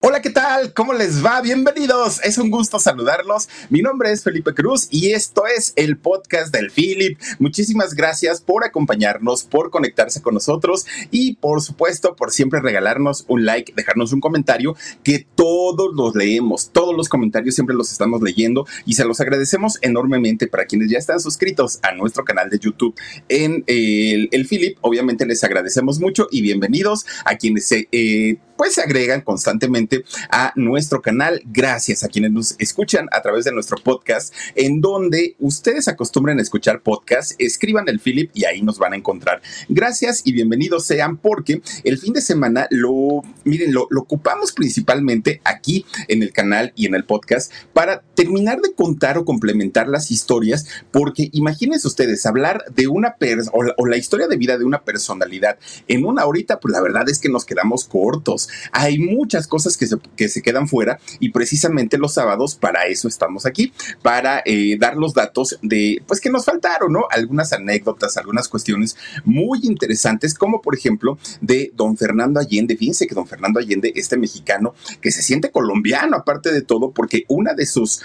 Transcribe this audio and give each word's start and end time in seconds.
Hola, 0.00 0.22
¿qué 0.22 0.30
tal? 0.30 0.72
¿Cómo 0.74 0.92
les 0.92 1.24
va? 1.26 1.40
Bienvenidos. 1.40 2.20
Es 2.22 2.38
un 2.38 2.52
gusto 2.52 2.78
saludarlos. 2.78 3.48
Mi 3.68 3.82
nombre 3.82 4.12
es 4.12 4.22
Felipe 4.22 4.54
Cruz 4.54 4.86
y 4.92 5.10
esto 5.10 5.42
es 5.48 5.72
el 5.74 5.96
podcast 5.98 6.54
del 6.54 6.70
Philip. 6.70 7.18
Muchísimas 7.40 7.94
gracias 7.94 8.40
por 8.40 8.64
acompañarnos, 8.64 9.42
por 9.42 9.70
conectarse 9.70 10.22
con 10.22 10.34
nosotros 10.34 10.86
y 11.10 11.34
por 11.34 11.62
supuesto 11.62 12.14
por 12.14 12.30
siempre 12.30 12.60
regalarnos 12.60 13.24
un 13.26 13.44
like, 13.44 13.72
dejarnos 13.74 14.12
un 14.12 14.20
comentario 14.20 14.76
que 15.02 15.26
todos 15.34 15.92
los 15.92 16.14
leemos. 16.14 16.70
Todos 16.70 16.96
los 16.96 17.08
comentarios 17.08 17.56
siempre 17.56 17.74
los 17.74 17.90
estamos 17.90 18.22
leyendo 18.22 18.68
y 18.86 18.94
se 18.94 19.04
los 19.04 19.20
agradecemos 19.20 19.78
enormemente 19.82 20.46
para 20.46 20.66
quienes 20.66 20.92
ya 20.92 20.98
están 20.98 21.18
suscritos 21.18 21.80
a 21.82 21.90
nuestro 21.90 22.24
canal 22.24 22.50
de 22.50 22.60
YouTube 22.60 22.94
en 23.28 23.64
el, 23.66 24.28
el 24.30 24.46
Philip. 24.46 24.78
Obviamente 24.80 25.26
les 25.26 25.42
agradecemos 25.42 25.98
mucho 25.98 26.28
y 26.30 26.40
bienvenidos 26.40 27.04
a 27.24 27.36
quienes 27.36 27.66
se, 27.66 27.88
eh, 27.90 28.38
pues 28.56 28.74
se 28.74 28.82
agregan 28.82 29.22
constantemente 29.22 29.87
a 30.30 30.52
nuestro 30.56 31.02
canal. 31.02 31.42
Gracias 31.46 32.04
a 32.04 32.08
quienes 32.08 32.32
nos 32.32 32.54
escuchan 32.58 33.08
a 33.12 33.22
través 33.22 33.44
de 33.44 33.52
nuestro 33.52 33.76
podcast, 33.78 34.34
en 34.54 34.80
donde 34.80 35.36
ustedes 35.38 35.88
acostumbran 35.88 36.38
a 36.38 36.42
escuchar 36.42 36.82
podcast, 36.82 37.32
escriban 37.38 37.88
el 37.88 38.00
Philip 38.00 38.30
y 38.34 38.44
ahí 38.44 38.62
nos 38.62 38.78
van 38.78 38.92
a 38.92 38.96
encontrar. 38.96 39.42
Gracias 39.68 40.22
y 40.24 40.32
bienvenidos 40.32 40.86
sean 40.86 41.16
porque 41.16 41.62
el 41.84 41.98
fin 41.98 42.12
de 42.12 42.20
semana 42.20 42.66
lo, 42.70 43.22
miren, 43.44 43.72
lo, 43.72 43.88
ocupamos 43.96 44.52
principalmente 44.52 45.40
aquí 45.44 45.84
en 46.08 46.22
el 46.22 46.32
canal 46.32 46.72
y 46.76 46.86
en 46.86 46.94
el 46.94 47.04
podcast 47.04 47.52
para 47.72 48.02
terminar 48.14 48.60
de 48.60 48.72
contar 48.72 49.18
o 49.18 49.24
complementar 49.24 49.88
las 49.88 50.10
historias, 50.10 50.66
porque 50.90 51.30
imagínense 51.32 51.86
ustedes 51.86 52.24
hablar 52.26 52.64
de 52.74 52.88
una 52.88 53.16
persona 53.16 53.72
o 53.76 53.86
la 53.86 53.96
historia 53.96 54.28
de 54.28 54.36
vida 54.36 54.58
de 54.58 54.64
una 54.64 54.82
personalidad 54.82 55.58
en 55.86 56.04
una 56.04 56.26
horita, 56.26 56.60
pues 56.60 56.72
la 56.72 56.80
verdad 56.80 57.08
es 57.08 57.18
que 57.18 57.28
nos 57.28 57.44
quedamos 57.44 57.84
cortos. 57.84 58.48
Hay 58.72 58.98
muchas 58.98 59.46
cosas 59.46 59.76
que 59.78 59.86
se, 59.86 59.96
que 60.16 60.28
se 60.28 60.42
quedan 60.42 60.68
fuera 60.68 60.98
y 61.20 61.30
precisamente 61.30 61.98
los 61.98 62.14
sábados 62.14 62.54
para 62.54 62.86
eso 62.86 63.08
estamos 63.08 63.46
aquí, 63.46 63.72
para 64.02 64.42
eh, 64.44 64.76
dar 64.78 64.96
los 64.96 65.14
datos 65.14 65.58
de, 65.62 66.02
pues 66.06 66.20
que 66.20 66.30
nos 66.30 66.44
faltaron, 66.44 66.92
¿no? 66.92 67.04
Algunas 67.10 67.52
anécdotas, 67.52 68.16
algunas 68.16 68.48
cuestiones 68.48 68.96
muy 69.24 69.60
interesantes, 69.62 70.34
como 70.34 70.60
por 70.60 70.74
ejemplo 70.74 71.18
de 71.40 71.72
don 71.74 71.96
Fernando 71.96 72.40
Allende. 72.40 72.76
Fíjense 72.76 73.06
que 73.06 73.14
don 73.14 73.26
Fernando 73.26 73.60
Allende, 73.60 73.92
este 73.94 74.16
mexicano, 74.16 74.74
que 75.00 75.10
se 75.10 75.22
siente 75.22 75.50
colombiano 75.50 76.16
aparte 76.16 76.52
de 76.52 76.62
todo, 76.62 76.90
porque 76.90 77.24
una 77.28 77.54
de 77.54 77.66
sus, 77.66 78.00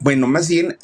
bueno, 0.00 0.26
más 0.26 0.48
bien 0.48 0.76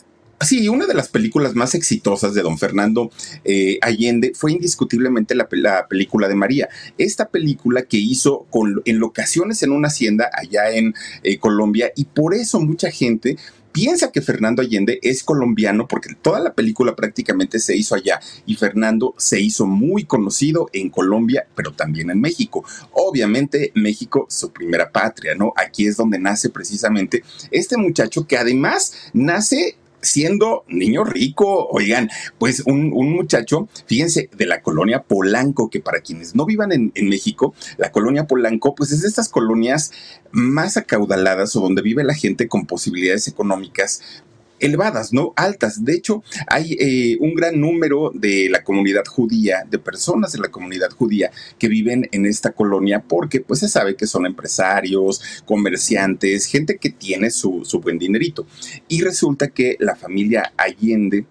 Sí, 0.44 0.68
una 0.68 0.86
de 0.86 0.94
las 0.94 1.08
películas 1.08 1.54
más 1.54 1.74
exitosas 1.74 2.34
de 2.34 2.42
don 2.42 2.58
Fernando 2.58 3.10
eh, 3.44 3.78
Allende 3.80 4.32
fue 4.34 4.52
indiscutiblemente 4.52 5.34
la, 5.34 5.48
la, 5.52 5.86
película 5.88 6.28
de 6.28 6.34
María. 6.34 6.68
Esta 6.98 7.28
película 7.28 7.82
que 7.82 7.98
hizo 7.98 8.46
con, 8.50 8.82
en 8.84 8.98
locaciones 8.98 9.62
en 9.62 9.72
una 9.72 9.88
hacienda 9.88 10.30
allá 10.32 10.70
en 10.70 10.94
eh, 11.22 11.38
Colombia 11.38 11.92
y 11.94 12.06
por 12.06 12.34
eso 12.34 12.60
mucha 12.60 12.90
gente 12.90 13.36
piensa 13.72 14.12
que 14.12 14.20
Fernando 14.20 14.62
Allende 14.62 15.00
es 15.02 15.22
colombiano 15.22 15.88
porque 15.88 16.14
toda 16.14 16.40
la 16.40 16.54
película 16.54 16.94
prácticamente 16.94 17.58
se 17.58 17.76
hizo 17.76 17.94
allá 17.94 18.20
y 18.46 18.54
Fernando 18.54 19.14
se 19.16 19.40
hizo 19.40 19.66
muy 19.66 20.04
conocido 20.04 20.68
en 20.72 20.90
Colombia, 20.90 21.46
pero 21.54 21.72
también 21.72 22.10
en 22.10 22.20
México. 22.20 22.64
Obviamente 22.92 23.72
México, 23.74 24.26
su 24.28 24.52
primera 24.52 24.90
patria, 24.90 25.34
¿no? 25.34 25.52
Aquí 25.56 25.86
es 25.86 25.96
donde 25.96 26.18
nace 26.18 26.50
precisamente 26.50 27.24
este 27.50 27.76
muchacho 27.76 28.26
que 28.26 28.36
además 28.36 28.94
nace 29.12 29.76
siendo 30.02 30.64
niño 30.68 31.04
rico, 31.04 31.68
oigan, 31.68 32.10
pues 32.38 32.62
un, 32.66 32.92
un, 32.92 33.12
muchacho, 33.12 33.68
fíjense, 33.86 34.28
de 34.36 34.46
la 34.46 34.60
colonia 34.60 35.02
Polanco, 35.02 35.70
que 35.70 35.80
para 35.80 36.00
quienes 36.00 36.34
no 36.34 36.44
vivan 36.44 36.72
en, 36.72 36.92
en, 36.94 37.08
México, 37.08 37.54
la 37.78 37.92
colonia 37.92 38.26
Polanco, 38.26 38.74
pues 38.74 38.92
es 38.92 39.02
de 39.02 39.08
estas 39.08 39.28
colonias 39.28 39.92
más 40.32 40.76
acaudaladas 40.76 41.54
o 41.56 41.60
donde 41.60 41.82
vive 41.82 42.04
la 42.04 42.14
gente 42.14 42.48
con 42.48 42.66
posibilidades 42.66 43.28
económicas 43.28 44.02
elevadas, 44.62 45.12
¿no? 45.12 45.32
Altas. 45.36 45.84
De 45.84 45.94
hecho, 45.94 46.22
hay 46.46 46.76
eh, 46.78 47.18
un 47.20 47.34
gran 47.34 47.60
número 47.60 48.10
de 48.14 48.48
la 48.48 48.62
comunidad 48.62 49.04
judía, 49.04 49.66
de 49.68 49.78
personas 49.78 50.32
de 50.32 50.38
la 50.38 50.48
comunidad 50.48 50.90
judía 50.90 51.30
que 51.58 51.68
viven 51.68 52.08
en 52.12 52.24
esta 52.24 52.52
colonia 52.52 53.02
porque 53.06 53.40
pues 53.40 53.60
se 53.60 53.68
sabe 53.68 53.96
que 53.96 54.06
son 54.06 54.24
empresarios, 54.24 55.20
comerciantes, 55.44 56.46
gente 56.46 56.78
que 56.78 56.90
tiene 56.90 57.30
su, 57.30 57.64
su 57.64 57.80
buen 57.80 57.98
dinerito. 57.98 58.46
Y 58.88 59.02
resulta 59.02 59.48
que 59.48 59.76
la 59.80 59.96
familia 59.96 60.52
Allende, 60.56 61.26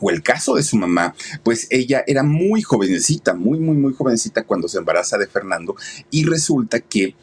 o 0.00 0.10
el 0.10 0.22
caso 0.22 0.54
de 0.54 0.62
su 0.62 0.76
mamá, 0.76 1.14
pues 1.42 1.66
ella 1.70 2.04
era 2.06 2.22
muy 2.22 2.62
jovencita, 2.62 3.34
muy, 3.34 3.58
muy, 3.58 3.76
muy 3.76 3.92
jovencita 3.92 4.44
cuando 4.44 4.68
se 4.68 4.78
embaraza 4.78 5.18
de 5.18 5.26
Fernando 5.26 5.74
y 6.10 6.24
resulta 6.24 6.80
que 6.80 7.14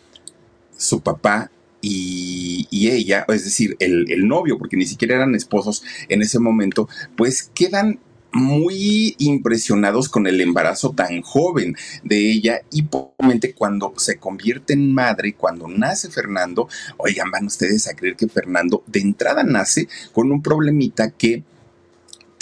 su 0.76 1.02
papá 1.02 1.52
y, 1.84 2.66
y, 2.72 2.90
ella, 2.92 3.26
es 3.28 3.44
decir, 3.44 3.76
el, 3.80 4.10
el 4.10 4.26
novio, 4.26 4.58
porque 4.58 4.78
ni 4.78 4.86
siquiera 4.86 5.16
eran 5.16 5.36
esposos 5.36 5.84
en 6.08 6.22
ese 6.22 6.40
momento, 6.40 6.88
pues 7.18 7.52
quedan 7.54 8.00
muy 8.32 9.16
impresionados 9.20 10.10
con 10.10 10.26
el 10.26 10.42
embarazo 10.42 10.92
tan 10.92 11.22
joven 11.22 11.76
de 12.04 12.32
ella 12.32 12.62
y 12.72 12.84
probablemente 12.84 13.54
cuando 13.54 13.94
se 13.98 14.18
convierte 14.18 14.74
en 14.74 14.92
madre, 14.92 15.34
cuando 15.34 15.68
nace 15.68 16.10
Fernando, 16.10 16.68
oigan, 16.98 17.30
van 17.30 17.46
ustedes 17.46 17.88
a 17.88 17.96
creer 17.96 18.16
que 18.16 18.28
Fernando 18.28 18.84
de 18.88 19.02
entrada 19.02 19.44
nace 19.44 19.88
con 20.14 20.32
un 20.32 20.42
problemita 20.42 21.12
que 21.12 21.44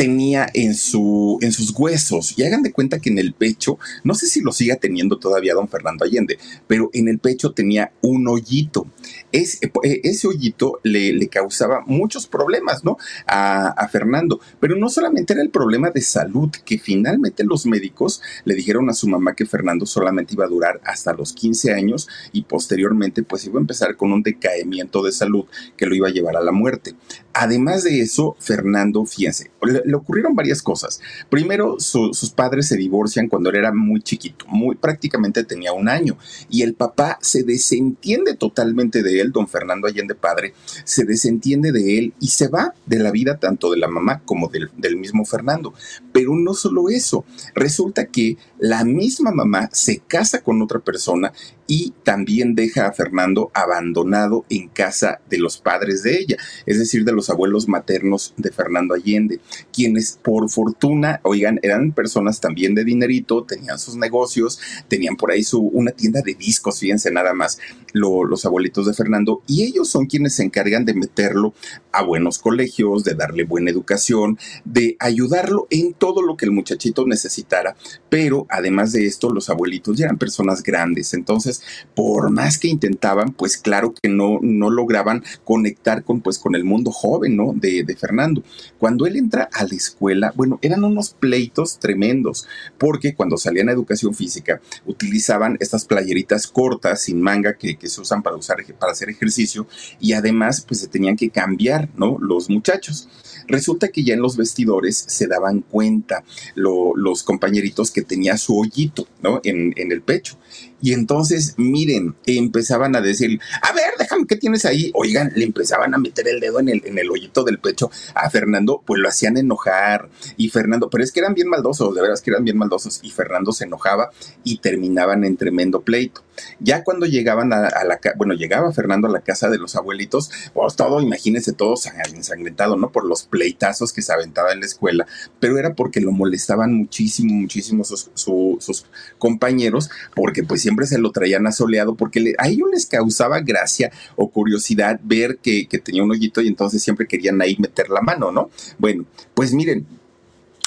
tenía 0.01 0.47
en, 0.55 0.73
su, 0.73 1.37
en 1.41 1.51
sus 1.51 1.77
huesos. 1.77 2.33
Y 2.35 2.43
hagan 2.43 2.63
de 2.63 2.71
cuenta 2.71 2.99
que 2.99 3.11
en 3.11 3.19
el 3.19 3.33
pecho, 3.33 3.77
no 4.03 4.15
sé 4.15 4.25
si 4.25 4.41
lo 4.41 4.51
siga 4.51 4.77
teniendo 4.77 5.19
todavía 5.19 5.53
don 5.53 5.69
Fernando 5.69 6.05
Allende, 6.05 6.39
pero 6.65 6.89
en 6.93 7.07
el 7.07 7.19
pecho 7.19 7.51
tenía 7.51 7.91
un 8.01 8.27
hoyito. 8.27 8.87
Es, 9.31 9.59
eh, 9.61 10.01
ese 10.03 10.27
hoyito 10.27 10.79
le, 10.83 11.27
causaba 11.29 11.83
muchos 11.85 12.27
problemas, 12.27 12.83
¿no? 12.83 12.97
A, 13.27 13.87
Fernando. 13.91 14.39
Pero 14.59 14.75
no 14.75 14.89
solamente 14.89 15.33
era 15.33 15.41
el 15.41 15.49
problema 15.49 15.89
de 15.89 16.01
salud, 16.01 16.49
que 16.65 16.77
finalmente 16.77 17.43
los 17.43 17.65
médicos 17.65 18.21
le 18.45 18.55
dijeron 18.55 18.89
a 18.89 18.93
su 18.93 19.07
mamá 19.07 19.35
que 19.35 19.45
Fernando 19.45 19.85
solamente 19.85 20.33
iba 20.33 20.45
a 20.45 20.49
durar 20.49 20.81
hasta 20.85 21.13
los 21.13 21.33
15 21.33 21.73
años 21.73 22.07
y 22.31 22.43
posteriormente 22.43 23.23
pues 23.23 23.45
iba 23.45 23.59
a 23.59 23.61
empezar 23.61 23.95
con 23.97 24.11
un 24.11 24.23
decaimiento 24.23 25.03
de 25.03 25.11
salud 25.11 25.45
que 25.77 25.85
lo 25.85 25.95
iba 25.95 26.07
a 26.07 26.11
llevar 26.11 26.37
a 26.37 26.41
la 26.41 26.51
muerte. 26.51 26.95
Además 27.33 27.83
de 27.83 28.01
eso, 28.01 28.35
Fernando, 28.39 29.05
fíjense, 29.05 29.51
le, 29.63 29.95
ocurrieron 29.95 30.35
varias 30.35 30.61
cosas. 30.61 30.99
Primero, 31.29 31.79
su, 31.79 32.13
sus 32.13 32.31
padres 32.31 32.67
se 32.67 32.77
divorcian 32.77 33.29
cuando 33.29 33.49
él 33.49 33.57
era 33.57 33.73
muy 33.73 34.01
chiquito, 34.01 34.45
muy 34.47 34.75
prácticamente 34.75 35.43
tenía 35.43 35.73
un 35.73 35.87
año, 35.87 36.17
y 36.49 36.63
el 36.63 36.73
papá 36.73 37.17
se 37.21 37.43
desentiende 37.43 38.35
totalmente 38.35 39.01
de 39.01 39.20
don 39.29 39.47
Fernando 39.47 39.87
Allende 39.87 40.15
padre, 40.15 40.55
se 40.83 41.05
desentiende 41.05 41.71
de 41.71 41.99
él 41.99 42.13
y 42.19 42.29
se 42.29 42.47
va 42.47 42.73
de 42.87 42.97
la 42.97 43.11
vida 43.11 43.37
tanto 43.37 43.69
de 43.69 43.77
la 43.77 43.87
mamá 43.87 44.21
como 44.25 44.47
del, 44.47 44.71
del 44.77 44.97
mismo 44.97 45.25
Fernando. 45.25 45.75
Pero 46.11 46.33
no 46.35 46.55
solo 46.55 46.89
eso, 46.89 47.25
resulta 47.53 48.07
que 48.07 48.37
la 48.57 48.83
misma 48.83 49.31
mamá 49.31 49.69
se 49.71 49.99
casa 49.99 50.41
con 50.41 50.61
otra 50.63 50.79
persona 50.79 51.31
y 51.67 51.93
también 52.03 52.55
deja 52.55 52.87
a 52.87 52.93
Fernando 52.93 53.51
abandonado 53.53 54.45
en 54.49 54.67
casa 54.67 55.21
de 55.29 55.37
los 55.37 55.57
padres 55.57 56.03
de 56.03 56.17
ella, 56.17 56.37
es 56.65 56.79
decir, 56.79 57.05
de 57.05 57.11
los 57.11 57.29
abuelos 57.29 57.67
maternos 57.67 58.33
de 58.37 58.51
Fernando 58.51 58.93
Allende, 58.93 59.39
quienes 59.73 60.19
por 60.21 60.49
fortuna, 60.49 61.19
oigan, 61.23 61.59
eran 61.63 61.91
personas 61.91 62.39
también 62.39 62.75
de 62.75 62.83
dinerito, 62.83 63.43
tenían 63.43 63.79
sus 63.79 63.95
negocios, 63.95 64.59
tenían 64.87 65.15
por 65.15 65.31
ahí 65.31 65.43
su, 65.43 65.61
una 65.61 65.91
tienda 65.91 66.21
de 66.21 66.33
discos, 66.33 66.79
fíjense 66.79 67.11
nada 67.11 67.33
más, 67.33 67.59
los 67.93 68.45
abuelitos 68.45 68.85
de 68.85 68.93
Fernando, 68.93 69.41
y 69.47 69.63
ellos 69.63 69.89
son 69.89 70.05
quienes 70.05 70.35
se 70.35 70.43
encargan 70.43 70.85
de 70.85 70.93
meterlo 70.93 71.53
a 71.91 72.03
buenos 72.03 72.39
colegios, 72.39 73.03
de 73.03 73.15
darle 73.15 73.43
buena 73.43 73.69
educación, 73.69 74.37
de 74.63 74.95
ayudarlo 74.99 75.67
en 75.69 75.93
todo 75.93 76.21
lo 76.21 76.37
que 76.37 76.45
el 76.45 76.51
muchachito 76.51 77.05
necesitara, 77.05 77.75
pero 78.09 78.45
además 78.49 78.91
de 78.91 79.05
esto, 79.05 79.29
los 79.29 79.49
abuelitos 79.49 79.97
ya 79.97 80.05
eran 80.05 80.17
personas 80.17 80.63
grandes, 80.63 81.13
entonces, 81.13 81.50
por 81.95 82.29
más 82.29 82.57
que 82.57 82.67
intentaban, 82.67 83.33
pues 83.33 83.57
claro 83.57 83.93
que 83.93 84.09
no, 84.09 84.39
no 84.41 84.69
lograban 84.69 85.23
conectar 85.43 86.03
con, 86.03 86.21
pues, 86.21 86.37
con 86.37 86.55
el 86.55 86.63
mundo 86.63 86.91
joven, 86.91 87.35
¿no? 87.35 87.53
De, 87.55 87.85
Fernando. 87.99 88.43
Cuando 88.77 89.05
él 89.05 89.17
entra 89.17 89.49
a 89.51 89.63
la 89.63 89.75
escuela, 89.75 90.31
bueno, 90.35 90.59
eran 90.61 90.83
unos 90.83 91.11
pleitos 91.11 91.79
tremendos, 91.79 92.47
porque 92.77 93.13
cuando 93.13 93.37
salían 93.37 93.69
a 93.69 93.73
educación 93.73 94.13
física, 94.13 94.61
utilizaban 94.85 95.57
estas 95.59 95.85
playeritas 95.85 96.47
cortas, 96.47 97.03
sin 97.03 97.21
manga, 97.21 97.57
que, 97.57 97.77
se 97.81 98.01
usan 98.01 98.23
para, 98.23 98.37
usar, 98.37 98.57
para 98.79 98.93
hacer 98.93 99.09
ejercicio, 99.09 99.67
y 99.99 100.13
además, 100.13 100.61
pues 100.61 100.79
se 100.79 100.87
tenían 100.87 101.15
que 101.15 101.29
cambiar, 101.29 101.89
¿no? 101.95 102.17
Los 102.19 102.49
muchachos. 102.49 103.09
Resulta 103.47 103.89
que 103.89 104.03
ya 104.03 104.13
en 104.13 104.21
los 104.21 104.37
vestidores 104.37 105.03
se 105.07 105.27
daban 105.27 105.61
cuenta 105.61 106.23
los 106.55 107.23
compañeritos 107.23 107.91
que 107.91 108.01
tenía 108.01 108.37
su 108.37 108.57
hoyito, 108.57 109.07
¿no? 109.21 109.41
En 109.43 109.91
el 109.91 110.01
pecho. 110.01 110.37
Y 110.81 110.93
entonces, 110.93 111.55
miren, 111.57 112.15
empezaban 112.25 112.95
a 112.95 113.01
decir, 113.01 113.39
a 113.61 113.73
ver, 113.73 113.93
déjame, 113.99 114.25
¿qué 114.25 114.35
tienes 114.35 114.65
ahí? 114.65 114.91
Oigan, 114.95 115.31
le 115.35 115.45
empezaban 115.45 115.93
a 115.93 115.97
meter 115.97 116.27
el 116.27 116.39
dedo 116.39 116.59
en 116.59 116.69
el, 116.69 116.81
en 116.85 116.97
el 116.97 117.09
hoyito 117.09 117.43
del 117.43 117.59
pecho 117.59 117.91
a 118.15 118.29
Fernando, 118.29 118.81
pues 118.85 118.99
lo 118.99 119.07
hacían 119.07 119.37
enojar. 119.37 120.09
Y 120.37 120.49
Fernando, 120.49 120.89
pero 120.89 121.03
es 121.03 121.11
que 121.11 121.19
eran 121.19 121.33
bien 121.33 121.49
maldosos, 121.49 121.93
de 121.95 122.01
veras 122.01 122.21
que 122.21 122.31
eran 122.31 122.43
bien 122.43 122.57
maldosos. 122.57 122.99
Y 123.03 123.11
Fernando 123.11 123.51
se 123.51 123.65
enojaba 123.65 124.09
y 124.43 124.57
terminaban 124.57 125.23
en 125.23 125.37
tremendo 125.37 125.81
pleito. 125.81 126.23
Ya 126.59 126.83
cuando 126.83 127.05
llegaban 127.05 127.53
a, 127.53 127.61
la 127.61 127.83
la, 127.83 127.99
bueno, 128.17 128.33
llegaba 128.33 128.71
Fernando 128.71 129.07
a 129.07 129.11
la 129.11 129.21
casa 129.21 129.49
de 129.49 129.57
los 129.57 129.75
abuelitos, 129.75 130.31
pues 130.53 130.75
todo, 130.75 131.01
imagínense, 131.01 131.53
todo 131.53 131.75
ensangrentado, 132.13 132.77
¿no? 132.77 132.91
Por 132.91 133.05
los 133.05 133.23
pleitazos 133.23 133.93
que 133.93 134.01
se 134.01 134.13
aventaba 134.13 134.51
en 134.51 134.61
la 134.61 134.65
escuela, 134.65 135.05
pero 135.39 135.57
era 135.57 135.73
porque 135.75 136.01
lo 136.01 136.11
molestaban 136.11 136.73
muchísimo, 136.73 137.33
muchísimo 137.33 137.83
sus, 137.83 138.09
sus 138.15 138.85
compañeros, 139.17 139.89
porque 140.15 140.43
pues 140.43 140.65
siempre 140.71 140.87
se 140.87 140.97
lo 140.97 141.11
traían 141.11 141.45
asoleado 141.47 141.95
porque 141.95 142.33
a 142.37 142.47
ellos 142.47 142.69
les 142.71 142.85
causaba 142.85 143.41
gracia 143.41 143.91
o 144.15 144.29
curiosidad 144.31 145.01
ver 145.03 145.37
que, 145.37 145.67
tenía 145.83 146.03
un 146.03 146.11
hoyito 146.11 146.41
y 146.41 146.47
entonces 146.47 146.81
siempre 146.81 147.07
querían 147.07 147.41
ahí 147.41 147.57
meter 147.59 147.89
la 147.89 148.01
mano, 148.01 148.31
¿no? 148.31 148.49
Bueno, 148.77 149.03
pues 149.33 149.53
miren, 149.53 149.85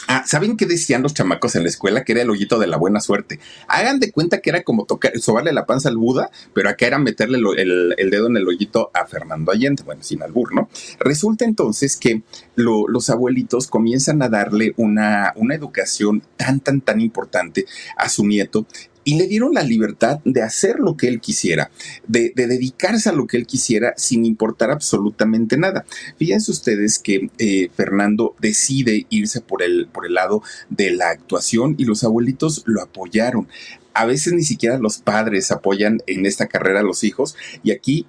Ah, 0.07 0.23
¿saben 0.27 0.59
qué 0.59 0.67
decían 0.67 1.01
los 1.01 1.15
chamacos 1.15 1.57
en 1.57 1.63
la 1.63 1.71
escuela? 1.71 2.05
Que 2.05 2.13
era 2.13 2.21
el 2.21 2.29
hoyito 2.29 2.59
de 2.59 2.67
la 2.67 2.77
buena 2.77 3.01
suerte. 3.01 3.41
Hagan 3.69 4.01
de 4.01 4.13
cuenta 4.13 4.43
que 4.43 4.51
era 4.51 4.63
como 4.63 4.85
tocar, 4.85 5.19
sobarle 5.19 5.51
la 5.55 5.65
panza 5.65 5.89
al 5.89 5.97
Buda, 5.97 6.31
pero 6.53 6.69
acá 6.69 6.87
era 6.87 6.99
meterle 6.99 7.39
el, 7.39 8.11
dedo 8.11 8.27
en 8.27 8.37
el 8.37 8.47
hoyito 8.47 8.91
a 8.93 9.07
Fernando 9.07 9.51
Allende, 9.51 9.83
bueno, 9.83 10.03
sin 10.03 10.23
albur, 10.23 10.55
¿no? 10.55 10.69
Resulta 10.99 11.47
entonces 11.47 11.97
que 11.97 12.23
los 12.55 13.09
abuelitos 13.09 13.67
comienzan 13.67 14.21
a 14.21 14.29
darle 14.29 14.75
una, 14.77 15.33
una 15.37 15.55
educación 15.55 16.23
tan, 16.37 16.61
tan, 16.61 16.83
tan 16.83 17.01
importante 17.01 17.65
a 17.97 18.11
su 18.11 18.27
nieto 18.27 18.67
y 19.05 19.17
le 19.17 19.27
dieron 19.27 19.55
la 19.55 19.63
libertad 19.63 20.21
de 20.25 20.43
hacer 20.43 20.79
lo 20.79 20.97
que 20.97 21.09
él 21.09 21.21
quisiera, 21.21 21.71
de, 22.09 22.33
dedicarse 22.35 23.09
a 23.09 23.13
lo 23.13 23.27
que 23.27 23.37
él 23.37 23.47
quisiera 23.47 23.95
sin 23.97 24.25
importar 24.25 24.71
absolutamente 24.71 25.57
nada. 25.57 25.85
Fíjense 26.19 26.51
ustedes 26.51 26.99
que 26.99 27.31
eh, 27.39 27.71
Fernando 27.75 28.35
decide 28.41 29.07
irse 29.11 29.41
por 29.41 29.63
el, 29.63 29.89
por 29.93 30.07
el 30.07 30.15
lado 30.15 30.43
de 30.71 30.91
la 30.91 31.11
actuación 31.11 31.75
y 31.79 31.85
los 31.85 32.05
abuelitos 32.05 32.63
lo 32.67 32.83
apoyaron. 32.83 33.49
A 33.93 34.07
veces 34.07 34.33
ni 34.33 34.43
siquiera 34.43 34.79
los 34.79 34.99
padres 34.99 35.53
apoyan 35.53 36.03
en 36.07 36.27
esta 36.27 36.49
carrera 36.49 36.81
a 36.81 36.85
los 36.85 37.05
hijos 37.05 37.37
y 37.63 37.71
aquí 37.71 38.07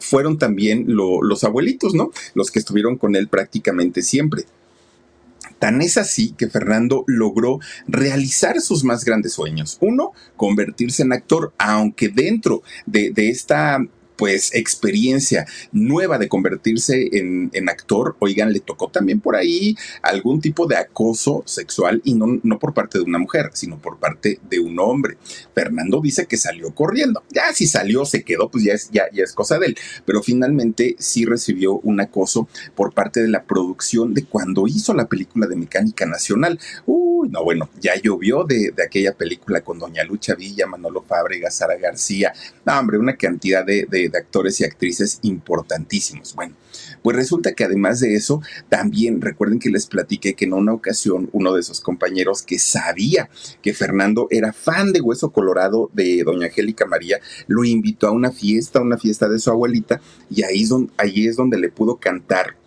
fueron 0.00 0.38
también 0.38 0.86
los 0.88 1.44
abuelitos, 1.44 1.94
¿no? 1.94 2.10
Los 2.34 2.50
que 2.50 2.58
estuvieron 2.58 2.96
con 2.96 3.16
él 3.16 3.28
prácticamente 3.28 4.02
siempre. 4.02 4.44
Tan 5.60 5.82
es 5.82 5.98
así 5.98 6.32
que 6.36 6.48
Fernando 6.48 7.04
logró 7.06 7.60
realizar 7.86 8.60
sus 8.62 8.82
más 8.82 9.04
grandes 9.04 9.34
sueños. 9.34 9.76
Uno, 9.80 10.12
convertirse 10.34 11.02
en 11.02 11.12
actor, 11.12 11.52
aunque 11.58 12.08
dentro 12.08 12.62
de, 12.86 13.12
esta 13.16 13.78
pues 14.20 14.54
experiencia 14.54 15.46
nueva 15.72 16.18
de 16.18 16.28
convertirse 16.28 17.08
en, 17.10 17.68
actor, 17.70 18.16
oigan, 18.18 18.52
le 18.52 18.60
tocó 18.60 18.88
también 18.88 19.18
por 19.18 19.34
ahí 19.34 19.74
algún 20.02 20.42
tipo 20.42 20.66
de 20.66 20.76
acoso 20.76 21.42
sexual 21.46 22.02
y 22.04 22.12
no, 22.12 22.38
no 22.42 22.58
por 22.58 22.74
parte 22.74 22.98
de 22.98 23.04
una 23.04 23.18
mujer, 23.18 23.48
sino 23.54 23.78
por 23.78 23.98
parte 23.98 24.38
de 24.50 24.60
un 24.60 24.78
hombre. 24.78 25.16
Fernando 25.54 26.02
dice 26.02 26.26
que 26.26 26.36
salió 26.36 26.74
corriendo. 26.74 27.22
Ya 27.30 27.54
si 27.54 27.66
salió, 27.66 28.04
se 28.04 28.22
quedó, 28.22 28.50
pues 28.50 28.62
ya 28.62 28.74
es, 28.74 28.90
ya, 28.90 29.04
es 29.10 29.32
cosa 29.32 29.58
de 29.58 29.68
él. 29.68 29.78
Pero 30.04 30.22
finalmente 30.22 30.96
sí 30.98 31.24
recibió 31.24 31.78
un 31.78 32.00
acoso 32.00 32.46
por 32.74 32.92
parte 32.92 33.22
de 33.22 33.28
la 33.28 33.44
producción 33.44 34.12
de 34.12 34.26
cuando 34.26 34.66
hizo 34.66 34.92
la 34.92 35.08
película 35.08 35.46
de 35.46 35.56
Mecánica 35.56 36.04
Nacional. 36.04 36.60
Uy, 36.84 37.30
no, 37.30 37.42
bueno, 37.42 37.70
ya 37.80 37.94
llovió 37.94 38.44
de, 38.44 38.72
de 38.76 38.82
aquella 38.82 39.14
película 39.14 39.62
con 39.62 39.78
Doña 39.78 40.04
Lucha 40.04 40.34
Villa, 40.34 40.66
Manolo 40.66 41.00
Fábrega, 41.00 41.50
Sara 41.50 41.78
García. 41.78 42.34
No, 42.66 42.78
hombre, 42.78 42.98
una 42.98 43.16
cantidad 43.16 43.64
de 43.64 44.09
actores 44.18 44.60
y 44.60 44.64
actrices 44.64 45.18
importantísimos. 45.22 46.34
Bueno, 46.34 46.54
pues 47.02 47.16
resulta 47.16 47.52
que 47.52 47.64
además 47.64 48.00
de 48.00 48.14
eso, 48.14 48.42
también 48.68 49.20
recuerden 49.20 49.58
que 49.58 49.70
les 49.70 49.86
platiqué 49.86 50.34
que 50.34 50.44
en 50.44 50.52
una 50.52 50.72
ocasión 50.72 51.28
uno 51.32 51.54
de 51.54 51.62
sus 51.62 51.80
compañeros 51.80 52.42
que 52.42 52.58
sabía 52.58 53.28
que 53.62 53.74
Fernando 53.74 54.28
era 54.30 54.52
fan 54.52 54.92
de 54.92 55.00
Hueso 55.00 55.30
Colorado 55.30 55.90
de 55.92 56.22
Doña 56.24 56.46
Angélica 56.46 56.86
María, 56.86 57.20
lo 57.46 57.64
invitó 57.64 58.06
a 58.06 58.12
una 58.12 58.30
fiesta, 58.30 58.80
una 58.80 58.98
fiesta 58.98 59.28
de 59.28 59.38
su 59.38 59.50
abuelita, 59.50 60.00
y 60.28 60.42
ahí 60.42 60.60
ahí 60.96 61.26
es 61.26 61.36
donde 61.36 61.58
le 61.58 61.70
pudo 61.70 61.96
cantar 61.96 62.59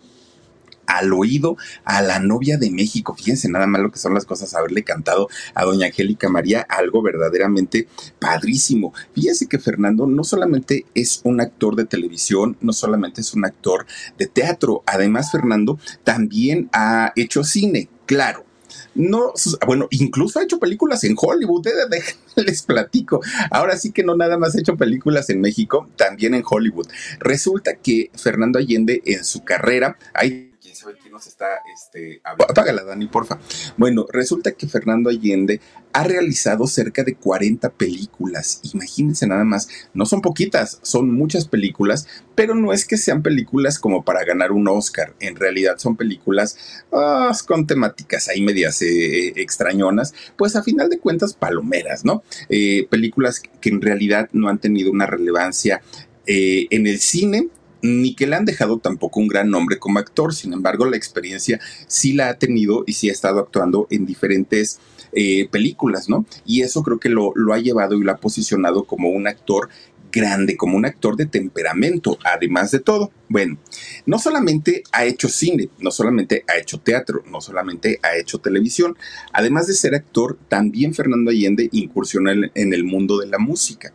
al 0.88 1.14
oído 1.14 1.58
a 1.86 2.02
la 2.02 2.20
novia 2.20 2.58
de 2.58 2.72
México. 2.72 3.16
Fíjense 3.16 3.50
nada 3.50 3.68
más 3.68 3.82
lo 3.82 3.92
que 3.92 4.00
son 4.00 4.14
las 4.14 4.26
cosas, 4.26 4.54
haberle 4.54 4.84
cantado 4.84 5.28
a 5.54 5.66
doña 5.66 5.88
Angélica 5.88 6.30
María 6.30 6.62
algo 6.70 7.02
verdaderamente 7.02 7.88
padrísimo. 8.20 8.94
Fíjense 9.14 9.48
que 9.48 9.60
Fernando 9.60 10.08
no 10.08 10.24
solamente 10.24 10.86
es 10.94 11.22
un 11.24 11.42
actor 11.42 11.76
de 11.76 11.86
televisión, 11.86 12.58
no 12.62 12.74
solamente 12.74 13.22
es 13.22 13.34
un 13.34 13.46
actor 13.46 13.86
de 14.18 14.28
teatro, 14.28 14.84
además 14.86 15.32
Fernando 15.32 15.80
también 16.04 16.70
ha 16.74 17.14
hecho 17.16 17.44
cine, 17.44 17.90
claro 18.06 18.46
no, 18.96 19.34
bueno, 19.66 19.88
incluso 19.92 20.40
ha 20.40 20.44
hecho 20.44 20.60
películas 20.60 21.04
en 21.04 21.16
Hollywood, 21.20 21.68
eh, 21.68 21.72
les 22.36 22.62
platico. 22.64 23.22
Ahora 23.50 23.78
sí 23.78 23.92
que 23.92 24.04
no 24.04 24.16
nada 24.16 24.38
más 24.38 24.56
ha 24.56 24.60
hecho 24.60 24.78
películas 24.78 25.30
en 25.30 25.42
México, 25.42 25.90
también 25.96 26.34
en 26.34 26.44
Hollywood. 26.48 26.88
Resulta 27.20 27.76
que 27.76 28.12
Fernando 28.16 28.60
Allende 28.60 29.02
en 29.06 29.24
su 29.24 29.44
carrera, 29.44 29.98
hay 30.14 30.53
nos 31.12 31.28
está 31.28 31.46
este, 31.74 32.22
Apágala, 32.24 32.84
Dani, 32.84 33.08
porfa. 33.08 33.40
Bueno, 33.78 34.06
resulta 34.12 34.52
que 34.54 34.68
Fernando 34.68 35.10
Allende 35.10 35.60
ha 35.94 36.04
realizado 36.04 36.66
cerca 36.66 37.04
de 37.04 37.16
40 37.16 37.70
películas. 37.72 38.60
Imagínense 38.74 39.28
nada 39.28 39.44
más, 39.44 39.70
no 39.94 40.06
son 40.06 40.22
poquitas, 40.22 40.80
son 40.82 41.12
muchas 41.12 41.48
películas, 41.48 42.08
pero 42.36 42.56
no 42.56 42.74
es 42.74 42.86
que 42.86 42.98
sean 42.98 43.22
películas 43.22 43.78
como 43.78 44.04
para 44.04 44.26
ganar 44.26 44.52
un 44.52 44.68
Oscar. 44.68 45.14
En 45.20 45.36
realidad 45.36 45.78
son 45.78 45.96
películas 45.96 46.58
ah, 46.92 47.32
con 47.48 47.68
temáticas 47.68 48.28
ahí 48.30 48.42
medias 48.42 48.82
eh, 48.82 49.34
extrañonas, 49.36 50.14
pues 50.36 50.56
a 50.56 50.64
final 50.64 50.90
de 50.90 51.00
cuentas 51.00 51.34
palomeras, 51.34 52.04
¿no? 52.06 52.24
Eh, 52.50 52.88
películas 52.90 53.42
que 53.62 53.70
en 53.70 53.82
realidad 53.82 54.30
no 54.34 54.50
han 54.50 54.58
tenido 54.58 54.92
una 54.92 55.06
relevancia 55.06 55.82
eh, 56.26 56.68
en 56.70 56.88
el 56.88 57.00
cine 57.00 57.50
ni 57.84 58.16
que 58.16 58.26
le 58.26 58.36
han 58.36 58.46
dejado 58.46 58.80
tampoco 58.80 59.20
un 59.20 59.28
gran 59.28 59.52
nombre 59.52 59.78
como 59.78 60.00
actor, 60.00 60.34
sin 60.34 60.54
embargo 60.54 60.86
la 60.86 60.98
experiencia 60.98 61.60
sí 61.86 62.14
la 62.14 62.30
ha 62.30 62.40
tenido 62.40 62.84
y 62.88 62.94
sí 62.94 63.10
ha 63.10 63.12
estado 63.12 63.40
actuando 63.40 63.88
en 63.92 64.06
diferentes 64.08 64.80
eh, 65.12 65.48
películas, 65.52 66.10
¿no? 66.10 66.26
Y 66.46 66.62
eso 66.62 66.82
creo 66.82 67.00
que 67.00 67.10
lo, 67.10 67.34
lo 67.36 67.54
ha 67.54 67.60
llevado 67.60 67.96
y 67.96 68.04
lo 68.04 68.12
ha 68.12 68.18
posicionado 68.18 68.86
como 68.86 69.10
un 69.10 69.28
actor 69.28 69.70
grande, 70.14 70.56
como 70.56 70.78
un 70.78 70.86
actor 70.86 71.18
de 71.18 71.26
temperamento, 71.26 72.18
además 72.24 72.72
de 72.72 72.80
todo. 72.80 73.12
Bueno, 73.28 73.58
no 74.06 74.20
solamente 74.20 74.84
ha 74.94 75.06
hecho 75.06 75.28
cine, 75.28 75.70
no 75.80 75.92
solamente 75.92 76.46
ha 76.48 76.58
hecho 76.58 76.80
teatro, 76.80 77.24
no 77.30 77.42
solamente 77.42 78.00
ha 78.04 78.16
hecho 78.16 78.38
televisión, 78.38 78.96
además 79.34 79.68
de 79.68 79.74
ser 79.74 79.96
actor, 79.96 80.38
también 80.48 80.94
Fernando 80.94 81.32
Allende 81.32 81.68
incursionó 81.72 82.32
en, 82.32 82.74
el 82.74 82.84
mundo 82.86 83.18
de 83.18 83.28
la 83.28 83.40
música. 83.40 83.92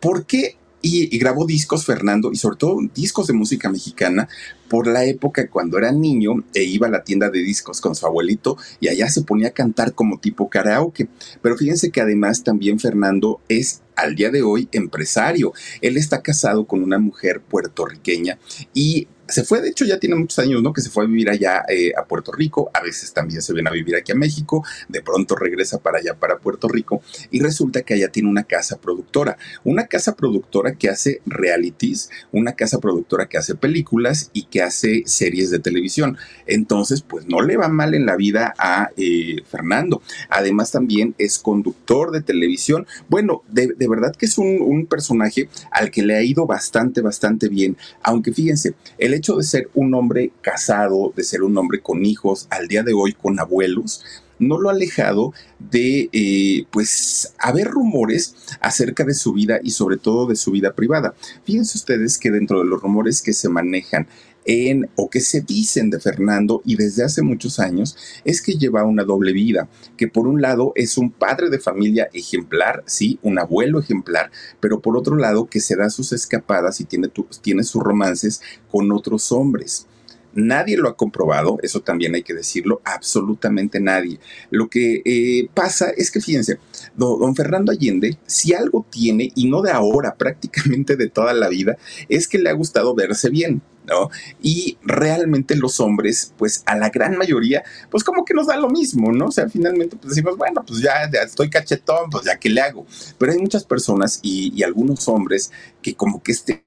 ¿Por 0.00 0.24
qué 0.24 0.56
y, 0.86 1.18
grabó 1.18 1.46
discos, 1.46 1.84
Fernando, 1.84 2.32
y 2.32 2.36
sobre 2.36 2.56
todo 2.56 2.78
discos 2.94 3.26
de 3.26 3.32
música 3.32 3.68
mexicana, 3.68 4.28
por 4.68 4.86
la 4.86 5.04
época 5.04 5.48
cuando 5.48 5.78
era 5.78 5.92
niño 5.92 6.44
e 6.54 6.64
iba 6.64 6.86
a 6.86 6.90
la 6.90 7.04
tienda 7.04 7.30
de 7.30 7.40
discos 7.40 7.80
con 7.80 7.94
su 7.94 8.04
abuelito 8.06 8.56
y 8.80 8.88
allá 8.88 9.08
se 9.08 9.22
ponía 9.22 9.48
a 9.48 9.52
cantar 9.52 9.94
como 9.94 10.18
tipo 10.18 10.48
karaoke. 10.48 11.08
Pero 11.42 11.56
fíjense 11.56 11.90
que 11.90 12.00
además 12.00 12.42
también 12.42 12.80
Fernando 12.80 13.40
es 13.48 13.82
al 13.94 14.14
día 14.14 14.30
de 14.30 14.42
hoy 14.42 14.68
empresario. 14.72 15.52
Él 15.80 15.96
está 15.96 16.22
casado 16.22 16.66
con 16.66 16.82
una 16.82 16.98
mujer 16.98 17.40
puertorriqueña 17.40 18.38
y 18.74 19.08
se 19.28 19.44
fue, 19.44 19.60
de 19.60 19.70
hecho 19.70 19.84
ya 19.84 19.98
tiene 19.98 20.16
muchos 20.16 20.38
años, 20.38 20.62
¿no? 20.62 20.72
Que 20.72 20.80
se 20.80 20.90
fue 20.90 21.04
a 21.04 21.06
vivir 21.06 21.30
allá 21.30 21.64
eh, 21.68 21.92
a 21.96 22.04
Puerto 22.04 22.32
Rico, 22.32 22.70
a 22.72 22.80
veces 22.80 23.12
también 23.12 23.42
se 23.42 23.52
viene 23.52 23.68
a 23.68 23.72
vivir 23.72 23.96
aquí 23.96 24.12
a 24.12 24.14
México, 24.14 24.64
de 24.88 25.02
pronto 25.02 25.34
regresa 25.34 25.78
para 25.78 25.98
allá, 25.98 26.14
para 26.14 26.38
Puerto 26.38 26.68
Rico, 26.68 27.02
y 27.30 27.40
resulta 27.40 27.82
que 27.82 27.94
allá 27.94 28.08
tiene 28.08 28.28
una 28.28 28.44
casa 28.44 28.78
productora, 28.78 29.36
una 29.64 29.86
casa 29.86 30.14
productora 30.14 30.74
que 30.74 30.88
hace 30.88 31.20
realities, 31.26 32.10
una 32.32 32.52
casa 32.52 32.78
productora 32.78 33.28
que 33.28 33.38
hace 33.38 33.54
películas 33.54 34.30
y 34.32 34.44
que 34.44 34.62
hace 34.62 35.02
series 35.06 35.50
de 35.50 35.58
televisión. 35.58 36.16
Entonces, 36.46 37.02
pues 37.02 37.26
no 37.26 37.42
le 37.42 37.56
va 37.56 37.68
mal 37.68 37.94
en 37.94 38.06
la 38.06 38.16
vida 38.16 38.54
a 38.58 38.90
eh, 38.96 39.42
Fernando. 39.48 40.02
Además, 40.28 40.70
también 40.70 41.14
es 41.18 41.38
conductor 41.38 42.12
de 42.12 42.22
televisión. 42.22 42.86
Bueno, 43.08 43.42
de, 43.48 43.74
verdad 43.88 44.14
que 44.14 44.26
es 44.26 44.38
un, 44.38 44.60
un 44.60 44.86
personaje 44.86 45.48
al 45.70 45.90
que 45.90 46.02
le 46.02 46.16
ha 46.16 46.22
ido 46.22 46.46
bastante, 46.46 47.00
bastante 47.00 47.48
bien, 47.48 47.76
aunque 48.02 48.32
fíjense, 48.32 48.74
el 48.98 49.14
hecho 49.16 49.36
de 49.36 49.42
ser 49.42 49.68
un 49.74 49.94
hombre 49.94 50.32
casado, 50.40 51.12
de 51.16 51.24
ser 51.24 51.42
un 51.42 51.56
hombre 51.58 51.80
con 51.80 52.04
hijos, 52.04 52.46
al 52.50 52.68
día 52.68 52.82
de 52.82 52.94
hoy 52.94 53.12
con 53.12 53.38
abuelos, 53.40 54.02
no 54.38 54.58
lo 54.58 54.68
ha 54.68 54.72
alejado 54.72 55.32
de, 55.58 56.08
eh, 56.12 56.66
pues, 56.70 57.34
haber 57.38 57.68
rumores 57.68 58.34
acerca 58.60 59.04
de 59.04 59.14
su 59.14 59.32
vida 59.32 59.60
y 59.62 59.70
sobre 59.70 59.96
todo 59.96 60.26
de 60.26 60.36
su 60.36 60.50
vida 60.50 60.74
privada. 60.74 61.14
Fíjense 61.44 61.78
ustedes 61.78 62.18
que 62.18 62.30
dentro 62.30 62.58
de 62.58 62.66
los 62.66 62.82
rumores 62.82 63.22
que 63.22 63.32
se 63.32 63.48
manejan 63.48 64.06
en 64.46 64.88
o 64.96 65.10
que 65.10 65.20
se 65.20 65.40
dicen 65.40 65.90
de 65.90 66.00
Fernando 66.00 66.62
y 66.64 66.76
desde 66.76 67.04
hace 67.04 67.22
muchos 67.22 67.58
años 67.58 67.96
es 68.24 68.40
que 68.40 68.54
lleva 68.54 68.84
una 68.84 69.04
doble 69.04 69.32
vida, 69.32 69.68
que 69.96 70.08
por 70.08 70.26
un 70.26 70.40
lado 70.40 70.72
es 70.76 70.96
un 70.96 71.10
padre 71.10 71.50
de 71.50 71.58
familia 71.58 72.08
ejemplar, 72.12 72.82
sí, 72.86 73.18
un 73.22 73.38
abuelo 73.38 73.80
ejemplar, 73.80 74.30
pero 74.60 74.80
por 74.80 74.96
otro 74.96 75.16
lado 75.16 75.46
que 75.46 75.60
se 75.60 75.76
da 75.76 75.90
sus 75.90 76.12
escapadas 76.12 76.80
y 76.80 76.84
tiene, 76.84 77.64
sus 77.64 77.82
romances 77.82 78.40
con 78.70 78.92
otros 78.92 79.32
hombres. 79.32 79.86
Nadie 80.34 80.76
lo 80.76 80.90
ha 80.90 80.96
comprobado, 80.96 81.58
eso 81.62 81.80
también 81.80 82.14
hay 82.14 82.22
que 82.22 82.34
decirlo, 82.34 82.82
absolutamente 82.84 83.80
nadie. 83.80 84.20
Lo 84.50 84.68
que 84.68 85.00
eh, 85.06 85.48
pasa 85.54 85.88
es 85.96 86.10
que, 86.10 86.20
fíjense, 86.20 86.58
don 86.94 87.34
Fernando 87.34 87.72
Allende, 87.72 88.18
si 88.26 88.52
algo 88.52 88.84
tiene, 88.90 89.32
y 89.34 89.48
no 89.48 89.62
de 89.62 89.70
ahora, 89.70 90.14
prácticamente 90.18 90.96
de 90.96 91.08
toda 91.08 91.32
la 91.32 91.48
vida, 91.48 91.78
es 92.10 92.28
que 92.28 92.38
le 92.38 92.50
ha 92.50 92.52
gustado 92.52 92.94
verse 92.94 93.30
bien. 93.30 93.62
¿No? 93.86 94.10
Y 94.42 94.78
realmente 94.82 95.56
los 95.56 95.80
hombres, 95.80 96.32
pues 96.36 96.62
a 96.66 96.76
la 96.76 96.90
gran 96.90 97.16
mayoría, 97.16 97.64
pues 97.90 98.04
como 98.04 98.24
que 98.24 98.34
nos 98.34 98.48
da 98.48 98.56
lo 98.56 98.68
mismo, 98.68 99.12
¿no? 99.12 99.26
O 99.26 99.32
sea, 99.32 99.48
finalmente 99.48 99.96
pues 99.96 100.14
decimos, 100.14 100.36
bueno, 100.36 100.64
pues 100.66 100.80
ya, 100.80 101.04
estoy 101.24 101.50
cachetón, 101.50 102.10
pues 102.10 102.24
ya 102.24 102.38
que 102.38 102.50
le 102.50 102.60
hago. 102.60 102.86
Pero 103.18 103.32
hay 103.32 103.38
muchas 103.38 103.64
personas 103.64 104.20
y, 104.22 104.52
y 104.54 104.62
algunos 104.62 105.08
hombres 105.08 105.50
que 105.82 105.94
como 105.94 106.22
que 106.22 106.32
este... 106.32 106.64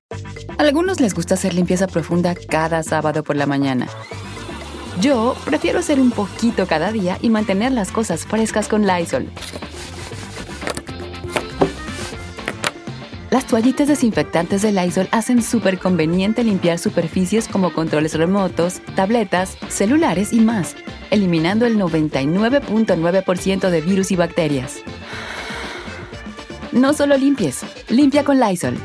A 0.57 0.63
algunos 0.63 0.99
les 0.99 1.13
gusta 1.13 1.35
hacer 1.35 1.53
limpieza 1.53 1.87
profunda 1.87 2.35
cada 2.35 2.83
sábado 2.83 3.23
por 3.23 3.35
la 3.35 3.45
mañana. 3.45 3.87
Yo 5.01 5.35
prefiero 5.45 5.79
hacer 5.79 5.99
un 5.99 6.11
poquito 6.11 6.67
cada 6.67 6.91
día 6.91 7.17
y 7.21 7.29
mantener 7.29 7.71
las 7.71 7.91
cosas 7.91 8.25
frescas 8.25 8.67
con 8.67 8.85
Lysol. 8.85 9.29
Las 13.31 13.45
toallitas 13.45 13.87
desinfectantes 13.87 14.63
de 14.63 14.71
Lysol 14.71 15.07
hacen 15.11 15.43
súper 15.43 15.77
conveniente 15.77 16.43
limpiar 16.43 16.79
superficies 16.79 17.47
como 17.47 17.71
controles 17.71 18.15
remotos, 18.15 18.81
tabletas, 18.95 19.55
celulares 19.69 20.33
y 20.33 20.39
más, 20.39 20.75
eliminando 21.11 21.67
el 21.67 21.77
99.9% 21.77 23.69
de 23.69 23.81
virus 23.81 24.09
y 24.09 24.15
bacterias. 24.15 24.77
No 26.71 26.93
solo 26.93 27.17
limpies, 27.17 27.61
limpia 27.89 28.23
con 28.23 28.39
Lysol. 28.39 28.79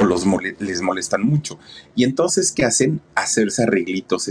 Los 0.00 0.26
les 0.58 0.82
molestan 0.82 1.22
mucho. 1.22 1.58
Y 1.96 2.04
entonces, 2.04 2.52
¿qué 2.52 2.66
hacen? 2.66 3.00
Hacerse 3.14 3.62
arreglitos 3.62 4.28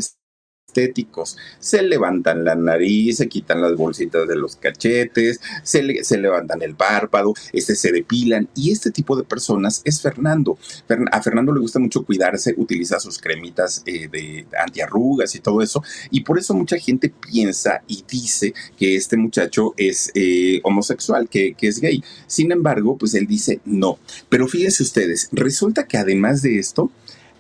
estéticos. 0.74 1.38
Se 1.60 1.84
levantan 1.84 2.44
la 2.44 2.56
nariz, 2.56 3.18
se 3.18 3.30
quitan 3.30 3.62
las 3.62 3.76
bolsitas 3.76 4.28
de 4.28 4.36
los 4.36 4.56
cachetes, 4.56 5.40
se, 5.62 6.04
se 6.04 6.18
levantan 6.18 6.62
el 6.62 6.76
párpado, 6.76 7.34
este, 7.52 7.76
se 7.76 7.92
depilan. 7.92 8.50
Y 8.56 8.72
este 8.72 8.92
tipo 8.92 9.16
de 9.16 9.24
personas 9.24 9.82
es 9.86 10.02
Fernando. 10.02 10.58
A 11.12 11.22
Fernando 11.22 11.54
le 11.54 11.60
gusta 11.60 11.80
mucho 11.80 12.04
cuidarse, 12.04 12.56
utiliza 12.58 13.00
sus 13.00 13.20
cremitas 13.20 13.84
eh, 13.86 14.08
de 14.12 14.46
antiarrugas 14.60 15.36
y 15.36 15.40
todo 15.40 15.62
eso. 15.62 15.84
Y 16.10 16.22
por 16.22 16.40
eso 16.40 16.54
mucha 16.54 16.78
gente 16.78 17.10
piensa 17.10 17.84
y 17.88 18.04
dice 18.10 18.54
que 18.78 18.96
este 18.96 19.18
muchacho 19.18 19.74
es 19.78 20.12
eh, 20.16 20.60
homosexual, 20.64 21.30
que, 21.30 21.54
que 21.54 21.68
es 21.68 21.80
gay. 21.80 22.04
Sin 22.28 22.52
embargo, 22.52 22.98
pues 22.98 23.14
él 23.14 23.28
dice 23.28 23.62
no. 23.66 24.00
Pero 24.30 24.48
fíjense 24.48 24.84
ustedes, 24.84 25.30
resulta 25.32 25.88
que 25.88 25.98
además 25.98 26.42
de 26.42 26.58
esto, 26.58 26.92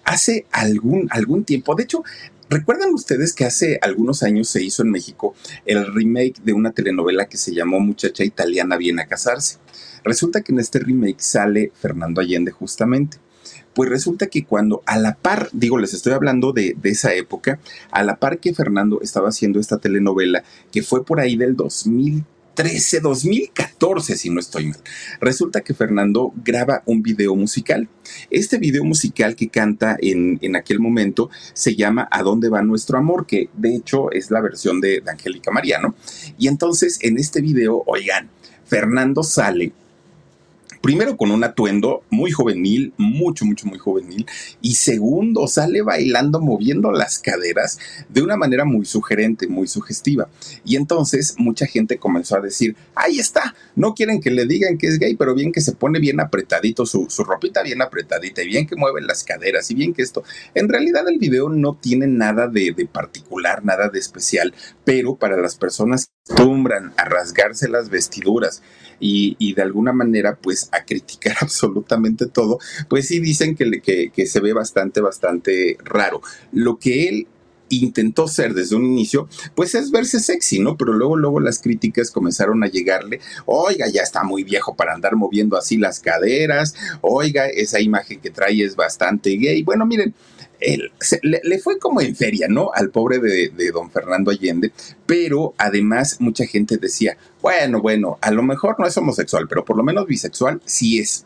hace 0.03 0.45
algún, 0.51 1.07
algún 1.11 1.43
tiempo, 1.43 1.75
de 1.75 1.83
hecho, 1.83 2.03
¿Recuerdan 2.49 2.93
ustedes 2.93 3.33
que 3.33 3.45
hace 3.45 3.79
algunos 3.81 4.21
años 4.21 4.49
se 4.49 4.61
hizo 4.63 4.83
en 4.83 4.91
México 4.91 5.33
el 5.65 5.93
remake 5.93 6.41
de 6.43 6.53
una 6.53 6.71
telenovela 6.71 7.27
que 7.27 7.37
se 7.37 7.53
llamó 7.53 7.79
Muchacha 7.79 8.23
Italiana 8.23 8.77
viene 8.77 9.01
a 9.01 9.07
casarse? 9.07 9.57
Resulta 10.03 10.41
que 10.41 10.51
en 10.51 10.59
este 10.59 10.79
remake 10.79 11.21
sale 11.21 11.71
Fernando 11.73 12.21
Allende 12.21 12.51
justamente. 12.51 13.17
Pues 13.73 13.89
resulta 13.89 14.27
que 14.27 14.45
cuando 14.45 14.83
a 14.85 14.99
la 14.99 15.15
par, 15.15 15.49
digo, 15.51 15.79
les 15.79 15.93
estoy 15.93 16.13
hablando 16.13 16.51
de, 16.51 16.75
de, 16.79 16.89
esa 16.89 17.13
época, 17.15 17.59
a 17.89 18.03
la 18.03 18.17
par 18.17 18.39
que 18.39 18.53
Fernando 18.53 19.01
estaba 19.01 19.29
haciendo 19.29 19.59
esta 19.59 19.79
telenovela, 19.79 20.43
que 20.71 20.83
fue 20.83 21.03
por 21.03 21.19
ahí 21.19 21.37
del 21.37 21.55
2000 21.55 22.23
2013, 22.55 22.99
2014, 22.99 24.15
si 24.15 24.29
no 24.29 24.39
estoy 24.39 24.67
mal. 24.67 24.79
Resulta 25.19 25.61
que 25.61 25.73
Fernando 25.73 26.33
graba 26.43 26.83
un 26.85 27.01
video 27.01 27.35
musical. 27.35 27.89
Este 28.29 28.57
video 28.57 28.83
musical 28.83 29.35
que 29.35 29.49
canta 29.49 29.97
en, 29.99 30.37
en 30.41 30.55
aquel 30.55 30.79
momento 30.79 31.29
se 31.53 31.75
llama 31.75 32.07
¿A 32.11 32.21
dónde 32.21 32.49
va 32.49 32.61
nuestro 32.61 32.97
amor? 32.97 33.25
Que 33.25 33.49
de 33.53 33.75
hecho 33.75 34.11
es 34.11 34.29
la 34.29 34.41
versión 34.41 34.81
de, 34.81 35.01
de 35.01 35.11
Angélica 35.11 35.51
Mariano. 35.51 35.95
Y 36.37 36.47
entonces 36.47 36.99
en 37.01 37.17
este 37.17 37.41
video, 37.41 37.83
oigan, 37.87 38.29
Fernando 38.65 39.23
sale 39.23 39.73
primero 40.83 41.15
con 41.15 41.31
un 41.31 41.45
atuendo 41.45 42.03
muy 42.09 42.31
juvenil, 42.31 42.93
mucho, 42.97 43.45
mucho, 43.45 43.65
muy 43.67 43.79
juvenil, 43.79 44.25
y 44.61 44.73
segundo, 44.75 45.47
sale 45.47 45.81
bailando, 45.81 46.41
moviendo 46.41 46.91
las 46.91 47.19
caderas 47.19 47.79
de 48.09 48.21
una 48.21 48.35
manera 48.35 48.65
muy 48.65 48.85
sugerente, 48.85 49.47
muy 49.47 49.67
sugestiva. 49.67 50.27
Y 50.65 50.75
entonces 50.75 51.35
mucha 51.37 51.67
gente 51.67 51.97
comenzó 51.97 52.35
a 52.35 52.41
decir, 52.41 52.75
ahí 52.95 53.17
está, 53.17 53.55
no 53.77 53.93
quieren 53.93 54.19
que 54.19 54.29
le 54.29 54.45
digan 54.45 54.77
que 54.77 54.87
es 54.87 54.99
gay, 54.99 55.15
pero 55.15 55.33
bien 55.33 55.53
que 55.53 55.61
se 55.61 55.71
pone 55.71 55.99
bien 55.99 56.19
apretadito, 56.19 56.85
su, 56.85 57.07
ropita 57.25 57.63
bien 57.63 57.81
apretadita, 57.81 58.43
y 58.43 58.47
bien 58.47 58.67
que 58.67 58.75
mueve 58.75 59.01
las 59.01 59.23
caderas, 59.23 59.71
y 59.71 59.75
bien 59.75 59.93
que 59.93 60.01
esto. 60.01 60.23
En 60.53 60.67
realidad 60.67 61.07
el 61.07 61.17
video 61.17 61.47
no 61.47 61.77
tiene 61.79 62.07
nada 62.07 62.49
de, 62.49 62.73
de 62.75 62.85
particular, 62.87 63.63
nada 63.63 63.87
de 63.87 63.99
especial, 63.99 64.53
pero 64.83 65.15
para 65.15 65.37
las 65.37 65.55
personas 65.55 66.09
acostumbran 66.25 66.93
a 66.95 67.03
rasgarse 67.03 67.67
las 67.67 67.89
vestiduras 67.89 68.61
y, 68.99 69.53
de 69.53 69.61
alguna 69.61 69.91
manera 69.91 70.37
pues 70.41 70.69
a 70.71 70.85
criticar 70.85 71.35
absolutamente 71.41 72.27
todo, 72.27 72.59
pues 72.87 73.07
sí 73.07 73.19
dicen 73.19 73.55
que, 73.55 74.11
que 74.13 74.25
se 74.25 74.39
ve 74.39 74.53
bastante, 74.53 75.01
bastante 75.01 75.77
raro. 75.83 76.21
Lo 76.51 76.79
que 76.79 77.09
él 77.09 77.27
intentó 77.69 78.27
ser 78.27 78.53
desde 78.53 78.75
un 78.75 78.85
inicio, 78.85 79.27
pues 79.55 79.75
es 79.75 79.91
verse 79.91 80.19
sexy, 80.19 80.59
¿no? 80.59 80.77
Pero 80.77 80.93
luego, 80.93 81.17
luego 81.17 81.39
las 81.39 81.59
críticas 81.59 82.11
comenzaron 82.11 82.63
a 82.63 82.67
llegarle, 82.67 83.19
oiga, 83.45 83.87
ya 83.89 84.01
está 84.01 84.23
muy 84.23 84.43
viejo 84.43 84.75
para 84.75 84.93
andar 84.93 85.15
moviendo 85.15 85.57
así 85.57 85.77
las 85.77 85.99
caderas, 85.99 86.75
oiga, 87.01 87.47
esa 87.47 87.79
imagen 87.79 88.19
que 88.19 88.29
trae 88.29 88.63
es 88.63 88.75
bastante 88.75 89.31
gay. 89.31 89.63
Bueno, 89.63 89.85
miren, 89.85 90.13
él, 90.63 90.91
le, 91.21 91.59
fue 91.59 91.77
como 91.79 92.01
en 92.01 92.15
feria, 92.15 92.47
¿no? 92.47 92.71
Al 92.73 92.89
pobre 92.89 93.19
de, 93.19 93.71
don 93.71 93.91
Fernando 93.91 94.31
Allende, 94.31 94.71
pero 95.05 95.53
además 95.57 96.17
mucha 96.19 96.45
gente 96.45 96.77
decía, 96.77 97.17
bueno, 97.41 97.81
bueno, 97.81 98.17
a 98.21 98.31
lo 98.31 98.43
mejor 98.43 98.75
no 98.79 98.87
es 98.87 98.97
homosexual, 98.97 99.47
pero 99.47 99.65
por 99.65 99.77
lo 99.77 99.83
menos 99.83 100.07
bisexual 100.07 100.61
sí 100.65 100.99
es. 100.99 101.25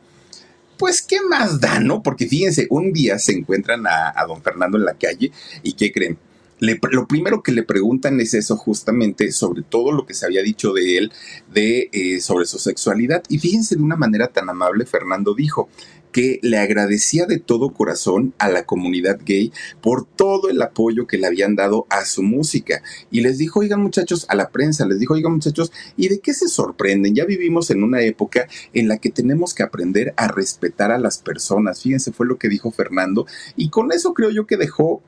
Pues, 0.78 1.02
¿qué 1.02 1.18
más 1.22 1.60
da, 1.60 1.80
no? 1.80 2.04
Porque 2.04 2.28
fíjense, 2.28 2.68
un 2.70 2.94
día 2.94 3.18
se 3.18 3.32
encuentran 3.32 3.88
a, 3.88 4.14
a 4.16 4.26
don 4.28 4.44
Fernando 4.44 4.78
en 4.78 4.86
la 4.86 4.94
calle 4.94 5.32
y 5.64 5.74
¿qué 5.74 5.92
creen? 5.92 6.18
lo 6.60 7.08
primero 7.08 7.44
que 7.44 7.52
le 7.52 7.64
preguntan 7.64 8.20
es 8.20 8.34
eso 8.34 8.58
justamente 8.58 9.32
sobre 9.32 9.62
todo 9.62 9.92
lo 9.92 10.06
que 10.06 10.14
se 10.14 10.26
había 10.26 10.42
dicho 10.42 10.74
de 10.74 10.98
él, 10.98 11.12
de 11.54 11.90
eh, 11.92 12.20
sobre 12.20 12.46
su 12.46 12.58
sexualidad. 12.58 13.24
Y 13.30 13.40
fíjense 13.40 13.76
de 13.76 13.84
una 13.84 13.96
manera 13.96 14.28
tan 14.28 14.50
amable, 14.50 14.86
Fernando 14.86 15.34
dijo 15.36 15.70
que 16.18 16.40
le 16.42 16.58
agradecía 16.58 17.28
de 17.28 17.38
todo 17.38 17.70
corazón 17.70 18.34
a 18.40 18.50
la 18.50 18.66
comunidad 18.66 19.20
gay 19.24 19.54
por 19.84 20.04
todo 20.04 20.50
el 20.50 20.60
apoyo 20.64 21.06
que 21.06 21.20
le 21.20 21.28
habían 21.28 21.56
dado 21.56 21.86
a 21.92 22.06
su 22.06 22.24
música. 22.24 22.82
Y 23.12 23.22
les 23.22 23.38
dijo, 23.38 23.60
oigan 23.60 23.84
muchachos, 23.84 24.26
a 24.28 24.34
la 24.34 24.50
prensa, 24.50 24.88
les 24.88 24.98
dijo, 24.98 25.14
oigan 25.14 25.34
muchachos, 25.34 25.72
¿y 25.96 26.08
de 26.08 26.20
qué 26.20 26.34
se 26.34 26.48
sorprenden? 26.48 27.14
Ya 27.14 27.26
vivimos 27.26 27.70
en 27.70 27.84
una 27.84 28.02
época 28.02 28.48
en 28.74 28.88
la 28.88 28.98
que 28.98 29.12
tenemos 29.12 29.54
que 29.54 29.62
aprender 29.62 30.16
a 30.18 30.28
respetar 30.28 30.92
a 30.92 30.98
las 30.98 31.20
personas. 31.20 31.84
Fíjense, 31.84 32.12
fue 32.12 32.26
lo 32.26 32.40
que 32.40 32.50
dijo 32.50 32.72
Fernando. 32.72 33.28
Y 33.56 33.70
con 33.70 33.92
eso 33.92 34.16
creo 34.16 34.32
yo 34.32 34.48
que 34.48 34.58
dejó 34.58 35.04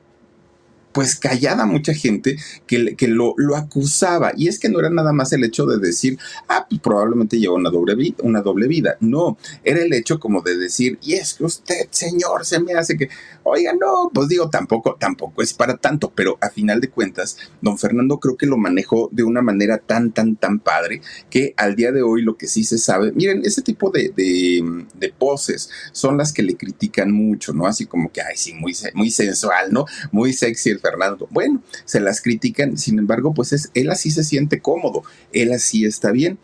pues 0.92 1.16
callada 1.16 1.66
mucha 1.66 1.94
gente 1.94 2.36
que, 2.66 2.96
que 2.96 3.08
lo, 3.08 3.34
lo, 3.36 3.56
acusaba. 3.56 4.32
Y 4.36 4.48
es 4.48 4.58
que 4.58 4.68
no 4.68 4.80
era 4.80 4.90
nada 4.90 5.12
más 5.12 5.32
el 5.32 5.44
hecho 5.44 5.66
de 5.66 5.78
decir, 5.78 6.18
ah, 6.48 6.66
pues 6.68 6.80
probablemente 6.80 7.38
lleva 7.38 7.54
una 7.54 7.70
doble, 7.70 7.94
vida, 7.94 8.16
una 8.22 8.40
doble 8.40 8.66
vida. 8.66 8.96
No, 9.00 9.38
era 9.64 9.82
el 9.82 9.92
hecho 9.92 10.18
como 10.18 10.42
de 10.42 10.56
decir, 10.56 10.98
y 11.02 11.14
es 11.14 11.34
que 11.34 11.44
usted, 11.44 11.88
señor, 11.90 12.44
se 12.44 12.60
me 12.60 12.74
hace 12.74 12.96
que, 12.96 13.08
oiga, 13.44 13.72
no, 13.72 14.10
pues 14.12 14.28
digo, 14.28 14.50
tampoco, 14.50 14.96
tampoco 14.98 15.42
es 15.42 15.52
para 15.52 15.76
tanto, 15.76 16.12
pero 16.14 16.38
a 16.40 16.50
final 16.50 16.80
de 16.80 16.90
cuentas, 16.90 17.36
don 17.60 17.78
Fernando 17.78 18.18
creo 18.18 18.36
que 18.36 18.46
lo 18.46 18.56
manejó 18.56 19.08
de 19.12 19.22
una 19.22 19.42
manera 19.42 19.78
tan, 19.78 20.12
tan, 20.12 20.36
tan 20.36 20.58
padre 20.58 21.02
que 21.28 21.54
al 21.56 21.76
día 21.76 21.92
de 21.92 22.02
hoy 22.02 22.22
lo 22.22 22.36
que 22.36 22.46
sí 22.46 22.64
se 22.64 22.78
sabe, 22.78 23.12
miren, 23.12 23.42
ese 23.44 23.62
tipo 23.62 23.90
de, 23.90 24.12
de, 24.16 24.86
de 24.94 25.14
poses 25.16 25.70
son 25.92 26.16
las 26.16 26.32
que 26.32 26.42
le 26.42 26.56
critican 26.56 27.12
mucho, 27.12 27.52
¿no? 27.52 27.66
Así 27.66 27.86
como 27.86 28.10
que, 28.10 28.22
ay, 28.22 28.36
sí, 28.36 28.54
muy, 28.54 28.74
muy 28.94 29.10
sensual, 29.10 29.72
¿no? 29.72 29.84
Muy 30.12 30.32
sexy 30.32 30.79
Fernando. 30.80 31.28
Bueno, 31.30 31.62
se 31.84 32.00
las 32.00 32.20
critican, 32.20 32.76
sin 32.76 32.98
embargo, 32.98 33.34
pues 33.34 33.52
es, 33.52 33.70
él 33.74 33.90
así 33.90 34.10
se 34.10 34.24
siente 34.24 34.60
cómodo, 34.60 35.02
él 35.32 35.52
así 35.52 35.84
está 35.84 36.10
bien. 36.10 36.38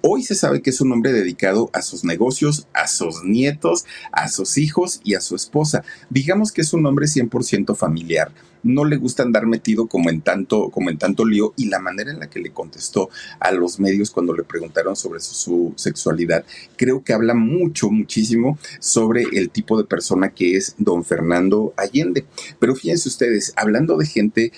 Hoy 0.00 0.22
se 0.22 0.36
sabe 0.36 0.62
que 0.62 0.70
es 0.70 0.80
un 0.80 0.92
hombre 0.92 1.12
dedicado 1.12 1.70
a 1.72 1.82
sus 1.82 2.04
negocios, 2.04 2.68
a 2.72 2.86
sus 2.86 3.24
nietos, 3.24 3.84
a 4.12 4.28
sus 4.28 4.56
hijos 4.56 5.00
y 5.02 5.14
a 5.14 5.20
su 5.20 5.34
esposa. 5.34 5.82
Digamos 6.08 6.52
que 6.52 6.60
es 6.60 6.72
un 6.72 6.86
hombre 6.86 7.06
100% 7.06 7.74
familiar. 7.74 8.30
No 8.62 8.84
le 8.84 8.96
gusta 8.96 9.22
andar 9.22 9.46
metido 9.46 9.86
como 9.86 10.10
en 10.10 10.20
tanto 10.20 10.70
como 10.70 10.90
en 10.90 10.98
tanto 10.98 11.24
lío 11.24 11.54
y 11.56 11.66
la 11.66 11.78
manera 11.78 12.10
en 12.10 12.20
la 12.20 12.30
que 12.30 12.40
le 12.40 12.50
contestó 12.50 13.10
a 13.40 13.52
los 13.52 13.80
medios 13.80 14.10
cuando 14.10 14.34
le 14.34 14.44
preguntaron 14.44 14.96
sobre 14.96 15.20
su, 15.20 15.72
sexualidad, 15.76 16.44
creo 16.76 17.02
que 17.02 17.12
habla 17.12 17.34
mucho, 17.34 17.90
muchísimo 17.90 18.58
sobre 18.80 19.24
el 19.32 19.50
tipo 19.50 19.78
de 19.78 19.84
persona 19.84 20.30
que 20.30 20.56
es 20.56 20.74
don 20.78 21.04
Fernando 21.04 21.74
Allende. 21.76 22.24
Pero 22.58 22.74
fíjense 22.74 23.08
ustedes, 23.08 23.52
hablando 23.56 23.96
de 23.96 24.06
gente 24.06 24.52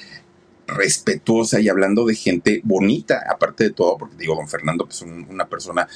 respetuosa 0.67 1.61
y 1.61 1.69
hablando 1.69 2.07
de 2.07 2.15
gente 2.15 2.61
bonita, 2.65 3.25
aparte 3.29 3.65
de 3.65 3.71
todo, 3.71 3.99
porque 3.99 4.17
digo, 4.17 4.37
don 4.37 4.49
Fernando, 4.49 4.85
pues 4.85 5.03
una 5.03 5.49
persona 5.49 5.89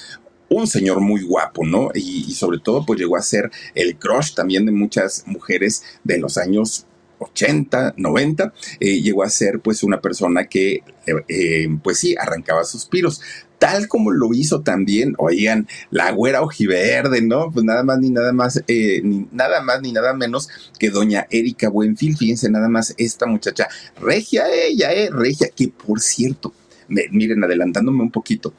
un 0.48 0.66
señor 0.66 1.00
muy 1.00 1.22
guapo, 1.22 1.64
¿no? 1.64 1.90
Y, 1.94 2.32
sobre 2.34 2.58
todo, 2.58 2.84
pues 2.84 2.98
llegó 2.98 3.16
a 3.16 3.22
ser 3.22 3.50
el 3.74 3.96
crush 3.96 4.34
también 4.34 4.66
de 4.66 4.72
muchas 4.72 5.24
mujeres 5.26 5.82
de 6.04 6.18
los 6.18 6.38
años 6.38 6.86
80, 7.18 7.94
90, 7.96 8.52
eh, 8.80 9.00
llegó 9.00 9.22
a 9.22 9.28
ser 9.28 9.60
pues 9.60 9.82
una 9.82 10.00
persona 10.00 10.46
que, 10.46 10.82
eh, 11.06 11.14
eh, 11.28 11.68
pues 11.82 11.98
sí, 11.98 12.14
arrancaba 12.18 12.64
suspiros 12.64 13.20
tal 13.64 13.88
como 13.88 14.10
lo 14.10 14.34
hizo 14.34 14.60
también, 14.60 15.14
oigan, 15.16 15.66
la 15.90 16.10
güera 16.12 16.42
ojiverde, 16.42 17.22
¿no? 17.22 17.50
Pues 17.50 17.64
nada 17.64 17.82
más 17.82 17.98
ni 17.98 18.10
nada 18.10 18.30
más, 18.34 18.62
eh, 18.68 19.00
ni 19.02 19.26
nada 19.32 19.62
más 19.62 19.80
ni 19.80 19.90
nada 19.90 20.12
menos 20.12 20.50
que 20.78 20.90
doña 20.90 21.26
Erika 21.30 21.70
Buenfil, 21.70 22.18
fíjense 22.18 22.50
nada 22.50 22.68
más 22.68 22.94
esta 22.98 23.24
muchacha, 23.24 23.68
regia 23.98 24.44
ella, 24.52 24.92
eh, 24.92 25.08
regia, 25.10 25.48
que 25.48 25.68
por 25.68 26.02
cierto, 26.02 26.52
miren, 26.88 27.42
adelantándome 27.42 28.02
un 28.02 28.10
poquito, 28.10 28.52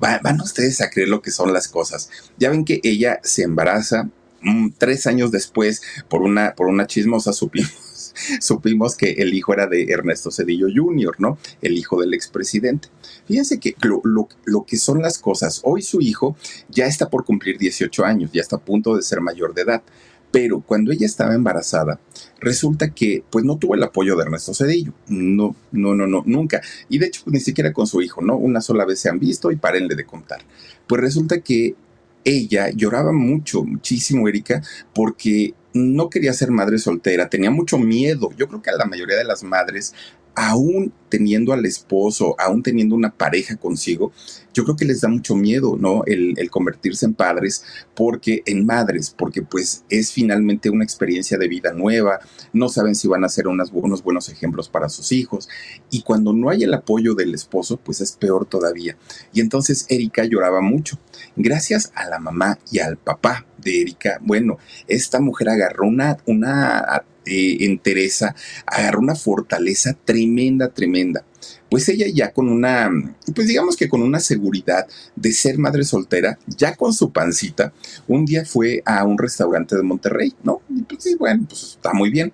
van 0.00 0.40
ustedes 0.40 0.80
a 0.80 0.88
creer 0.88 1.10
lo 1.10 1.20
que 1.20 1.30
son 1.30 1.52
las 1.52 1.68
cosas. 1.68 2.08
Ya 2.38 2.48
ven 2.48 2.64
que 2.64 2.80
ella 2.84 3.20
se 3.22 3.42
embaraza 3.42 4.08
mm, 4.40 4.70
tres 4.78 5.06
años 5.06 5.30
después 5.30 5.82
por 6.08 6.22
una, 6.22 6.54
por 6.54 6.68
una 6.68 6.86
chismosa 6.86 7.34
supimos 7.34 7.87
supimos 8.40 8.96
que 8.96 9.12
el 9.12 9.34
hijo 9.34 9.52
era 9.52 9.66
de 9.66 9.84
Ernesto 9.84 10.30
Cedillo 10.30 10.66
Jr., 10.74 11.16
¿no? 11.18 11.38
El 11.60 11.76
hijo 11.76 12.00
del 12.00 12.14
expresidente. 12.14 12.88
Fíjense 13.26 13.58
que 13.60 13.74
lo, 13.82 14.64
que 14.66 14.76
son 14.76 15.02
las 15.02 15.18
cosas, 15.18 15.60
hoy 15.64 15.82
su 15.82 16.00
hijo 16.00 16.36
ya 16.68 16.86
está 16.86 17.08
por 17.08 17.24
cumplir 17.24 17.58
18 17.58 18.04
años, 18.04 18.30
ya 18.32 18.40
está 18.40 18.56
a 18.56 18.60
punto 18.60 18.96
de 18.96 19.02
ser 19.02 19.20
mayor 19.20 19.54
de 19.54 19.62
edad. 19.62 19.82
Pero 20.30 20.60
cuando 20.60 20.92
ella 20.92 21.06
estaba 21.06 21.34
embarazada, 21.34 22.00
resulta 22.38 22.90
que 22.90 23.24
pues 23.30 23.46
no 23.46 23.56
tuvo 23.56 23.74
el 23.74 23.82
apoyo 23.82 24.14
de 24.14 24.24
Ernesto 24.24 24.52
Cedillo. 24.52 24.92
No, 25.08 25.56
no, 25.72 25.94
no, 25.94 26.06
no, 26.06 26.22
nunca. 26.26 26.60
Y 26.90 26.98
de 26.98 27.06
hecho, 27.06 27.22
pues, 27.24 27.32
ni 27.32 27.40
siquiera 27.40 27.72
con 27.72 27.86
su 27.86 28.02
hijo, 28.02 28.20
¿no? 28.20 28.36
Una 28.36 28.60
sola 28.60 28.84
vez 28.84 29.00
se 29.00 29.08
han 29.08 29.18
visto 29.18 29.50
y 29.50 29.56
párenle 29.56 29.94
de 29.94 30.04
contar. 30.04 30.40
Pues 30.86 31.00
resulta 31.00 31.40
que 31.40 31.76
ella 32.24 32.70
lloraba 32.70 33.12
mucho, 33.12 33.64
muchísimo, 33.64 34.28
Erika, 34.28 34.62
porque 34.94 35.54
no 35.74 36.10
quería 36.10 36.32
ser 36.32 36.50
madre 36.50 36.78
soltera, 36.78 37.28
tenía 37.28 37.50
mucho 37.50 37.78
miedo. 37.78 38.30
Yo 38.36 38.48
creo 38.48 38.62
que 38.62 38.70
a 38.70 38.76
la 38.76 38.86
mayoría 38.86 39.16
de 39.16 39.24
las 39.24 39.42
madres 39.42 39.94
aún 40.38 40.92
teniendo 41.08 41.52
al 41.52 41.66
esposo, 41.66 42.36
aún 42.38 42.62
teniendo 42.62 42.94
una 42.94 43.10
pareja 43.10 43.56
consigo, 43.56 44.12
yo 44.54 44.62
creo 44.62 44.76
que 44.76 44.84
les 44.84 45.00
da 45.00 45.08
mucho 45.08 45.34
miedo, 45.34 45.76
¿no? 45.76 46.04
El, 46.06 46.36
convertirse 46.50 47.06
en 47.06 47.14
padres, 47.14 47.64
porque 47.96 48.42
en 48.46 48.64
madres, 48.64 49.12
porque 49.16 49.42
pues 49.42 49.84
es 49.88 50.12
finalmente 50.12 50.70
una 50.70 50.84
experiencia 50.84 51.38
de 51.38 51.48
vida 51.48 51.72
nueva, 51.72 52.20
no 52.52 52.68
saben 52.68 52.94
si 52.94 53.08
van 53.08 53.24
a 53.24 53.28
ser 53.28 53.48
unos 53.48 53.72
buenos 54.02 54.28
ejemplos 54.28 54.68
para 54.68 54.88
sus 54.88 55.10
hijos, 55.10 55.48
y 55.90 56.02
cuando 56.02 56.32
no 56.32 56.50
hay 56.50 56.62
el 56.62 56.74
apoyo 56.74 57.14
del 57.14 57.34
esposo, 57.34 57.76
pues 57.76 58.00
es 58.00 58.12
peor 58.12 58.46
todavía. 58.46 58.96
Y 59.32 59.40
entonces 59.40 59.86
Erika 59.88 60.24
lloraba 60.24 60.60
mucho. 60.60 60.98
Gracias 61.34 61.90
a 61.96 62.08
la 62.08 62.20
mamá 62.20 62.58
y 62.70 62.78
al 62.78 62.96
papá 62.96 63.44
de 63.58 63.82
Erika, 63.82 64.18
bueno, 64.22 64.58
esta 64.86 65.20
mujer 65.20 65.50
agarró 65.50 65.86
una, 65.86 66.16
una 66.26 67.04
eh, 67.28 67.66
en 67.66 67.78
Teresa 67.78 68.34
agarró 68.64 69.00
una 69.00 69.14
fortaleza 69.14 69.94
tremenda, 70.04 70.68
tremenda. 70.68 71.24
Pues 71.70 71.86
ella 71.90 72.06
ya 72.12 72.32
con 72.32 72.48
una, 72.48 72.90
pues 73.34 73.46
digamos 73.46 73.76
que 73.76 73.88
con 73.88 74.00
una 74.00 74.18
seguridad 74.18 74.86
de 75.14 75.32
ser 75.32 75.58
madre 75.58 75.84
soltera, 75.84 76.38
ya 76.46 76.74
con 76.74 76.94
su 76.94 77.12
pancita, 77.12 77.74
un 78.06 78.24
día 78.24 78.46
fue 78.46 78.82
a 78.86 79.04
un 79.04 79.18
restaurante 79.18 79.76
de 79.76 79.82
Monterrey, 79.82 80.34
¿no? 80.42 80.62
Y 80.70 80.82
pues 80.82 81.02
sí, 81.02 81.16
bueno, 81.16 81.44
pues 81.46 81.76
está 81.76 81.92
muy 81.92 82.08
bien. 82.08 82.32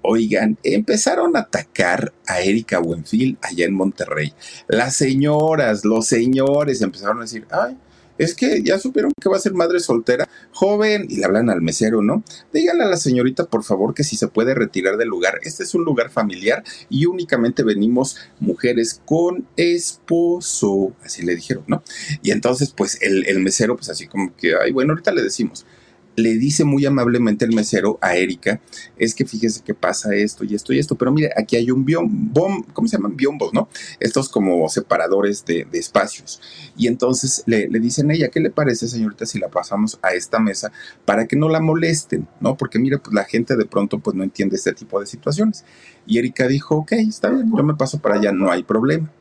Oigan, 0.00 0.56
empezaron 0.62 1.36
a 1.36 1.40
atacar 1.40 2.14
a 2.26 2.40
Erika 2.40 2.78
Buenfil 2.78 3.36
allá 3.42 3.66
en 3.66 3.74
Monterrey. 3.74 4.32
Las 4.68 4.96
señoras, 4.96 5.84
los 5.84 6.06
señores 6.06 6.80
empezaron 6.80 7.18
a 7.18 7.22
decir, 7.22 7.46
ay, 7.50 7.76
es 8.18 8.34
que 8.34 8.62
ya 8.62 8.78
supieron 8.78 9.12
que 9.20 9.28
va 9.28 9.36
a 9.36 9.40
ser 9.40 9.54
madre 9.54 9.80
soltera, 9.80 10.28
joven, 10.52 11.06
y 11.08 11.16
le 11.16 11.24
hablan 11.24 11.50
al 11.50 11.62
mesero, 11.62 12.02
¿no? 12.02 12.22
Díganle 12.52 12.84
a 12.84 12.88
la 12.88 12.96
señorita, 12.96 13.46
por 13.46 13.64
favor, 13.64 13.94
que 13.94 14.04
si 14.04 14.16
se 14.16 14.28
puede 14.28 14.54
retirar 14.54 14.96
del 14.96 15.08
lugar. 15.08 15.40
Este 15.42 15.62
es 15.62 15.74
un 15.74 15.84
lugar 15.84 16.10
familiar 16.10 16.64
y 16.90 17.06
únicamente 17.06 17.62
venimos 17.62 18.16
mujeres 18.40 19.00
con 19.04 19.46
esposo, 19.56 20.92
así 21.04 21.22
le 21.22 21.36
dijeron, 21.36 21.64
¿no? 21.66 21.82
Y 22.22 22.32
entonces, 22.32 22.72
pues 22.76 22.98
el, 23.00 23.38
mesero, 23.38 23.76
pues 23.76 23.88
así 23.88 24.06
como 24.06 24.34
que, 24.36 24.54
ay, 24.56 24.72
bueno, 24.72 24.92
ahorita 24.92 25.12
le 25.12 25.22
decimos 25.22 25.64
le 26.18 26.34
dice 26.34 26.64
muy 26.64 26.84
amablemente 26.84 27.44
el 27.44 27.54
mesero 27.54 27.98
a 28.00 28.16
Erika, 28.16 28.60
es 28.96 29.14
que 29.14 29.24
fíjese 29.24 29.62
que 29.62 29.72
pasa 29.72 30.14
esto 30.14 30.44
y 30.44 30.54
esto 30.54 30.72
y 30.72 30.80
esto, 30.80 30.96
pero 30.96 31.12
mire, 31.12 31.30
aquí 31.36 31.54
hay 31.54 31.70
un 31.70 31.84
biom, 31.84 32.32
¿cómo 32.72 32.88
se 32.88 32.96
llaman? 32.96 33.16
Biombos, 33.16 33.54
¿no? 33.54 33.68
Estos 34.00 34.28
como 34.28 34.68
separadores 34.68 35.44
de, 35.44 35.66
espacios. 35.72 36.40
Y 36.76 36.88
entonces 36.88 37.44
le, 37.46 37.68
le, 37.68 37.78
dicen 37.78 38.10
a 38.10 38.14
ella, 38.14 38.28
¿qué 38.28 38.40
le 38.40 38.50
parece, 38.50 38.88
señorita, 38.88 39.26
si 39.26 39.38
la 39.38 39.48
pasamos 39.48 39.98
a 40.02 40.12
esta 40.12 40.40
mesa 40.40 40.72
para 41.04 41.28
que 41.28 41.36
no 41.36 41.48
la 41.48 41.60
molesten, 41.60 42.26
¿no? 42.40 42.56
Porque 42.56 42.80
mire, 42.80 42.98
pues 42.98 43.14
la 43.14 43.24
gente 43.24 43.56
de 43.56 43.64
pronto 43.64 44.00
pues 44.00 44.16
no 44.16 44.24
entiende 44.24 44.56
este 44.56 44.72
tipo 44.72 44.98
de 44.98 45.06
situaciones. 45.06 45.64
Y 46.04 46.18
Erika 46.18 46.48
dijo, 46.48 46.76
ok, 46.78 46.92
está 46.92 47.30
bien, 47.30 47.52
yo 47.56 47.62
me 47.62 47.74
paso 47.74 48.00
para 48.00 48.16
allá, 48.16 48.32
no 48.32 48.50
hay 48.50 48.64
problema 48.64 49.12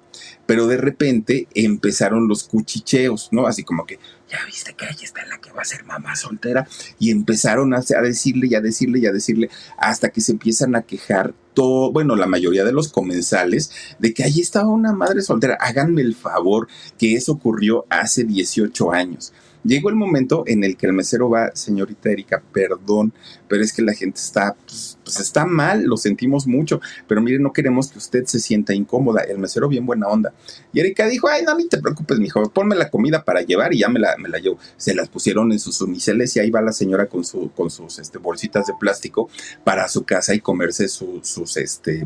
pero 0.45 0.67
de 0.67 0.77
repente 0.77 1.47
empezaron 1.53 2.27
los 2.27 2.43
cuchicheos, 2.43 3.29
¿no? 3.31 3.47
Así 3.47 3.63
como 3.63 3.85
que, 3.85 3.99
ya 4.29 4.39
viste 4.45 4.73
que 4.73 4.85
ahí 4.85 4.97
está 5.01 5.25
la 5.25 5.39
que 5.39 5.51
va 5.51 5.61
a 5.61 5.65
ser 5.65 5.83
mamá 5.83 6.15
soltera, 6.15 6.67
y 6.99 7.11
empezaron 7.11 7.73
a, 7.73 7.81
decirle 8.01 8.47
y 8.47 8.55
a 8.55 8.61
decirle 8.61 8.99
y 8.99 9.05
a 9.05 9.11
decirle, 9.11 9.49
hasta 9.77 10.09
que 10.09 10.21
se 10.21 10.33
empiezan 10.33 10.75
a 10.75 10.81
quejar 10.81 11.33
todo, 11.53 11.91
bueno, 11.91 12.15
la 12.15 12.27
mayoría 12.27 12.63
de 12.63 12.71
los 12.71 12.89
comensales, 12.89 13.71
de 13.99 14.13
que 14.13 14.23
allí 14.23 14.41
estaba 14.41 14.67
una 14.67 14.93
madre 14.93 15.21
soltera. 15.21 15.57
Háganme 15.59 16.01
el 16.01 16.15
favor 16.15 16.67
que 16.99 17.15
eso 17.15 17.33
ocurrió 17.33 17.85
hace 17.89 18.23
18 18.23 18.91
años. 18.91 19.33
Llegó 19.67 19.89
el 19.89 19.95
momento 19.95 20.45
en 20.47 20.63
el 20.63 20.77
que 20.77 20.85
el 20.85 20.93
mesero 20.93 21.29
va, 21.29 21.51
señorita 21.53 22.09
Erika, 22.09 22.41
perdón, 22.53 23.11
pero 23.49 23.61
es 23.61 23.73
que 23.73 23.81
la 23.81 23.93
gente 23.93 24.17
está, 24.17 24.55
pues, 24.65 24.97
pues, 25.03 25.19
está 25.19 25.45
mal, 25.45 25.83
lo 25.83 25.97
sentimos 25.97 26.47
mucho, 26.47 26.79
pero 27.05 27.21
mire, 27.21 27.37
no 27.39 27.51
queremos 27.51 27.91
que 27.91 27.97
usted 27.97 28.23
se 28.25 28.39
sienta 28.39 28.73
incómoda. 28.73 29.23
El 29.23 29.39
mesero 29.39 29.67
bien 29.67 29.85
buena 29.85 30.07
onda. 30.07 30.33
Y 30.71 30.79
Erika 30.79 31.05
dijo, 31.07 31.27
ay, 31.27 31.43
no, 31.43 31.53
ni 31.57 31.67
te 31.67 31.79
preocupes, 31.79 32.17
mijo, 32.17 32.49
ponme 32.49 32.75
la 32.77 32.89
comida 32.89 33.25
para 33.25 33.41
llevar 33.41 33.73
y 33.73 33.79
ya 33.79 33.89
me 33.89 33.99
la, 33.99 34.15
me 34.17 34.29
la 34.29 34.37
llevo. 34.37 34.57
Se 34.77 34.95
las 34.95 35.09
pusieron 35.09 35.51
en 35.51 35.59
sus 35.59 35.81
uniceles 35.81 36.33
y 36.37 36.39
ahí 36.39 36.49
va 36.49 36.61
la 36.61 36.71
señora 36.71 37.07
con, 37.07 37.25
su, 37.25 37.51
con 37.51 37.69
sus 37.69 37.99
este, 37.99 38.19
bolsitas 38.19 38.67
de 38.67 38.73
plástico 38.79 39.29
para 39.65 39.89
su 39.89 40.03
casa 40.05 40.33
y 40.33 40.39
comerse 40.39 40.87
sus, 40.87 41.57
este, 41.57 42.05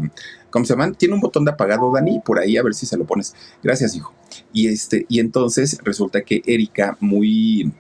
¿cómo 0.52 0.66
se 0.66 0.74
llaman? 0.74 0.96
Tiene 0.96 1.16
un 1.16 1.22
botón 1.22 1.46
de 1.46 1.52
apagado, 1.52 1.92
Dani, 1.92 2.20
por 2.20 2.40
ahí 2.40 2.58
a 2.58 2.64
ver 2.64 2.74
si 2.74 2.86
se 2.86 2.98
lo 2.98 3.06
pones. 3.06 3.34
Gracias, 3.64 3.96
hijo. 3.96 4.14
Y 4.54 4.68
este, 4.68 5.06
y 5.10 5.20
entonces 5.20 5.80
resulta 5.84 6.22
que 6.22 6.42
Erika, 6.46 6.98
muy, 7.00 7.72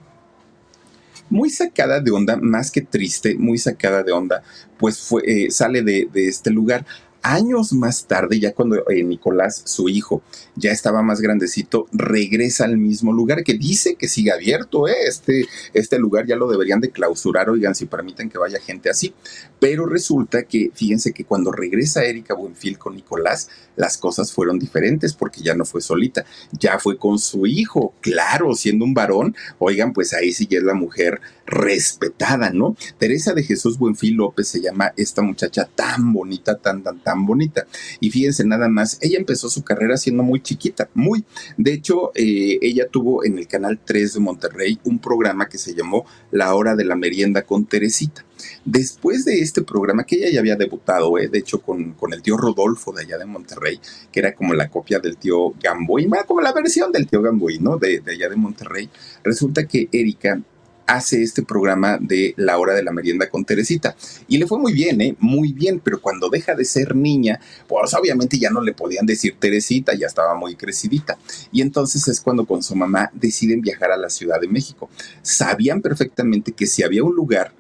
muy 1.29 1.49
sacada 1.49 1.99
de 1.99 2.11
onda, 2.11 2.37
más 2.37 2.71
que 2.71 2.81
triste, 2.81 3.35
muy 3.35 3.57
sacada 3.57 4.03
de 4.03 4.11
onda, 4.11 4.43
pues 4.77 4.99
fue, 4.99 5.21
eh, 5.25 5.51
sale 5.51 5.83
de, 5.83 6.09
de, 6.11 6.27
este 6.27 6.49
lugar. 6.49 6.85
Años 7.23 7.73
más 7.73 8.07
tarde, 8.07 8.39
ya 8.39 8.53
cuando 8.53 8.77
eh, 8.89 9.03
Nicolás, 9.03 9.61
su 9.65 9.89
hijo, 9.89 10.23
ya 10.55 10.71
estaba 10.71 11.03
más 11.03 11.21
grandecito, 11.21 11.87
regresa 11.91 12.65
al 12.65 12.77
mismo 12.77 13.13
lugar 13.13 13.43
que 13.43 13.53
dice 13.53 13.95
que 13.95 14.07
sigue 14.07 14.31
abierto, 14.31 14.87
¿eh? 14.87 14.95
este, 15.07 15.45
este 15.73 15.99
lugar 15.99 16.25
ya 16.25 16.35
lo 16.35 16.49
deberían 16.49 16.81
de 16.81 16.89
clausurar, 16.89 17.49
oigan, 17.49 17.75
si 17.75 17.85
permiten 17.85 18.29
que 18.29 18.37
vaya 18.37 18.59
gente 18.59 18.89
así. 18.89 19.13
Pero 19.59 19.85
resulta 19.85 20.43
que, 20.43 20.71
fíjense 20.73 21.13
que 21.13 21.25
cuando 21.25 21.51
regresa 21.51 22.03
Erika 22.03 22.33
Buenfil 22.33 22.79
con 22.79 22.95
Nicolás, 22.95 23.49
las 23.75 23.97
cosas 23.97 24.31
fueron 24.31 24.57
diferentes 24.57 25.13
porque 25.13 25.41
ya 25.41 25.55
no 25.55 25.65
fue 25.65 25.81
solita, 25.81 26.25
ya 26.51 26.79
fue 26.79 26.97
con 26.97 27.19
su 27.19 27.45
hijo, 27.45 27.93
claro, 28.01 28.55
siendo 28.55 28.85
un 28.85 28.93
varón, 28.93 29.35
oigan, 29.59 29.93
pues 29.93 30.13
ahí 30.13 30.33
sí 30.33 30.47
ya 30.49 30.57
es 30.57 30.63
la 30.63 30.73
mujer 30.73 31.21
respetada, 31.45 32.51
¿no? 32.51 32.75
Teresa 32.97 33.33
de 33.33 33.43
Jesús 33.43 33.77
Buenfil 33.77 34.15
López 34.15 34.47
se 34.47 34.61
llama 34.61 34.93
esta 34.95 35.21
muchacha 35.21 35.69
tan 35.75 36.13
bonita, 36.13 36.57
tan, 36.57 36.81
tan, 36.81 36.99
tan 37.03 37.10
bonita. 37.17 37.65
Y 37.99 38.09
fíjense 38.11 38.45
nada 38.45 38.67
más, 38.67 38.97
ella 39.01 39.17
empezó 39.17 39.49
su 39.49 39.63
carrera 39.63 39.97
siendo 39.97 40.23
muy 40.23 40.41
chiquita, 40.41 40.89
muy. 40.93 41.25
De 41.57 41.73
hecho, 41.73 42.11
eh, 42.15 42.59
ella 42.61 42.87
tuvo 42.89 43.23
en 43.25 43.37
el 43.37 43.47
Canal 43.47 43.79
3 43.83 44.13
de 44.13 44.19
Monterrey 44.19 44.79
un 44.83 44.99
programa 44.99 45.47
que 45.47 45.57
se 45.57 45.73
llamó 45.73 46.05
La 46.31 46.53
Hora 46.55 46.75
de 46.75 46.85
la 46.85 46.95
Merienda 46.95 47.43
con 47.43 47.65
Teresita. 47.65 48.25
Después 48.65 49.25
de 49.25 49.39
este 49.39 49.61
programa, 49.61 50.03
que 50.03 50.15
ella 50.15 50.31
ya 50.31 50.39
había 50.39 50.55
debutado, 50.55 51.17
eh, 51.19 51.27
de 51.27 51.39
hecho, 51.39 51.61
con, 51.61 51.93
con, 51.93 52.13
el 52.13 52.21
tío 52.21 52.37
Rodolfo 52.37 52.91
de 52.91 53.03
allá 53.03 53.17
de 53.17 53.25
Monterrey, 53.25 53.79
que 54.11 54.19
era 54.19 54.33
como 54.33 54.53
la 54.53 54.69
copia 54.69 54.99
del 54.99 55.17
tío 55.17 55.53
Gamboy, 55.61 56.09
como 56.27 56.41
la 56.41 56.53
versión 56.53 56.91
del 56.91 57.07
tío 57.07 57.21
Gamboy, 57.21 57.59
¿no? 57.59 57.77
De, 57.77 57.99
de 57.99 58.13
allá 58.13 58.29
de 58.29 58.35
Monterrey. 58.35 58.89
Resulta 59.23 59.67
que 59.67 59.89
Erika 59.91 60.41
hace 60.87 61.21
este 61.21 61.43
programa 61.43 61.97
de 61.99 62.33
la 62.37 62.57
hora 62.57 62.73
de 62.73 62.83
la 62.83 62.91
merienda 62.91 63.29
con 63.29 63.45
Teresita. 63.45 63.95
Y 64.27 64.37
le 64.37 64.47
fue 64.47 64.59
muy 64.59 64.73
bien, 64.73 65.01
¿eh? 65.01 65.15
Muy 65.19 65.53
bien, 65.53 65.79
pero 65.79 66.01
cuando 66.01 66.29
deja 66.29 66.55
de 66.55 66.65
ser 66.65 66.95
niña, 66.95 67.39
pues 67.67 67.93
obviamente 67.93 68.37
ya 68.37 68.49
no 68.49 68.61
le 68.61 68.73
podían 68.73 69.05
decir 69.05 69.35
Teresita, 69.39 69.93
ya 69.93 70.07
estaba 70.07 70.35
muy 70.35 70.55
crecidita. 70.55 71.17
Y 71.51 71.61
entonces 71.61 72.07
es 72.07 72.21
cuando 72.21 72.45
con 72.45 72.63
su 72.63 72.75
mamá 72.75 73.09
deciden 73.13 73.61
viajar 73.61 73.91
a 73.91 73.97
la 73.97 74.09
Ciudad 74.09 74.39
de 74.39 74.47
México. 74.47 74.89
Sabían 75.21 75.81
perfectamente 75.81 76.51
que 76.51 76.67
si 76.67 76.83
había 76.83 77.03
un 77.03 77.15
lugar 77.15 77.53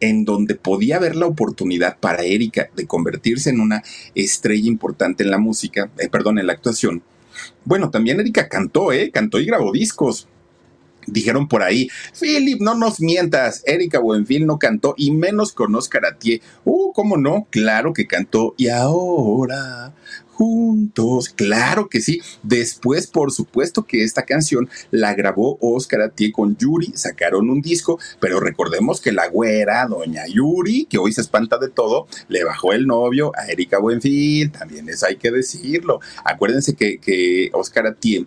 en 0.00 0.24
donde 0.24 0.54
podía 0.54 0.96
haber 0.96 1.16
la 1.16 1.26
oportunidad 1.26 1.98
para 1.98 2.24
Erika 2.24 2.68
de 2.76 2.86
convertirse 2.86 3.50
en 3.50 3.60
una 3.60 3.82
estrella 4.14 4.68
importante 4.68 5.22
en 5.22 5.30
la 5.30 5.38
música, 5.38 5.90
eh, 5.98 6.08
perdón, 6.08 6.38
en 6.38 6.46
la 6.46 6.52
actuación. 6.52 7.02
Bueno, 7.64 7.90
también 7.90 8.20
Erika 8.20 8.48
cantó, 8.48 8.92
¿eh? 8.92 9.10
Cantó 9.10 9.40
y 9.40 9.46
grabó 9.46 9.72
discos. 9.72 10.28
Dijeron 11.06 11.48
por 11.48 11.62
ahí, 11.62 11.88
Philip, 12.18 12.60
no 12.60 12.74
nos 12.74 13.00
mientas, 13.00 13.62
Erika 13.66 13.98
Buenfil 13.98 14.46
no 14.46 14.58
cantó 14.58 14.94
y 14.96 15.10
menos 15.10 15.52
con 15.52 15.74
Oscar 15.74 16.06
Atié. 16.06 16.40
Uh, 16.64 16.92
¿cómo 16.92 17.16
no? 17.16 17.46
Claro 17.50 17.92
que 17.92 18.06
cantó. 18.06 18.54
Y 18.56 18.68
ahora, 18.68 19.92
juntos, 20.34 21.28
claro 21.28 21.88
que 21.88 22.00
sí. 22.00 22.20
Después, 22.42 23.06
por 23.06 23.32
supuesto 23.32 23.84
que 23.84 24.02
esta 24.02 24.22
canción 24.22 24.68
la 24.90 25.14
grabó 25.14 25.58
Oscar 25.60 26.02
Atié 26.02 26.32
con 26.32 26.56
Yuri, 26.56 26.92
sacaron 26.94 27.50
un 27.50 27.60
disco, 27.62 27.98
pero 28.20 28.40
recordemos 28.40 29.00
que 29.00 29.12
la 29.12 29.28
güera, 29.28 29.86
doña 29.86 30.26
Yuri, 30.26 30.86
que 30.86 30.98
hoy 30.98 31.12
se 31.12 31.20
espanta 31.20 31.58
de 31.58 31.68
todo, 31.68 32.06
le 32.28 32.44
bajó 32.44 32.72
el 32.72 32.86
novio 32.86 33.32
a 33.36 33.46
Erika 33.46 33.78
Buenfil, 33.78 34.50
también 34.50 34.88
eso 34.88 35.06
hay 35.06 35.16
que 35.16 35.30
decirlo. 35.30 36.00
Acuérdense 36.24 36.74
que, 36.74 36.98
que 36.98 37.50
Oscar 37.52 37.86
Atié 37.86 38.26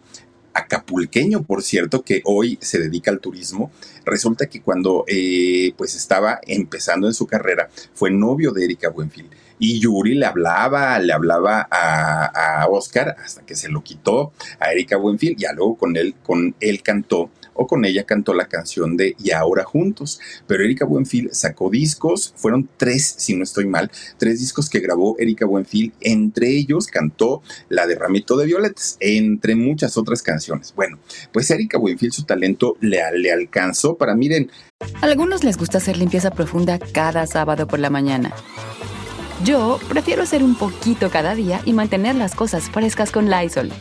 acapulqueño, 0.57 1.43
por 1.43 1.61
cierto, 1.61 2.01
que 2.01 2.21
hoy 2.25 2.57
se 2.61 2.79
dedica 2.79 3.11
al 3.11 3.19
turismo. 3.19 3.71
Resulta 4.05 4.47
que 4.47 4.61
cuando 4.61 5.05
eh, 5.07 5.73
pues 5.77 5.95
estaba 5.95 6.39
empezando 6.43 7.07
en 7.07 7.13
su 7.13 7.27
carrera, 7.27 7.69
fue 7.93 8.09
novio 8.09 8.51
de 8.51 8.65
Erika 8.65 8.89
Buenfil. 8.89 9.29
Y 9.59 9.79
Yuri 9.79 10.15
le 10.15 10.25
hablaba, 10.25 10.99
le 10.99 11.13
hablaba 11.13 11.67
a, 11.69 12.61
a 12.61 12.67
Oscar 12.67 13.15
hasta 13.23 13.45
que 13.45 13.55
se 13.55 13.69
lo 13.69 13.83
quitó 13.83 14.31
a 14.59 14.71
Erika 14.71 14.97
Buenfil. 14.97 15.35
Ya 15.35 15.53
luego 15.53 15.77
con 15.77 15.95
él, 15.95 16.15
con 16.23 16.55
él 16.59 16.81
cantó 16.81 17.29
o 17.57 17.67
con 17.67 17.85
ella 17.85 18.05
cantó 18.05 18.33
la 18.33 18.47
canción 18.47 18.97
de 18.97 19.15
Y 19.23 19.31
ahora 19.31 19.63
juntos. 19.63 20.19
Pero 20.47 20.63
Erika 20.63 20.85
Buenfil 20.85 21.29
sacó 21.31 21.69
discos, 21.69 22.33
fueron 22.35 22.69
tres, 22.77 23.15
si 23.17 23.35
no 23.35 23.43
estoy 23.43 23.67
mal, 23.67 23.91
tres 24.17 24.39
discos 24.39 24.69
que 24.69 24.79
grabó 24.79 25.15
Erika 25.19 25.45
Buenfil. 25.45 25.93
Entre 26.01 26.49
ellos 26.49 26.87
cantó 26.87 27.41
la 27.69 27.87
de 27.87 27.95
Ramito 27.95 28.37
de 28.37 28.45
Violetas, 28.45 28.97
entre 28.99 29.55
muchas 29.55 29.97
otras 29.97 30.21
canciones. 30.21 30.73
Bueno, 30.75 30.99
pues 31.31 31.49
Erika 31.51 31.77
Buenfil 31.77 32.11
su 32.11 32.23
talento 32.23 32.77
le, 32.79 32.99
le 33.15 33.31
alcanzó 33.31 33.97
para, 33.97 34.15
miren. 34.15 34.51
Algunos 35.01 35.43
les 35.43 35.57
gusta 35.57 35.79
hacer 35.79 35.97
limpieza 35.97 36.31
profunda 36.31 36.79
cada 36.79 37.25
sábado 37.27 37.67
por 37.67 37.79
la 37.79 37.89
mañana. 37.89 38.33
Yo 39.43 39.79
prefiero 39.87 40.23
hacer 40.23 40.43
un 40.43 40.55
poquito 40.55 41.09
cada 41.09 41.35
día 41.35 41.61
y 41.65 41.73
mantener 41.73 42.15
las 42.15 42.33
cosas 42.33 42.69
frescas 42.69 43.11
con 43.11 43.29
Lysol. 43.29 43.71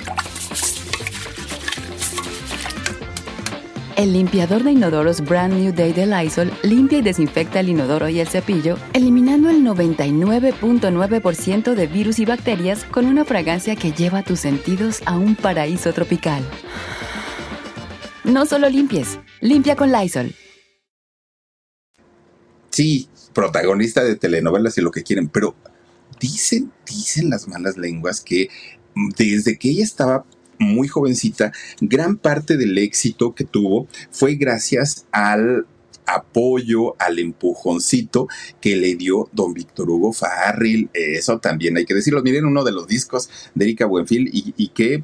El 3.96 4.12
limpiador 4.12 4.62
de 4.62 4.70
inodoros 4.72 5.22
Brand 5.22 5.54
New 5.54 5.72
Day 5.72 5.94
de 5.94 6.06
Lysol 6.06 6.52
limpia 6.62 6.98
y 6.98 7.02
desinfecta 7.02 7.60
el 7.60 7.70
inodoro 7.70 8.10
y 8.10 8.20
el 8.20 8.28
cepillo, 8.28 8.76
eliminando 8.92 9.48
el 9.48 9.62
99.9% 9.62 11.74
de 11.74 11.86
virus 11.86 12.18
y 12.18 12.26
bacterias 12.26 12.84
con 12.84 13.06
una 13.06 13.24
fragancia 13.24 13.74
que 13.74 13.92
lleva 13.92 14.22
tus 14.22 14.40
sentidos 14.40 15.00
a 15.06 15.16
un 15.16 15.34
paraíso 15.34 15.94
tropical. 15.94 16.46
No 18.22 18.44
solo 18.44 18.68
limpies, 18.68 19.18
limpia 19.40 19.76
con 19.76 19.90
Lysol. 19.90 20.34
Sí, 22.68 23.08
protagonista 23.32 24.04
de 24.04 24.16
telenovelas 24.16 24.76
y 24.76 24.82
lo 24.82 24.90
que 24.90 25.04
quieren, 25.04 25.30
pero 25.30 25.56
dicen, 26.20 26.70
dicen 26.84 27.30
las 27.30 27.48
malas 27.48 27.78
lenguas 27.78 28.20
que 28.20 28.50
desde 29.16 29.56
que 29.56 29.70
ella 29.70 29.84
estaba 29.84 30.26
muy 30.58 30.88
jovencita, 30.88 31.52
gran 31.80 32.16
parte 32.16 32.56
del 32.56 32.76
éxito 32.78 33.34
que 33.34 33.44
tuvo 33.44 33.88
fue 34.10 34.34
gracias 34.34 35.06
al 35.12 35.66
apoyo, 36.06 36.94
al 37.00 37.18
empujoncito 37.18 38.28
que 38.60 38.76
le 38.76 38.94
dio 38.94 39.28
don 39.32 39.52
Víctor 39.52 39.90
Hugo 39.90 40.12
Farril. 40.12 40.88
Eso 40.94 41.38
también 41.38 41.76
hay 41.76 41.84
que 41.84 41.94
decirlo. 41.94 42.22
Miren 42.22 42.46
uno 42.46 42.64
de 42.64 42.72
los 42.72 42.86
discos 42.86 43.28
de 43.54 43.64
Erika 43.64 43.86
Buenfil 43.86 44.30
y, 44.32 44.54
y 44.56 44.68
que 44.68 45.02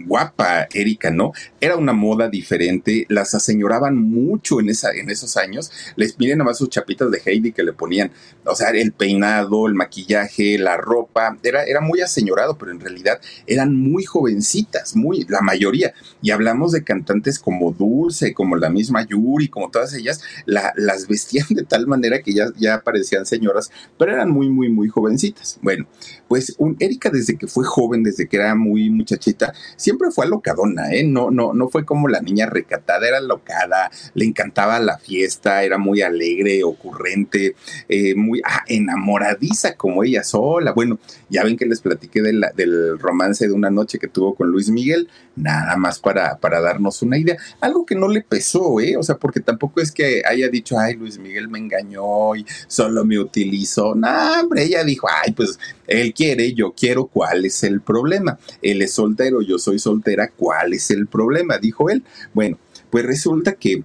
guapa 0.00 0.68
Erika, 0.72 1.10
¿no? 1.10 1.32
Era 1.60 1.76
una 1.76 1.92
moda 1.92 2.28
diferente, 2.28 3.06
las 3.08 3.34
aseñoraban 3.34 3.96
mucho 3.96 4.60
en, 4.60 4.68
esa, 4.68 4.92
en 4.92 5.10
esos 5.10 5.36
años. 5.36 5.70
Les 5.96 6.18
miren 6.18 6.38
nomás 6.38 6.58
sus 6.58 6.70
chapitas 6.70 7.10
de 7.10 7.20
Heidi 7.24 7.52
que 7.52 7.62
le 7.62 7.72
ponían, 7.72 8.10
o 8.44 8.54
sea, 8.54 8.70
el 8.70 8.92
peinado, 8.92 9.66
el 9.66 9.74
maquillaje, 9.74 10.58
la 10.58 10.76
ropa, 10.76 11.36
era, 11.42 11.64
era 11.64 11.80
muy 11.80 12.00
aseñorado, 12.00 12.58
pero 12.58 12.72
en 12.72 12.80
realidad 12.80 13.20
eran 13.46 13.74
muy 13.74 14.04
jovencitas, 14.04 14.96
muy, 14.96 15.24
la 15.28 15.40
mayoría. 15.40 15.92
Y 16.22 16.30
hablamos 16.30 16.72
de 16.72 16.84
cantantes 16.84 17.38
como 17.38 17.72
Dulce, 17.72 18.34
como 18.34 18.56
la 18.56 18.70
misma 18.70 19.06
Yuri, 19.06 19.48
como 19.48 19.70
todas 19.70 19.94
ellas, 19.94 20.20
las 20.46 21.06
vestían 21.08 21.46
de 21.50 21.64
tal 21.64 21.86
manera 21.86 22.22
que 22.22 22.32
ya, 22.32 22.46
ya 22.56 22.80
parecían 22.80 23.26
señoras, 23.26 23.70
pero 23.98 24.12
eran 24.12 24.30
muy, 24.30 24.48
muy, 24.48 24.68
muy 24.68 24.88
jovencitas. 24.88 25.58
Bueno, 25.62 25.86
pues 26.28 26.54
un, 26.58 26.76
Erika 26.78 27.10
desde 27.10 27.36
que 27.36 27.46
fue 27.46 27.64
joven, 27.64 28.02
desde 28.02 28.28
que 28.28 28.36
era 28.36 28.54
muy 28.54 28.90
muchachita, 28.90 29.52
siempre 29.88 30.10
fue 30.10 30.26
alocadona, 30.26 30.92
¿eh? 30.92 31.02
No, 31.02 31.30
no, 31.30 31.54
no 31.54 31.70
fue 31.70 31.86
como 31.86 32.08
la 32.08 32.20
niña 32.20 32.44
recatada, 32.44 33.08
era 33.08 33.16
alocada, 33.16 33.90
le 34.12 34.26
encantaba 34.26 34.78
la 34.80 34.98
fiesta, 34.98 35.62
era 35.62 35.78
muy 35.78 36.02
alegre, 36.02 36.62
ocurrente, 36.62 37.56
eh, 37.88 38.14
muy 38.14 38.42
ah, 38.44 38.64
enamoradiza 38.66 39.76
como 39.76 40.04
ella 40.04 40.24
sola. 40.24 40.72
Bueno, 40.72 40.98
ya 41.30 41.44
ven 41.44 41.56
que 41.56 41.66
les 41.66 41.80
platiqué 41.80 42.22
del 42.22 42.98
romance 42.98 43.46
de 43.46 43.52
una 43.52 43.70
noche 43.70 43.98
que 43.98 44.08
tuvo 44.08 44.34
con 44.34 44.48
Luis 44.50 44.70
Miguel, 44.70 45.08
nada 45.36 45.76
más 45.76 45.98
para, 45.98 46.38
para 46.38 46.60
darnos 46.60 47.02
una 47.02 47.18
idea. 47.18 47.36
Algo 47.60 47.84
que 47.84 47.94
no 47.94 48.08
le 48.08 48.22
pesó, 48.22 48.80
¿eh? 48.80 48.96
O 48.96 49.02
sea, 49.02 49.16
porque 49.16 49.40
tampoco 49.40 49.80
es 49.80 49.92
que 49.92 50.22
haya 50.24 50.48
dicho, 50.48 50.78
ay, 50.78 50.96
Luis 50.96 51.18
Miguel 51.18 51.48
me 51.48 51.58
engañó 51.58 52.34
y 52.34 52.46
solo 52.66 53.04
me 53.04 53.18
utilizó. 53.18 53.94
No, 53.94 54.08
hombre, 54.40 54.64
ella 54.64 54.84
dijo, 54.84 55.06
ay, 55.24 55.32
pues 55.32 55.58
él 55.86 56.12
quiere, 56.14 56.54
yo 56.54 56.72
quiero, 56.72 57.06
¿cuál 57.06 57.44
es 57.44 57.62
el 57.62 57.80
problema? 57.80 58.38
Él 58.62 58.82
es 58.82 58.92
soltero, 58.92 59.42
yo 59.42 59.58
soy 59.58 59.78
soltera, 59.78 60.30
¿cuál 60.34 60.72
es 60.74 60.90
el 60.90 61.06
problema? 61.06 61.58
Dijo 61.58 61.90
él. 61.90 62.04
Bueno, 62.32 62.58
pues 62.90 63.04
resulta 63.04 63.54
que 63.54 63.84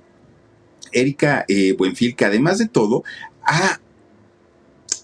Erika 0.91 1.45
eh, 1.47 1.75
Buenfil, 1.77 2.15
que 2.15 2.25
además 2.25 2.59
de 2.59 2.67
todo, 2.67 3.03
ha 3.43 3.79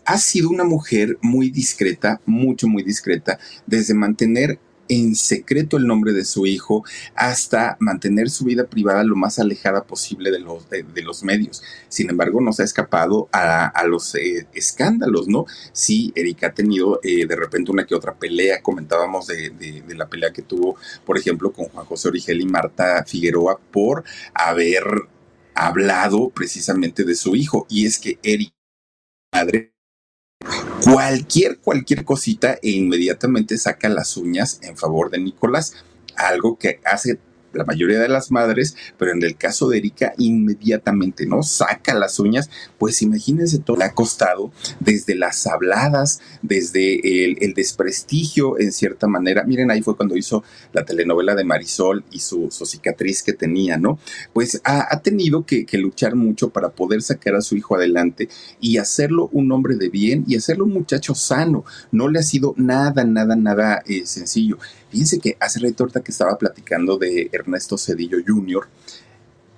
ha 0.10 0.18
sido 0.18 0.50
una 0.50 0.64
mujer 0.64 1.20
muy 1.22 1.52
discreta, 1.52 2.20
mucho, 2.26 2.68
muy 2.68 2.82
discreta, 2.82 3.38
desde 3.68 3.94
mantener 3.94 4.58
en 4.88 5.14
secreto 5.14 5.78
el 5.78 5.86
nombre 5.86 6.14
de 6.14 6.26
su 6.26 6.48
hijo 6.48 6.84
hasta 7.14 7.78
mantener 7.80 8.32
su 8.32 8.46
vida 8.46 8.64
privada 8.66 9.04
lo 9.04 9.16
más 9.16 9.38
alejada 9.38 9.84
posible 9.84 10.32
de 10.32 10.40
los, 10.40 10.68
de, 10.68 11.04
los 11.04 11.24
medios. 11.24 11.62
Sin 11.90 12.10
embargo, 12.10 12.42
no 12.42 12.52
se 12.54 12.64
ha 12.64 12.66
escapado 12.66 13.30
a, 13.32 13.84
los 13.86 14.16
eh, 14.16 14.48
escándalos, 14.52 15.28
¿no? 15.28 15.46
Sí, 15.74 16.12
Erika 16.16 16.48
ha 16.48 16.54
tenido 16.56 17.00
eh, 17.04 17.28
de 17.28 17.36
repente 17.36 17.70
una 17.70 17.86
que 17.86 17.94
otra 17.94 18.16
pelea, 18.16 18.64
comentábamos 18.64 19.28
de, 19.28 19.84
la 19.96 20.08
pelea 20.08 20.34
que 20.34 20.42
tuvo, 20.42 20.76
por 21.06 21.20
ejemplo, 21.20 21.54
con 21.54 21.66
Juan 21.66 21.86
José 21.86 22.08
Origel 22.08 22.42
y 22.42 22.48
Marta 22.48 23.06
Figueroa 23.06 23.60
por 23.72 24.04
haber 24.34 24.86
hablado 25.54 26.30
precisamente 26.32 27.04
de 27.04 27.14
su 27.14 27.36
hijo. 27.36 27.68
Y 27.70 27.86
es 27.86 28.00
que 28.00 28.18
Erika, 28.24 28.56
madre, 29.32 29.79
cualquier, 30.86 31.60
cualquier 31.60 32.06
cosita 32.06 32.58
e 32.62 32.70
inmediatamente 32.70 33.58
saca 33.58 33.90
las 33.90 34.16
uñas 34.16 34.60
en 34.64 34.78
favor 34.78 35.10
de 35.10 35.20
Nicolás. 35.20 35.74
Algo 36.16 36.58
que 36.58 36.80
hace 36.86 37.20
la 37.54 37.66
mayoría 37.66 38.00
de 38.00 38.10
las 38.10 38.32
madres, 38.32 38.76
pero 38.98 39.12
en 39.12 39.24
el 39.24 39.36
caso 39.36 39.70
de 39.70 39.78
Erika, 39.78 40.14
inmediatamente, 40.18 41.26
¿no? 41.26 41.44
Saca 41.44 41.94
las 41.94 42.20
uñas, 42.20 42.50
pues 42.78 43.02
imagínense 43.02 43.60
todo 43.60 43.78
le 43.78 43.86
ha 43.86 43.94
costado, 43.94 44.52
desde 44.80 45.16
las 45.16 45.48
habladas, 45.48 46.22
desde 46.42 47.26
el, 47.26 47.54
desprestigio, 47.54 48.60
en 48.60 48.72
cierta 48.72 49.08
manera. 49.08 49.44
Miren, 49.44 49.72
ahí 49.72 49.82
fue 49.82 49.96
cuando 49.96 50.16
hizo 50.16 50.44
la 50.72 50.86
telenovela 50.86 51.36
de 51.36 51.44
Marisol 51.44 52.04
y 52.12 52.20
su, 52.20 52.50
cicatriz 52.52 53.24
que 53.24 53.34
tenía, 53.34 53.78
¿no? 53.78 54.00
Pues 54.34 54.62
ha, 54.64 55.00
tenido 55.02 55.46
que, 55.46 55.66
luchar 55.80 56.16
mucho 56.16 56.50
para 56.50 56.70
poder 56.70 57.02
sacar 57.02 57.36
a 57.36 57.42
su 57.42 57.56
hijo 57.56 57.76
adelante 57.76 58.28
y 58.60 58.78
hacerlo 58.78 59.30
un 59.32 59.52
hombre 59.52 59.76
de 59.76 59.90
bien 59.90 60.26
y 60.28 60.36
hacerlo 60.36 60.66
un 60.66 60.74
muchacho 60.74 61.16
sano. 61.16 61.64
No 61.92 62.10
le 62.10 62.20
ha 62.20 62.24
sido 62.24 62.54
nada, 62.58 63.06
nada, 63.06 63.36
nada 63.36 63.82
eh, 63.88 64.06
sencillo. 64.06 64.58
Fíjense 64.90 65.20
que 65.20 65.38
hace 65.40 65.60
rato 65.60 65.88
que 66.04 66.12
estaba 66.12 66.38
platicando 66.38 66.98
de 66.98 67.30
Ernesto 67.32 67.78
Cedillo 67.78 68.18
Jr., 68.26 68.68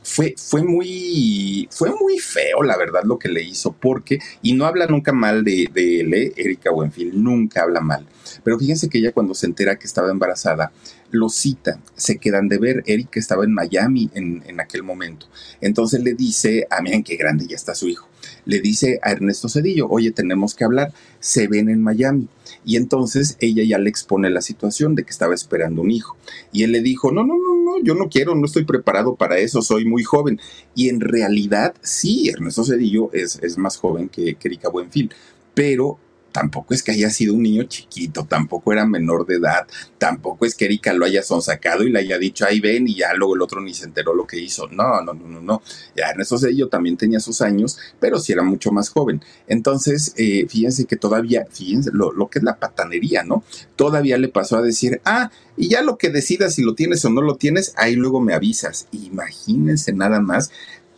fue, 0.03 0.33
fue, 0.37 0.63
muy, 0.63 1.67
fue 1.71 1.89
muy 1.89 2.17
feo, 2.19 2.63
la 2.63 2.77
verdad, 2.77 3.03
lo 3.03 3.19
que 3.19 3.29
le 3.29 3.43
hizo, 3.43 3.71
porque, 3.71 4.19
y 4.41 4.53
no 4.53 4.65
habla 4.65 4.87
nunca 4.87 5.11
mal 5.13 5.43
de, 5.43 5.69
él, 5.75 6.13
¿eh? 6.13 6.33
Erika 6.35 6.71
Buenfield, 6.71 7.13
nunca 7.13 7.63
habla 7.63 7.81
mal. 7.81 8.07
Pero 8.43 8.57
fíjense 8.57 8.89
que 8.89 8.97
ella 8.97 9.11
cuando 9.11 9.35
se 9.35 9.45
entera 9.45 9.77
que 9.77 9.87
estaba 9.87 10.09
embarazada, 10.09 10.71
lo 11.11 11.29
cita, 11.29 11.79
se 11.95 12.17
quedan 12.17 12.47
de 12.47 12.57
ver, 12.57 12.83
Erika 12.85 13.19
estaba 13.19 13.43
en 13.43 13.53
Miami 13.53 14.09
en, 14.13 14.43
en 14.47 14.59
aquel 14.59 14.83
momento. 14.83 15.27
Entonces 15.59 16.01
le 16.01 16.13
dice, 16.13 16.67
a 16.69 16.77
ah, 16.77 16.81
miren 16.81 17.03
qué 17.03 17.15
grande 17.15 17.45
ya 17.47 17.55
está 17.55 17.75
su 17.75 17.87
hijo, 17.87 18.07
le 18.45 18.59
dice 18.59 18.99
a 19.03 19.11
Ernesto 19.11 19.49
Cedillo, 19.49 19.87
oye, 19.89 20.11
tenemos 20.11 20.55
que 20.55 20.63
hablar, 20.63 20.93
se 21.19 21.47
ven 21.47 21.69
en 21.69 21.81
Miami. 21.81 22.27
Y 22.63 22.77
entonces 22.77 23.37
ella 23.39 23.63
ya 23.63 23.77
le 23.77 23.89
expone 23.89 24.29
la 24.29 24.41
situación 24.41 24.95
de 24.95 25.03
que 25.03 25.09
estaba 25.09 25.33
esperando 25.33 25.81
un 25.81 25.91
hijo. 25.91 26.15
Y 26.51 26.63
él 26.63 26.71
le 26.71 26.81
dijo, 26.81 27.11
no, 27.11 27.23
no, 27.23 27.35
no, 27.35 27.50
yo 27.83 27.95
no 27.95 28.09
quiero, 28.09 28.35
no 28.35 28.45
estoy 28.45 28.65
preparado 28.65 29.15
para 29.15 29.37
eso, 29.37 29.61
soy 29.61 29.85
muy 29.85 30.03
joven. 30.03 30.39
Y 30.75 30.89
en 30.89 30.99
realidad, 30.99 31.73
sí, 31.81 32.29
Ernesto 32.29 32.63
Cedillo 32.63 33.11
es, 33.13 33.39
es 33.41 33.57
más 33.57 33.77
joven 33.77 34.09
que, 34.09 34.35
que 34.35 34.49
Buenfil, 34.71 35.11
pero 35.53 35.97
tampoco 36.31 36.73
es 36.73 36.83
que 36.83 36.91
haya 36.91 37.09
sido 37.09 37.33
un 37.33 37.43
niño 37.43 37.63
chiquito, 37.63 38.25
tampoco 38.25 38.73
era 38.73 38.85
menor 38.85 39.25
de 39.25 39.35
edad, 39.35 39.67
tampoco 39.97 40.45
es 40.45 40.55
que 40.55 40.65
Erika 40.65 40.93
lo 40.93 41.05
haya 41.05 41.23
sonsacado 41.23 41.83
y 41.83 41.91
le 41.91 41.99
haya 41.99 42.17
dicho, 42.17 42.45
ahí 42.45 42.59
ven, 42.59 42.87
y 42.87 42.95
ya 42.95 43.13
luego 43.13 43.35
el 43.35 43.41
otro 43.41 43.61
ni 43.61 43.73
se 43.73 43.85
enteró 43.85 44.13
lo 44.13 44.25
que 44.25 44.39
hizo. 44.39 44.67
No, 44.67 45.01
no, 45.01 45.13
no, 45.13 45.27
no, 45.27 45.41
no. 45.41 45.61
Ya 45.95 46.09
Ernesto 46.09 46.37
Cedillo 46.37 46.67
también 46.67 46.97
tenía 46.97 47.19
sus 47.19 47.41
años, 47.41 47.77
pero 47.99 48.19
sí 48.19 48.33
era 48.33 48.43
mucho 48.43 48.71
más 48.71 48.89
joven. 48.89 49.23
Entonces, 49.47 50.13
eh, 50.17 50.45
fíjense 50.47 50.85
que 50.85 50.95
todavía, 50.95 51.45
fíjense 51.51 51.91
lo, 51.93 52.11
lo 52.11 52.29
que 52.29 52.39
es 52.39 52.43
la 52.43 52.57
patanería, 52.57 53.23
¿no? 53.23 53.43
Todavía 53.75 54.17
le 54.17 54.29
pasó 54.29 54.57
a 54.57 54.61
decir, 54.61 55.01
ah, 55.05 55.31
y 55.57 55.69
ya 55.69 55.81
lo 55.81 55.97
que 55.97 56.09
decidas 56.09 56.55
si 56.55 56.63
lo 56.63 56.75
tienes 56.75 57.03
o 57.05 57.09
no 57.09 57.21
lo 57.21 57.35
tienes, 57.35 57.73
ahí 57.77 57.95
luego 57.95 58.21
me 58.21 58.33
avisas. 58.33 58.87
Imagínense 58.91 59.93
nada 59.93 60.19
más 60.19 60.51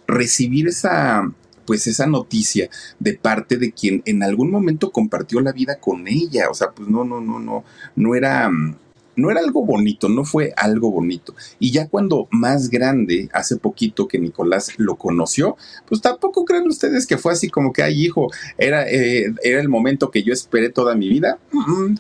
recibir 0.08 0.67
esa, 0.67 1.32
pues 1.65 1.88
esa 1.88 2.08
noticia 2.08 2.69
de 2.99 3.13
parte 3.13 3.58
de 3.58 3.71
quien 3.71 4.02
en 4.06 4.23
algún 4.23 4.52
momento 4.52 4.91
compartió 4.91 5.41
la 5.41 5.52
vida 5.52 5.80
con 5.80 6.08
ella. 6.08 6.49
O 6.49 6.54
sea, 6.54 6.71
pues 6.71 6.89
no, 6.89 7.04
no, 7.04 7.21
no, 7.21 7.39
no, 7.39 7.63
no 7.95 8.15
era 8.15 8.49
mm, 8.49 8.76
no 9.15 9.32
era 9.32 9.39
algo 9.39 9.65
bonito, 9.65 10.10
no 10.10 10.26
fue 10.26 10.54
algo 10.56 10.91
bonito. 10.91 11.36
Y 11.60 11.71
ya 11.71 11.88
cuando 11.88 12.28
más 12.32 12.69
grande, 12.69 13.30
hace 13.34 13.58
poquito 13.58 14.08
que 14.08 14.19
Nicolás 14.19 14.73
lo 14.78 14.95
conoció, 14.95 15.58
pues 15.88 16.02
tampoco 16.02 16.45
creen 16.45 16.67
ustedes 16.67 17.06
que 17.06 17.17
fue 17.17 17.34
así 17.34 17.49
como 17.49 17.73
que, 17.73 17.84
ay 17.84 18.04
hijo, 18.04 18.32
era, 18.58 18.89
eh, 18.89 19.34
era 19.43 19.62
el 19.62 19.69
momento 19.69 20.12
que 20.12 20.23
yo 20.23 20.34
esperé 20.34 20.69
toda 20.69 20.95
mi 20.95 21.10
vida. 21.10 21.39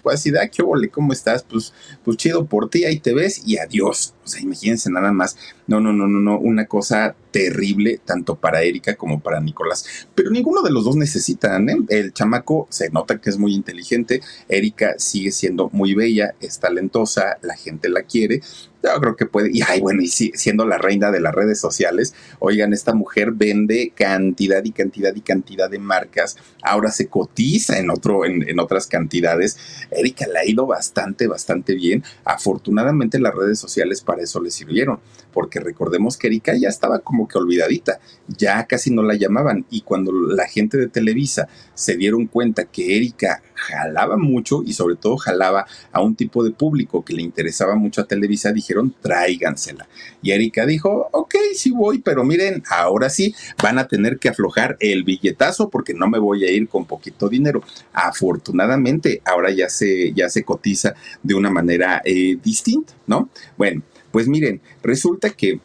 pues 0.01 0.19
así 0.19 0.31
de, 0.31 0.39
ah, 0.39 0.47
qué 0.47 0.63
ole, 0.63 0.89
¿cómo 0.89 1.13
estás? 1.13 1.43
Pues, 1.43 1.73
pues 2.03 2.17
chido 2.17 2.45
por 2.45 2.69
ti, 2.69 2.85
ahí 2.85 2.99
te 2.99 3.13
ves 3.13 3.43
y 3.45 3.57
adiós. 3.57 4.13
Imagínense 4.41 4.89
nada 4.89 5.11
más. 5.11 5.37
No, 5.67 5.79
no, 5.79 5.93
no, 5.93 6.07
no, 6.07 6.19
no, 6.19 6.39
una 6.39 6.65
cosa 6.65 7.15
terrible 7.31 7.99
tanto 8.05 8.35
para 8.35 8.61
Erika 8.61 8.95
como 8.95 9.19
para 9.19 9.39
Nicolás. 9.39 10.07
Pero 10.15 10.29
ninguno 10.29 10.61
de 10.61 10.71
los 10.71 10.85
dos 10.85 10.95
necesitan, 10.95 11.69
¿eh? 11.69 11.77
El 11.89 12.13
chamaco 12.13 12.67
se 12.69 12.89
nota 12.89 13.19
que 13.19 13.29
es 13.29 13.37
muy 13.37 13.53
inteligente, 13.53 14.21
Erika 14.47 14.95
sigue 14.97 15.31
siendo 15.31 15.69
muy 15.73 15.93
bella, 15.93 16.35
es 16.39 16.59
talentosa, 16.59 17.37
la 17.41 17.55
gente 17.55 17.89
la 17.89 18.03
quiere, 18.03 18.41
yo 18.83 18.99
creo 18.99 19.15
que 19.15 19.25
puede, 19.25 19.49
y 19.53 19.61
ay, 19.61 19.79
bueno, 19.79 20.01
y 20.01 20.07
siendo 20.07 20.65
la 20.65 20.77
reina 20.77 21.11
de 21.11 21.21
las 21.21 21.33
redes 21.33 21.59
sociales, 21.59 22.13
oigan, 22.39 22.73
esta 22.73 22.93
mujer 22.93 23.31
vende 23.31 23.93
cantidad 23.95 24.63
y 24.63 24.71
cantidad 24.71 25.15
y 25.15 25.21
cantidad 25.21 25.69
de 25.69 25.79
marcas, 25.79 26.37
ahora 26.61 26.91
se 26.91 27.07
cotiza 27.07 27.79
en, 27.79 27.89
otro, 27.89 28.25
en, 28.25 28.47
en 28.47 28.59
otras 28.59 28.87
cantidades. 28.87 29.57
Erika 29.91 30.27
le 30.27 30.39
ha 30.39 30.45
ido 30.45 30.65
bastante, 30.65 31.27
bastante 31.27 31.75
bien. 31.75 32.03
Afortunadamente 32.25 33.19
las 33.19 33.33
redes 33.33 33.59
sociales 33.59 34.01
para 34.01 34.23
eso 34.23 34.41
le 34.41 34.51
sirvieron, 34.51 34.99
porque 35.33 35.59
recordemos 35.59 36.17
que 36.17 36.27
Erika 36.27 36.55
ya 36.55 36.69
estaba 36.69 36.99
como 36.99 37.27
que 37.27 37.37
olvidadita, 37.37 37.99
ya 38.27 38.65
casi 38.65 38.91
no 38.91 39.03
la 39.03 39.15
llamaban, 39.15 39.65
y 39.69 39.81
cuando 39.81 40.11
la 40.11 40.47
gente 40.47 40.77
de 40.77 40.87
Televisa 40.87 41.47
se 41.73 41.97
dieron 41.97 42.27
cuenta 42.27 42.65
que 42.65 42.95
Erika 42.95 43.41
jalaba 43.55 44.17
mucho 44.17 44.63
y 44.65 44.73
sobre 44.73 44.95
todo 44.95 45.17
jalaba 45.17 45.65
a 45.91 46.01
un 46.01 46.15
tipo 46.15 46.43
de 46.43 46.51
público 46.51 47.03
que 47.03 47.13
le 47.13 47.21
interesaba 47.21 47.75
mucho 47.75 48.01
a 48.01 48.05
Televisa, 48.05 48.51
dijeron 48.51 48.93
tráigansela. 49.01 49.87
Y 50.21 50.31
Erika 50.31 50.65
dijo, 50.65 51.09
ok, 51.11 51.35
sí 51.55 51.71
voy, 51.71 51.99
pero 51.99 52.23
miren, 52.23 52.63
ahora 52.69 53.09
sí 53.09 53.33
van 53.61 53.79
a 53.79 53.87
tener 53.87 54.19
que 54.19 54.29
aflojar 54.29 54.77
el 54.79 55.03
billetazo 55.03 55.69
porque 55.69 55.93
no 55.93 56.07
me 56.07 56.19
voy 56.19 56.45
a 56.45 56.51
ir 56.51 56.67
con 56.67 56.85
poquito 56.85 57.29
dinero. 57.29 57.63
Afortunadamente, 57.93 59.21
ahora 59.25 59.51
ya 59.51 59.69
se, 59.69 60.13
ya 60.13 60.29
se 60.29 60.43
cotiza 60.43 60.95
de 61.21 61.33
una 61.33 61.49
manera 61.49 62.01
eh, 62.05 62.37
distinta, 62.43 62.93
¿no? 63.07 63.29
Bueno, 63.57 63.83
pues 64.13 64.27
miren, 64.27 64.61
resulta 64.83 65.31
que 65.31 65.59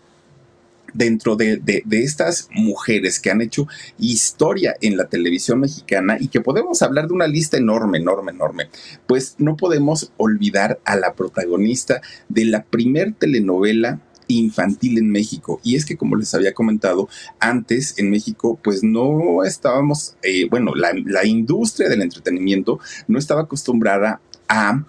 dentro 0.94 1.36
de, 1.36 1.60
estas 1.90 2.48
mujeres 2.50 3.20
que 3.20 3.30
han 3.30 3.42
hecho 3.42 3.68
historia 3.98 4.74
en 4.80 4.96
la 4.96 5.08
televisión 5.08 5.60
mexicana 5.60 6.16
y 6.18 6.28
que 6.28 6.40
podemos 6.40 6.80
hablar 6.80 7.08
de 7.08 7.12
una 7.12 7.26
lista 7.26 7.58
enorme, 7.58 7.98
enorme, 7.98 8.32
enorme, 8.32 8.70
pues 9.06 9.34
no 9.36 9.58
podemos 9.58 10.12
olvidar 10.16 10.80
a 10.86 10.96
la 10.96 11.12
protagonista 11.12 12.00
de 12.30 12.46
la 12.46 12.64
primer 12.64 13.12
telenovela 13.12 14.00
infantil 14.28 14.96
en 14.96 15.10
México. 15.10 15.60
Y 15.62 15.76
es 15.76 15.84
que, 15.84 15.98
como 15.98 16.16
les 16.16 16.34
había 16.34 16.54
comentado, 16.54 17.08
antes 17.40 17.98
en 17.98 18.08
México, 18.08 18.58
pues 18.64 18.82
no 18.82 19.44
estábamos, 19.44 20.16
eh, 20.22 20.48
bueno, 20.48 20.72
la, 20.74 21.26
industria 21.26 21.90
del 21.90 22.00
entretenimiento 22.00 22.80
no 23.08 23.18
estaba 23.18 23.42
acostumbrada 23.42 24.22
a, 24.48 24.84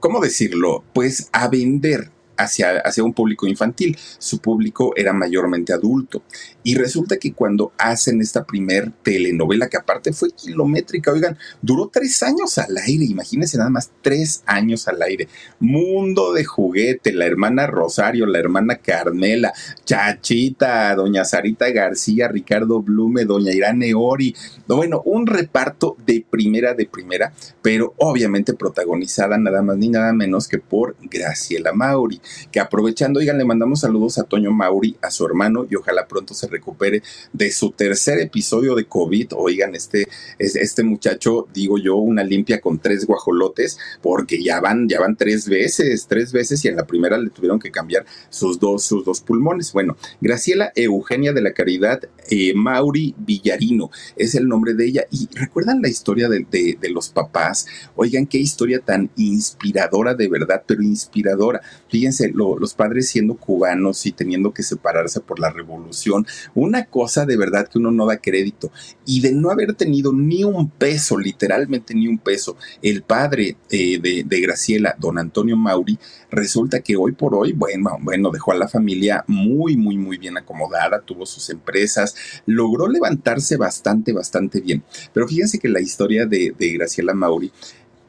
¿cómo 0.00 0.20
decirlo? 0.20 0.84
Pues 0.92 1.28
a 1.32 1.48
vender 1.48 2.11
hacia, 2.36 2.78
hacia 2.78 3.04
un 3.04 3.12
público 3.12 3.46
infantil. 3.46 3.96
Su 4.18 4.38
público 4.38 4.92
era 4.96 5.12
mayormente 5.12 5.72
adulto. 5.72 6.22
Y 6.62 6.76
resulta 6.76 7.16
que 7.16 7.32
cuando 7.32 7.72
hacen 7.78 8.20
esta 8.20 8.44
primer 8.44 8.92
telenovela, 9.02 9.68
que 9.68 9.76
aparte 9.76 10.12
fue 10.12 10.30
kilométrica, 10.30 11.12
oigan, 11.12 11.36
duró 11.60 11.90
tres 11.92 12.22
años 12.22 12.56
al 12.58 12.76
aire, 12.78 13.04
imagínense 13.04 13.58
nada 13.58 13.70
más, 13.70 13.90
tres 14.00 14.42
años 14.46 14.88
al 14.88 15.02
aire. 15.02 15.28
Mundo 15.58 16.32
de 16.32 16.44
juguete, 16.44 17.12
la 17.12 17.26
hermana 17.26 17.66
Rosario, 17.66 18.26
la 18.26 18.38
hermana 18.38 18.76
Carmela, 18.76 19.52
Chachita, 19.84 20.94
doña 20.94 21.24
Sarita 21.24 21.70
García, 21.70 22.28
Ricardo 22.28 22.80
Blume, 22.80 23.24
doña 23.24 23.52
Irane 23.52 23.92
Ori. 23.94 24.34
Bueno, 24.66 25.02
un 25.04 25.26
reparto 25.26 25.96
de 26.06 26.24
primera, 26.28 26.74
de 26.74 26.86
primera, 26.86 27.32
pero 27.60 27.94
obviamente 27.98 28.54
protagonizada 28.54 29.36
nada 29.38 29.62
más 29.62 29.76
ni 29.76 29.88
nada 29.88 30.12
menos 30.12 30.48
que 30.48 30.58
por 30.58 30.96
Graciela 31.02 31.72
Mauri 31.72 32.21
que 32.50 32.60
aprovechando, 32.60 33.20
oigan, 33.20 33.38
le 33.38 33.44
mandamos 33.44 33.80
saludos 33.80 34.18
a 34.18 34.24
Toño 34.24 34.50
Mauri, 34.52 34.96
a 35.02 35.10
su 35.10 35.24
hermano, 35.24 35.66
y 35.68 35.76
ojalá 35.76 36.06
pronto 36.06 36.34
se 36.34 36.46
recupere 36.48 37.02
de 37.32 37.50
su 37.52 37.70
tercer 37.70 38.18
episodio 38.20 38.74
de 38.74 38.84
COVID. 38.84 39.32
Oigan, 39.36 39.74
este, 39.74 40.08
este 40.38 40.82
muchacho, 40.82 41.48
digo 41.52 41.78
yo, 41.78 41.96
una 41.96 42.24
limpia 42.24 42.60
con 42.60 42.78
tres 42.78 43.06
guajolotes, 43.06 43.78
porque 44.00 44.42
ya 44.42 44.60
van, 44.60 44.88
ya 44.88 45.00
van 45.00 45.16
tres 45.16 45.48
veces, 45.48 46.06
tres 46.08 46.32
veces, 46.32 46.64
y 46.64 46.68
en 46.68 46.76
la 46.76 46.86
primera 46.86 47.18
le 47.18 47.30
tuvieron 47.30 47.58
que 47.58 47.70
cambiar 47.70 48.04
sus 48.30 48.58
dos, 48.58 48.84
sus 48.84 49.04
dos 49.04 49.20
pulmones. 49.20 49.72
Bueno, 49.72 49.96
Graciela 50.20 50.72
Eugenia 50.74 51.32
de 51.32 51.42
la 51.42 51.52
Caridad 51.52 52.00
eh, 52.30 52.54
Mauri 52.54 53.14
Villarino 53.18 53.90
es 54.16 54.34
el 54.34 54.48
nombre 54.48 54.74
de 54.74 54.86
ella. 54.86 55.04
Y 55.10 55.28
recuerdan 55.34 55.82
la 55.82 55.88
historia 55.88 56.28
de, 56.28 56.46
de 56.80 56.90
los 56.90 57.08
papás. 57.08 57.66
Oigan, 57.96 58.26
qué 58.26 58.38
historia 58.38 58.80
tan 58.80 59.10
inspiradora 59.16 60.14
de 60.14 60.28
verdad, 60.28 60.62
pero 60.66 60.82
inspiradora. 60.82 61.60
Fíjense 61.88 62.11
los 62.34 62.74
padres 62.74 63.08
siendo 63.08 63.34
cubanos 63.34 64.06
y 64.06 64.12
teniendo 64.12 64.52
que 64.52 64.62
separarse 64.62 65.20
por 65.20 65.38
la 65.38 65.50
revolución, 65.50 66.26
una 66.54 66.84
cosa 66.84 67.26
de 67.26 67.36
verdad 67.36 67.68
que 67.68 67.78
uno 67.78 67.90
no 67.90 68.06
da 68.06 68.18
crédito. 68.18 68.70
Y 69.04 69.20
de 69.20 69.32
no 69.32 69.50
haber 69.50 69.74
tenido 69.74 70.12
ni 70.12 70.44
un 70.44 70.70
peso, 70.70 71.18
literalmente 71.18 71.94
ni 71.94 72.08
un 72.08 72.18
peso, 72.18 72.56
el 72.82 73.02
padre 73.02 73.56
eh, 73.70 73.98
de, 74.00 74.40
Graciela, 74.40 74.96
don 74.98 75.18
Antonio 75.18 75.56
Mauri, 75.56 75.98
resulta 76.30 76.80
que 76.80 76.96
hoy 76.96 77.12
por 77.12 77.34
hoy, 77.34 77.52
bueno, 77.52 77.98
bueno, 78.00 78.30
dejó 78.30 78.52
a 78.52 78.56
la 78.56 78.68
familia 78.68 79.24
muy, 79.26 79.76
muy, 79.76 79.96
muy 79.96 80.18
bien 80.18 80.36
acomodada, 80.36 81.00
tuvo 81.00 81.26
sus 81.26 81.50
empresas, 81.50 82.14
logró 82.46 82.88
levantarse 82.88 83.56
bastante, 83.56 84.12
bastante 84.12 84.60
bien. 84.60 84.82
Pero 85.12 85.28
fíjense 85.28 85.58
que 85.58 85.68
la 85.68 85.80
historia 85.80 86.26
de 86.26 86.52
Graciela 86.58 87.14
Mauri 87.14 87.52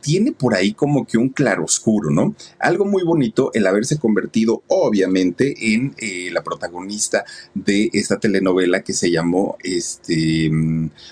tiene 0.04 0.34
por 0.34 0.54
ahí 0.54 0.74
como 0.74 1.08
que 1.08 1.18
un 1.18 1.30
claroscuro, 1.30 2.12
¿no? 2.12 2.36
Algo 2.60 2.86
muy 2.86 3.04
bonito 3.04 3.52
el 3.54 3.66
haberse 3.66 3.98
convertido, 3.98 4.62
obviamente, 4.68 5.74
en 5.74 5.96
eh, 5.98 6.30
la 6.32 6.44
protagonista 6.44 7.24
de 7.56 7.90
esta 7.94 8.20
telenovela 8.20 8.84
que 8.84 8.94
se 8.94 9.10
llamó 9.10 9.58
este 9.64 10.52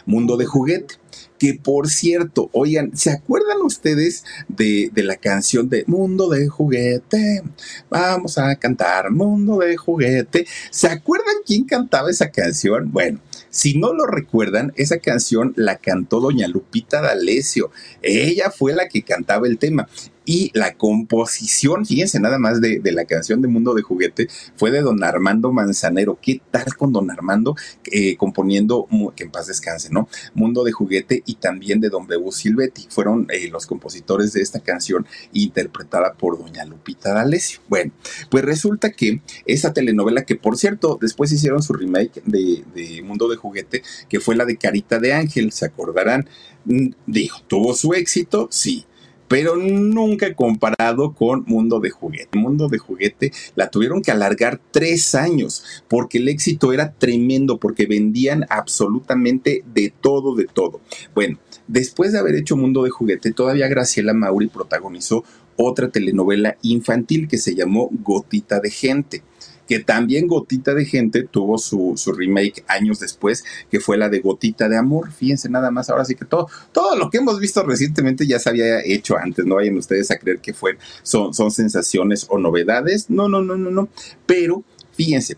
Mundo 0.06 0.38
de 0.38 0.46
Juguete 0.46 0.96
que 1.40 1.56
por 1.56 1.90
cierto, 1.90 2.52
oigan, 2.54 2.96
¿se 2.96 3.10
acuerdan 3.10 3.64
ustedes 3.64 4.24
de, 4.48 4.92
de, 4.94 5.02
la 5.02 5.16
canción 5.16 5.70
de 5.70 5.84
Mundo 5.88 6.30
de 6.30 6.48
Juguete? 6.48 7.42
Vamos 7.90 8.38
a 8.38 8.56
cantar 8.58 9.10
Mundo 9.10 9.58
de 9.58 9.76
Juguete. 9.76 10.46
¿Se 10.70 10.88
acuerdan 10.88 11.38
quién 11.44 11.64
cantaba 11.64 12.12
esa 12.12 12.30
canción? 12.30 12.92
Bueno, 12.92 13.20
si 13.52 13.78
no 13.78 13.94
lo 13.94 14.08
recuerdan, 14.08 14.74
esa 14.78 14.98
canción 15.00 15.54
la 15.58 15.78
cantó 15.78 16.22
doña 16.22 16.48
Lupita 16.48 17.02
D'Alessio. 17.02 17.70
Ella 18.02 18.50
fue 18.50 18.74
la 18.74 18.88
que 18.88 19.04
cantaba 19.04 19.46
el 19.46 19.58
tema 19.58 19.88
y 20.26 20.52
la 20.54 20.76
composición, 20.76 21.86
fíjense 21.86 22.20
nada 22.20 22.38
más 22.38 22.62
de, 22.62 22.80
la 22.92 23.06
canción 23.06 23.42
de 23.42 23.48
Mundo 23.48 23.74
de 23.74 23.82
Juguete, 23.82 24.28
fue 24.56 24.70
de 24.70 24.82
don 24.82 25.04
Armando 25.04 25.52
Manzanero. 25.52 26.20
¿Qué 26.22 26.42
tal 26.52 26.76
con 26.78 26.94
don 26.94 27.10
Armando 27.10 27.56
eh, 27.92 28.16
componiendo, 28.18 28.88
que 29.16 29.24
en 29.24 29.32
paz 29.32 29.48
descanse, 29.48 29.90
¿no? 29.92 30.08
Mundo 30.34 30.64
de 30.64 30.72
Juguete 30.72 31.24
y 31.26 31.36
también 31.36 31.80
de 31.80 31.90
don 31.90 32.06
Bebu 32.06 32.32
Silvetti. 32.32 32.88
Fueron 32.90 33.28
eh, 33.32 33.50
los 33.50 33.66
compositores 33.66 34.34
de 34.34 34.42
esta 34.42 34.60
canción 34.60 35.08
interpretada 35.34 36.14
por 36.14 36.38
doña 36.38 36.66
Lupita 36.66 37.14
D'Alessio. 37.14 37.60
Bueno, 37.68 37.92
pues 38.30 38.46
resulta 38.46 38.92
que 38.92 39.22
esa 39.46 39.74
telenovela, 39.74 40.24
que 40.24 40.36
por 40.36 40.58
cierto, 40.58 41.00
después 41.02 41.32
hicieron 41.32 41.64
su 41.64 41.74
remake 41.74 42.22
de, 42.26 42.64
de 42.76 43.02
Mundo 43.02 43.28
de 43.28 43.38
Juguete, 43.38 43.82
que 44.08 44.20
fue 44.20 44.36
la 44.36 44.46
de 44.46 44.58
Carita 44.58 45.00
de 45.00 45.14
Ángel, 45.14 45.52
se 45.52 45.66
acordarán. 45.66 46.28
Mm, 46.66 46.90
dijo, 47.08 47.42
tuvo 47.48 47.74
su 47.74 47.94
éxito, 47.94 48.48
sí, 48.52 48.86
pero 49.32 49.56
nunca 49.56 50.36
comparado 50.36 51.14
con 51.14 51.46
Mundo 51.48 51.80
de 51.80 51.90
Juguete. 51.90 52.38
Mundo 52.38 52.68
de 52.68 52.80
Juguete 52.80 53.32
la 53.56 53.72
tuvieron 53.72 54.02
que 54.02 54.12
alargar 54.12 54.60
tres 54.72 55.16
años 55.16 55.64
porque 55.88 56.18
el 56.18 56.28
éxito 56.28 56.74
era 56.74 56.92
tremendo, 56.92 57.58
porque 57.58 57.86
vendían 57.86 58.46
absolutamente 58.50 59.64
de 59.74 59.94
todo, 60.02 60.36
de 60.36 60.48
todo. 60.48 60.82
Bueno, 61.16 61.40
después 61.70 62.12
de 62.12 62.20
haber 62.20 62.36
hecho 62.36 62.58
Mundo 62.58 62.84
de 62.84 62.90
Juguete, 62.90 63.32
todavía 63.32 63.70
Graciela 63.70 64.14
Mauri 64.14 64.48
protagonizó 64.48 65.24
otra 65.56 65.88
telenovela 65.88 66.58
infantil 66.62 67.30
que 67.30 67.38
se 67.38 67.56
llamó 67.56 67.90
Gotita 68.04 68.60
de 68.60 68.70
Gente 68.70 69.24
que 69.72 69.80
también 69.80 70.28
Gotita 70.28 70.74
de 70.74 70.84
Gente 70.84 71.24
tuvo 71.24 71.58
su, 71.58 71.96
remake 72.14 72.66
años 72.68 73.00
después, 73.00 73.46
que 73.70 73.80
fue 73.80 73.96
la 73.96 74.10
de 74.10 74.20
Gotita 74.20 74.68
de 74.68 74.76
Amor. 74.76 75.14
Fíjense 75.14 75.48
nada 75.48 75.72
más, 75.72 75.90
ahora 75.90 76.04
sí 76.04 76.14
que 76.14 76.26
todo, 76.26 76.50
todo 76.74 76.98
lo 76.98 77.10
que 77.10 77.20
hemos 77.20 77.40
visto 77.40 77.64
recientemente 77.64 78.28
ya 78.28 78.38
se 78.38 78.50
había 78.50 78.82
hecho 78.84 79.16
antes, 79.18 79.46
no 79.46 79.56
vayan 79.56 79.78
ustedes 79.78 80.12
a 80.12 80.20
creer 80.20 80.40
que 80.40 80.54
fue, 80.54 80.78
son, 81.04 81.34
son 81.34 81.52
sensaciones 81.52 82.28
o 82.30 82.38
novedades. 82.38 83.10
No, 83.10 83.30
no, 83.30 83.42
no, 83.42 83.56
no, 83.56 83.72
no. 83.72 83.88
Pero 84.26 84.62
fíjense, 84.92 85.38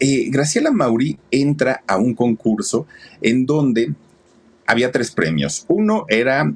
eh, 0.00 0.30
Graciela 0.30 0.70
Mauri 0.70 1.18
entra 1.30 1.84
a 1.86 1.98
un 1.98 2.14
concurso 2.14 2.86
en 3.20 3.44
donde 3.44 3.92
había 4.66 4.90
tres 4.90 5.10
premios. 5.10 5.66
Uno 5.68 6.06
era 6.08 6.50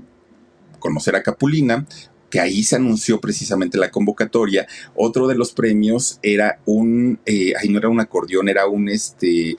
conocer 0.78 1.14
a 1.14 1.22
Capulina, 1.22 1.84
que 2.30 2.40
ahí 2.40 2.62
se 2.62 2.76
anunció 2.76 3.20
precisamente 3.20 3.76
la 3.76 3.90
convocatoria. 3.90 4.66
Otro 4.94 5.26
de 5.26 5.34
los 5.34 5.52
premios 5.52 6.18
era 6.22 6.60
un, 6.64 7.18
eh, 7.26 7.52
ahí 7.60 7.68
no 7.68 7.78
era 7.78 7.88
un 7.88 8.00
acordeón, 8.00 8.48
era 8.48 8.66
un, 8.66 8.88
este, 8.88 9.56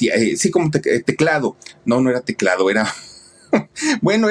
eh, 0.00 0.36
sí, 0.36 0.50
como 0.50 0.70
eh, 0.84 1.00
teclado. 1.00 1.56
No, 1.84 2.00
no 2.00 2.10
era 2.10 2.20
teclado, 2.20 2.68
era... 2.70 2.86
bueno, 4.02 4.28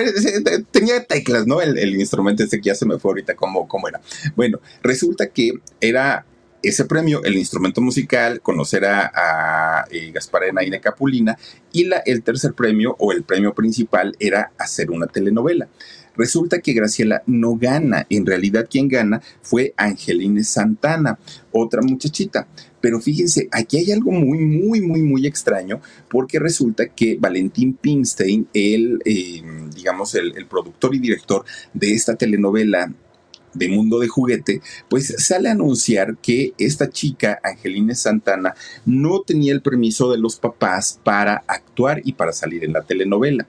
tenía 0.69 1.03
teclas, 1.05 1.47
¿no? 1.47 1.61
El, 1.61 1.95
instrumento 1.95 2.43
ese 2.43 2.57
que 2.57 2.67
ya 2.67 2.75
se 2.75 2.85
me 2.85 2.99
fue 2.99 3.11
ahorita 3.11 3.35
cómo, 3.35 3.67
cómo 3.67 3.87
era. 3.87 4.01
Bueno, 4.35 4.59
resulta 4.83 5.27
que 5.27 5.53
era 5.81 6.25
ese 6.63 6.85
premio, 6.85 7.23
el 7.23 7.37
instrumento 7.37 7.81
musical, 7.81 8.41
conocer 8.41 8.85
a, 8.85 9.11
a 9.13 9.85
eh, 9.91 10.11
Gasparena 10.11 10.63
y 10.63 10.71
Capulina, 10.79 11.37
y 11.71 11.85
la, 11.85 11.97
el 12.05 12.23
tercer 12.23 12.53
premio 12.53 12.95
o 12.99 13.11
el 13.11 13.23
premio 13.23 13.53
principal 13.53 14.15
era 14.19 14.51
hacer 14.57 14.91
una 14.91 15.07
telenovela. 15.07 15.67
Resulta 16.17 16.59
que 16.59 16.73
Graciela 16.73 17.23
no 17.25 17.55
gana. 17.55 18.05
En 18.09 18.25
realidad 18.25 18.67
quien 18.69 18.87
gana 18.87 19.21
fue 19.41 19.73
Angeline 19.77 20.43
Santana, 20.43 21.19
otra 21.51 21.81
muchachita. 21.81 22.47
Pero 22.81 22.99
fíjense, 22.99 23.47
aquí 23.51 23.77
hay 23.77 23.91
algo 23.91 24.11
muy, 24.11 24.39
muy, 24.39 24.81
muy, 24.81 25.01
muy 25.01 25.27
extraño, 25.27 25.81
porque 26.09 26.39
resulta 26.39 26.87
que 26.87 27.17
Valentín 27.19 27.73
Pinstein, 27.73 28.47
el, 28.53 28.99
eh, 29.05 29.41
digamos, 29.75 30.15
el, 30.15 30.37
el 30.37 30.45
productor 30.45 30.95
y 30.95 30.99
director 30.99 31.43
de 31.73 31.93
esta 31.93 32.15
telenovela 32.15 32.93
de 33.53 33.69
Mundo 33.69 33.99
de 33.99 34.07
Juguete, 34.07 34.61
pues 34.89 35.15
sale 35.17 35.49
a 35.49 35.53
anunciar 35.53 36.17
que 36.17 36.53
esta 36.57 36.89
chica, 36.89 37.39
Angelina 37.43 37.95
Santana, 37.95 38.53
no 38.85 39.21
tenía 39.21 39.53
el 39.53 39.61
permiso 39.61 40.11
de 40.11 40.19
los 40.19 40.37
papás 40.37 40.99
para 41.03 41.43
actuar 41.47 42.01
y 42.03 42.13
para 42.13 42.33
salir 42.33 42.63
en 42.63 42.73
la 42.73 42.83
telenovela 42.83 43.47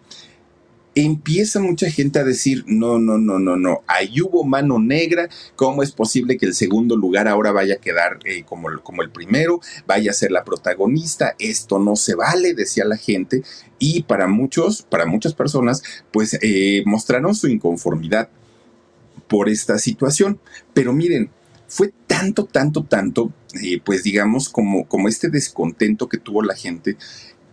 empieza 1.04 1.60
mucha 1.60 1.90
gente 1.90 2.18
a 2.18 2.24
decir, 2.24 2.64
no, 2.66 2.98
no, 2.98 3.18
no, 3.18 3.38
no, 3.38 3.56
no, 3.56 3.82
ahí 3.86 4.20
hubo 4.20 4.44
mano 4.44 4.78
negra, 4.78 5.28
¿cómo 5.56 5.82
es 5.82 5.92
posible 5.92 6.36
que 6.36 6.46
el 6.46 6.54
segundo 6.54 6.96
lugar 6.96 7.28
ahora 7.28 7.52
vaya 7.52 7.74
a 7.74 7.80
quedar 7.80 8.18
eh, 8.24 8.44
como, 8.44 8.68
como 8.82 9.02
el 9.02 9.10
primero, 9.10 9.60
vaya 9.86 10.10
a 10.10 10.14
ser 10.14 10.32
la 10.32 10.44
protagonista? 10.44 11.34
Esto 11.38 11.78
no 11.78 11.96
se 11.96 12.14
vale, 12.14 12.54
decía 12.54 12.84
la 12.84 12.96
gente, 12.96 13.42
y 13.78 14.02
para 14.02 14.26
muchos, 14.26 14.82
para 14.82 15.06
muchas 15.06 15.34
personas, 15.34 15.82
pues 16.12 16.38
eh, 16.42 16.82
mostraron 16.84 17.34
su 17.34 17.48
inconformidad 17.48 18.28
por 19.28 19.48
esta 19.48 19.78
situación. 19.78 20.40
Pero 20.74 20.92
miren, 20.92 21.30
fue 21.68 21.92
tanto, 22.06 22.46
tanto, 22.46 22.82
tanto, 22.84 23.32
eh, 23.62 23.80
pues 23.84 24.02
digamos, 24.02 24.48
como, 24.48 24.88
como 24.88 25.08
este 25.08 25.28
descontento 25.28 26.08
que 26.08 26.18
tuvo 26.18 26.42
la 26.42 26.56
gente, 26.56 26.96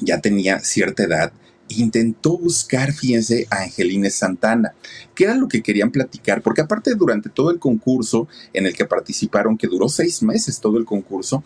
Ya 0.00 0.20
tenía 0.20 0.60
cierta 0.60 1.04
edad, 1.04 1.32
intentó 1.68 2.36
buscar, 2.36 2.92
fíjense, 2.92 3.46
a 3.50 3.62
Angelina 3.62 4.10
Santana, 4.10 4.74
que 5.14 5.24
era 5.24 5.34
lo 5.34 5.48
que 5.48 5.62
querían 5.62 5.90
platicar, 5.90 6.42
porque 6.42 6.62
aparte 6.62 6.94
durante 6.94 7.28
todo 7.28 7.50
el 7.50 7.58
concurso 7.58 8.28
en 8.52 8.66
el 8.66 8.74
que 8.74 8.84
participaron, 8.84 9.56
que 9.56 9.68
duró 9.68 9.88
seis 9.88 10.22
meses 10.22 10.60
todo 10.60 10.78
el 10.78 10.84
concurso, 10.84 11.44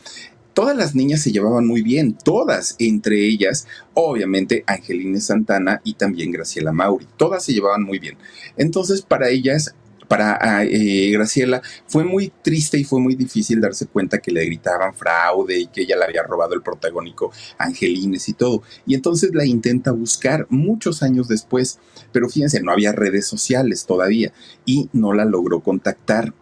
todas 0.55 0.77
las 0.77 0.95
niñas 0.95 1.21
se 1.21 1.33
llevaban 1.33 1.67
muy 1.67 1.83
bien, 1.83 2.17
todas, 2.17 2.77
entre 2.79 3.27
ellas, 3.27 3.67
obviamente, 3.93 4.65
Angelina 4.67 5.21
Santana 5.21 5.81
y 5.85 5.95
también 5.95 6.33
Graciela 6.33 6.73
Mauri, 6.73 7.07
todas 7.17 7.45
se 7.45 7.53
llevaban 7.53 7.83
muy 7.83 7.99
bien. 7.99 8.17
Entonces, 8.57 9.03
para 9.03 9.29
ellas 9.29 9.75
para 10.09 10.65
eh, 10.65 11.11
Graciela 11.13 11.63
fue 11.87 12.05
muy 12.05 12.33
triste 12.43 12.79
y 12.79 12.85
fue 12.85 13.01
muy 13.01 13.15
difícil 13.15 13.61
darse 13.61 13.87
cuenta 13.87 14.19
que 14.19 14.31
le 14.31 14.45
gritaban 14.45 14.95
fraude 14.95 15.59
y 15.59 15.67
que 15.67 15.83
ella 15.83 15.97
le 15.97 16.05
había 16.05 16.23
robado 16.23 16.55
el 16.55 16.63
protagónico 16.63 17.33
Angelines 17.59 18.29
y 18.29 18.35
todo. 18.35 18.63
Y 18.87 18.95
entonces 18.95 19.35
la 19.35 19.45
intenta 19.45 19.93
buscar 19.93 20.47
muchos 20.51 21.03
años 21.03 21.29
después, 21.29 21.79
pero 22.13 22.29
fíjense, 22.29 22.63
no 22.63 22.73
había 22.73 22.93
redes 22.93 23.27
sociales 23.27 23.87
todavía 23.87 24.33
y 24.65 24.89
no 24.93 25.13
la 25.13 25.25
logró 25.25 25.61
contactar. 25.61 26.35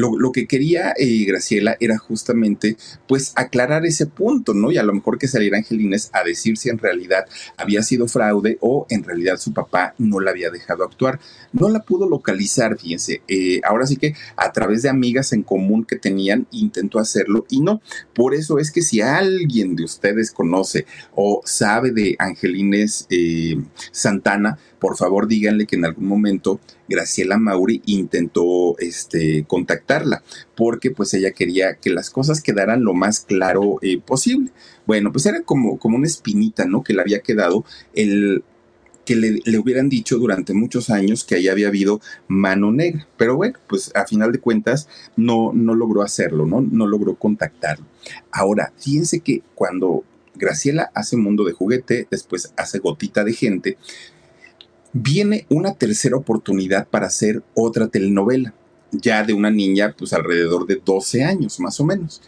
Lo, 0.00 0.32
que 0.32 0.46
quería 0.46 0.94
eh, 0.96 1.24
Graciela 1.26 1.76
era 1.80 1.98
justamente 1.98 2.76
pues 3.06 3.32
aclarar 3.36 3.84
ese 3.84 4.06
punto, 4.06 4.54
¿no? 4.54 4.70
Y 4.70 4.78
a 4.78 4.82
lo 4.82 4.94
mejor 4.94 5.18
que 5.18 5.28
saliera 5.28 5.58
Angelines 5.58 6.10
a 6.12 6.24
decir 6.24 6.56
si 6.56 6.68
en 6.68 6.78
realidad 6.78 7.26
había 7.56 7.82
sido 7.82 8.08
fraude 8.08 8.56
o 8.60 8.86
en 8.88 9.04
realidad 9.04 9.38
su 9.38 9.52
papá 9.52 9.94
no 9.98 10.20
la 10.20 10.30
había 10.30 10.50
dejado 10.50 10.84
actuar. 10.84 11.20
No 11.52 11.68
la 11.68 11.80
pudo 11.80 12.08
localizar, 12.08 12.78
fíjense. 12.78 13.22
Eh, 13.28 13.60
ahora 13.64 13.86
sí 13.86 13.96
que 13.96 14.14
a 14.36 14.52
través 14.52 14.82
de 14.82 14.88
amigas 14.88 15.32
en 15.32 15.42
común 15.42 15.84
que 15.84 15.96
tenían 15.96 16.46
intentó 16.50 16.98
hacerlo 16.98 17.44
y 17.50 17.60
no. 17.60 17.82
Por 18.14 18.34
eso 18.34 18.58
es 18.58 18.70
que 18.70 18.82
si 18.82 19.00
alguien 19.00 19.76
de 19.76 19.84
ustedes 19.84 20.30
conoce 20.30 20.86
o 21.14 21.42
sabe 21.44 21.90
de 21.90 22.16
Angelines 22.18 23.06
eh, 23.10 23.56
Santana, 23.92 24.58
por 24.78 24.96
favor 24.96 25.26
díganle 25.26 25.66
que 25.66 25.76
en 25.76 25.84
algún 25.84 26.06
momento 26.06 26.60
Graciela 26.90 27.38
Mauri 27.38 27.80
intentó 27.86 28.76
este, 28.78 29.44
contactarla 29.46 30.22
porque 30.56 30.90
pues 30.90 31.14
ella 31.14 31.30
quería 31.30 31.76
que 31.76 31.90
las 31.90 32.10
cosas 32.10 32.42
quedaran 32.42 32.84
lo 32.84 32.92
más 32.92 33.20
claro 33.20 33.78
eh, 33.80 33.98
posible. 34.04 34.50
Bueno, 34.86 35.12
pues 35.12 35.24
era 35.24 35.42
como, 35.42 35.78
como 35.78 35.96
una 35.96 36.06
espinita, 36.06 36.66
¿no? 36.66 36.82
Que 36.82 36.92
le 36.92 37.00
había 37.00 37.20
quedado 37.20 37.64
el 37.94 38.42
que 39.04 39.16
le, 39.16 39.58
hubieran 39.58 39.88
dicho 39.88 40.18
durante 40.18 40.52
muchos 40.52 40.90
años 40.90 41.24
que 41.24 41.34
ahí 41.34 41.48
había 41.48 41.68
habido 41.68 42.00
mano 42.28 42.70
negra. 42.70 43.08
Pero 43.16 43.36
bueno, 43.36 43.58
pues 43.68 43.90
a 43.94 44.06
final 44.06 44.30
de 44.30 44.38
cuentas 44.38 44.88
no, 45.16 45.52
no 45.52 45.74
logró 45.74 46.02
hacerlo, 46.02 46.46
¿no? 46.46 46.60
No 46.60 46.86
logró 46.86 47.14
contactarlo. 47.16 47.86
Ahora, 48.30 48.72
fíjense 48.78 49.20
que 49.20 49.42
cuando 49.54 50.04
Graciela 50.34 50.90
hace 50.94 51.16
Mundo 51.16 51.44
de 51.44 51.52
Juguete, 51.52 52.06
después 52.10 52.52
hace 52.56 52.78
Gotita 52.78 53.24
de 53.24 53.32
Gente, 53.32 53.78
viene 54.92 55.46
una 55.48 55.74
tercera 55.74 56.16
oportunidad 56.16 56.88
para 56.88 57.06
hacer 57.06 57.42
otra 57.54 57.88
telenovela, 57.88 58.54
ya 58.92 59.22
de 59.22 59.32
una 59.32 59.50
niña 59.50 59.94
pues 59.96 60.12
alrededor 60.12 60.66
de 60.66 60.80
12 60.84 61.24
años 61.24 61.60
más 61.60 61.78
o 61.80 61.84
menos. 61.84 62.20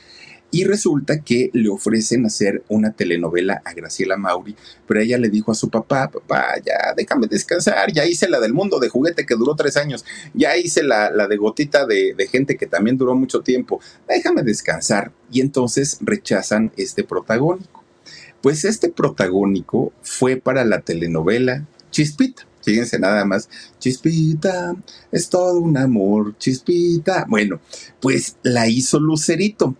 Y 0.54 0.64
resulta 0.64 1.20
que 1.20 1.48
le 1.54 1.70
ofrecen 1.70 2.26
hacer 2.26 2.62
una 2.68 2.92
telenovela 2.92 3.62
a 3.64 3.72
Graciela 3.72 4.18
Mauri, 4.18 4.54
pero 4.86 5.00
ella 5.00 5.16
le 5.16 5.30
dijo 5.30 5.50
a 5.50 5.54
su 5.54 5.70
papá, 5.70 6.10
papá, 6.10 6.56
ya 6.62 6.92
déjame 6.94 7.26
descansar, 7.26 7.90
ya 7.90 8.04
hice 8.04 8.28
la 8.28 8.38
del 8.38 8.52
mundo 8.52 8.78
de 8.78 8.90
juguete 8.90 9.24
que 9.24 9.34
duró 9.34 9.56
tres 9.56 9.78
años, 9.78 10.04
ya 10.34 10.54
hice 10.58 10.82
la, 10.82 11.10
la 11.10 11.26
de 11.26 11.38
gotita 11.38 11.86
de, 11.86 12.12
de 12.14 12.28
gente 12.28 12.58
que 12.58 12.66
también 12.66 12.98
duró 12.98 13.14
mucho 13.14 13.40
tiempo, 13.40 13.80
déjame 14.06 14.42
descansar. 14.42 15.10
Y 15.32 15.40
entonces 15.40 15.96
rechazan 16.02 16.70
este 16.76 17.02
protagónico. 17.02 17.82
Pues 18.42 18.66
este 18.66 18.90
protagónico 18.90 19.94
fue 20.02 20.36
para 20.36 20.66
la 20.66 20.80
telenovela 20.82 21.66
Chispita. 21.90 22.46
Fíjense 22.62 22.98
nada 22.98 23.24
más, 23.24 23.48
Chispita, 23.78 24.74
es 25.10 25.28
todo 25.28 25.60
un 25.60 25.76
amor, 25.76 26.36
Chispita. 26.38 27.26
Bueno, 27.28 27.60
pues 28.00 28.36
la 28.42 28.68
hizo 28.68 29.00
Lucerito, 29.00 29.76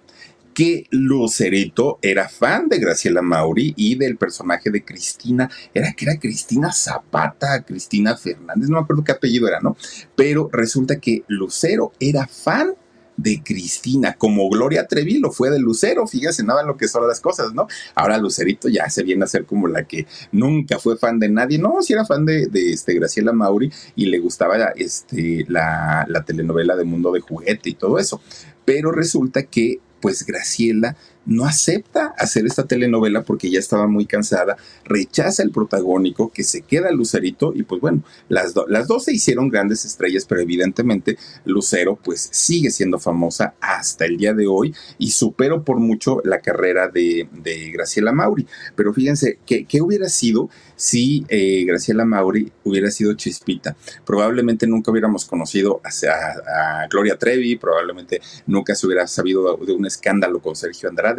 que 0.55 0.87
Lucerito 0.91 1.99
era 2.03 2.29
fan 2.29 2.69
de 2.69 2.79
Graciela 2.79 3.23
Mauri 3.23 3.75
y 3.77 3.95
del 3.95 4.17
personaje 4.17 4.71
de 4.71 4.85
Cristina, 4.85 5.51
era 5.73 5.93
que 5.93 6.05
era 6.05 6.19
Cristina 6.19 6.73
Zapata, 6.73 7.63
Cristina 7.63 8.17
Fernández, 8.17 8.69
no 8.69 8.77
me 8.77 8.83
acuerdo 8.83 9.05
qué 9.05 9.13
apellido 9.13 9.49
era, 9.49 9.61
¿no? 9.61 9.77
Pero 10.15 10.49
resulta 10.53 11.01
que 11.01 11.25
Lucero 11.29 11.93
era 12.01 12.27
fan 12.27 12.75
de 13.23 13.43
Cristina, 13.43 14.15
como 14.15 14.49
Gloria 14.49 14.87
Trevi 14.87 15.19
lo 15.19 15.31
fue 15.31 15.51
de 15.51 15.59
Lucero, 15.59 16.07
fíjese 16.07 16.45
nada 16.45 16.63
lo 16.63 16.77
que 16.77 16.89
son 16.89 17.07
las 17.07 17.21
cosas, 17.21 17.55
¿no? 17.55 17.67
Ahora 17.95 18.19
Lucerito 18.19 18.69
ya 18.69 18.89
se 18.91 19.03
viene 19.03 19.25
a 19.25 19.29
ser 19.29 19.45
como 19.45 19.69
la 19.69 19.85
que 19.85 20.07
nunca 20.33 20.79
fue 20.79 20.97
fan 20.97 21.19
de 21.19 21.29
nadie, 21.29 21.59
no, 21.59 21.83
si 21.83 21.93
era 21.93 22.05
fan 22.05 22.25
de, 22.27 22.49
este, 22.53 22.95
Graciela 22.95 23.33
Mauri 23.33 23.71
y 23.97 24.07
le 24.07 24.19
gustaba 24.19 24.57
este, 24.77 25.45
la, 25.49 26.05
la 26.09 26.25
telenovela 26.25 26.77
de 26.77 26.85
Mundo 26.85 27.13
de 27.13 27.21
Juguete 27.21 27.71
y 27.71 27.75
todo 27.75 27.99
eso, 27.99 28.21
pero 28.65 28.93
resulta 28.93 29.45
que 29.45 29.81
pues 30.01 30.27
Graciela 30.27 30.97
no 31.25 31.45
acepta 31.45 32.15
hacer 32.19 32.47
esta 32.47 32.67
telenovela 32.67 33.23
porque 33.23 33.51
ya 33.51 33.59
estaba 33.59 33.87
muy 33.87 34.07
cansada, 34.07 34.57
rechaza 34.85 35.43
el 35.43 35.51
protagónico, 35.51 36.31
que 36.33 36.45
se 36.45 36.63
queda 36.63 36.91
Lucerito 36.91 37.53
y 37.55 37.63
pues 37.63 37.81
bueno, 37.81 38.03
las, 38.29 38.55
las 38.69 38.89
dos 38.89 39.05
se 39.05 39.13
hicieron 39.13 39.49
grandes 39.49 39.85
estrellas, 39.85 40.25
pero 40.29 40.41
evidentemente 40.41 41.19
Lucero 41.45 41.99
pues 42.03 42.29
sigue 42.33 42.71
siendo 42.71 42.99
famosa 42.99 43.55
hasta 43.61 44.05
el 44.05 44.17
día 44.17 44.35
de 44.35 44.47
hoy 44.47 44.75
y 44.99 45.11
superó 45.11 45.65
por 45.65 45.79
mucho 45.79 46.21
la 46.25 46.41
carrera 46.41 46.89
de, 46.89 47.29
Graciela 47.73 48.13
Mauri. 48.13 48.47
Pero 48.75 48.93
fíjense, 48.93 49.39
¿qué, 49.47 49.65
qué 49.65 49.81
hubiera 49.81 50.09
sido 50.09 50.49
si 50.77 51.25
eh, 51.29 51.65
Graciela 51.65 52.05
Mauri 52.05 52.53
hubiera 52.65 52.91
sido 52.91 53.15
Chispita? 53.15 53.77
Probablemente 54.05 54.67
nunca 54.67 54.91
hubiéramos 54.91 55.25
conocido 55.25 55.81
a, 55.85 56.83
a 56.83 56.89
Gloria 56.89 57.17
Trevi, 57.17 57.57
probablemente 57.57 58.21
nunca 58.47 58.75
se 58.75 58.87
hubiera 58.87 59.07
sabido 59.07 59.57
de 59.57 59.73
un 59.73 59.87
escándalo 59.87 60.41
con 60.41 60.57
Sergio 60.57 60.89
Andrade, 60.89 61.12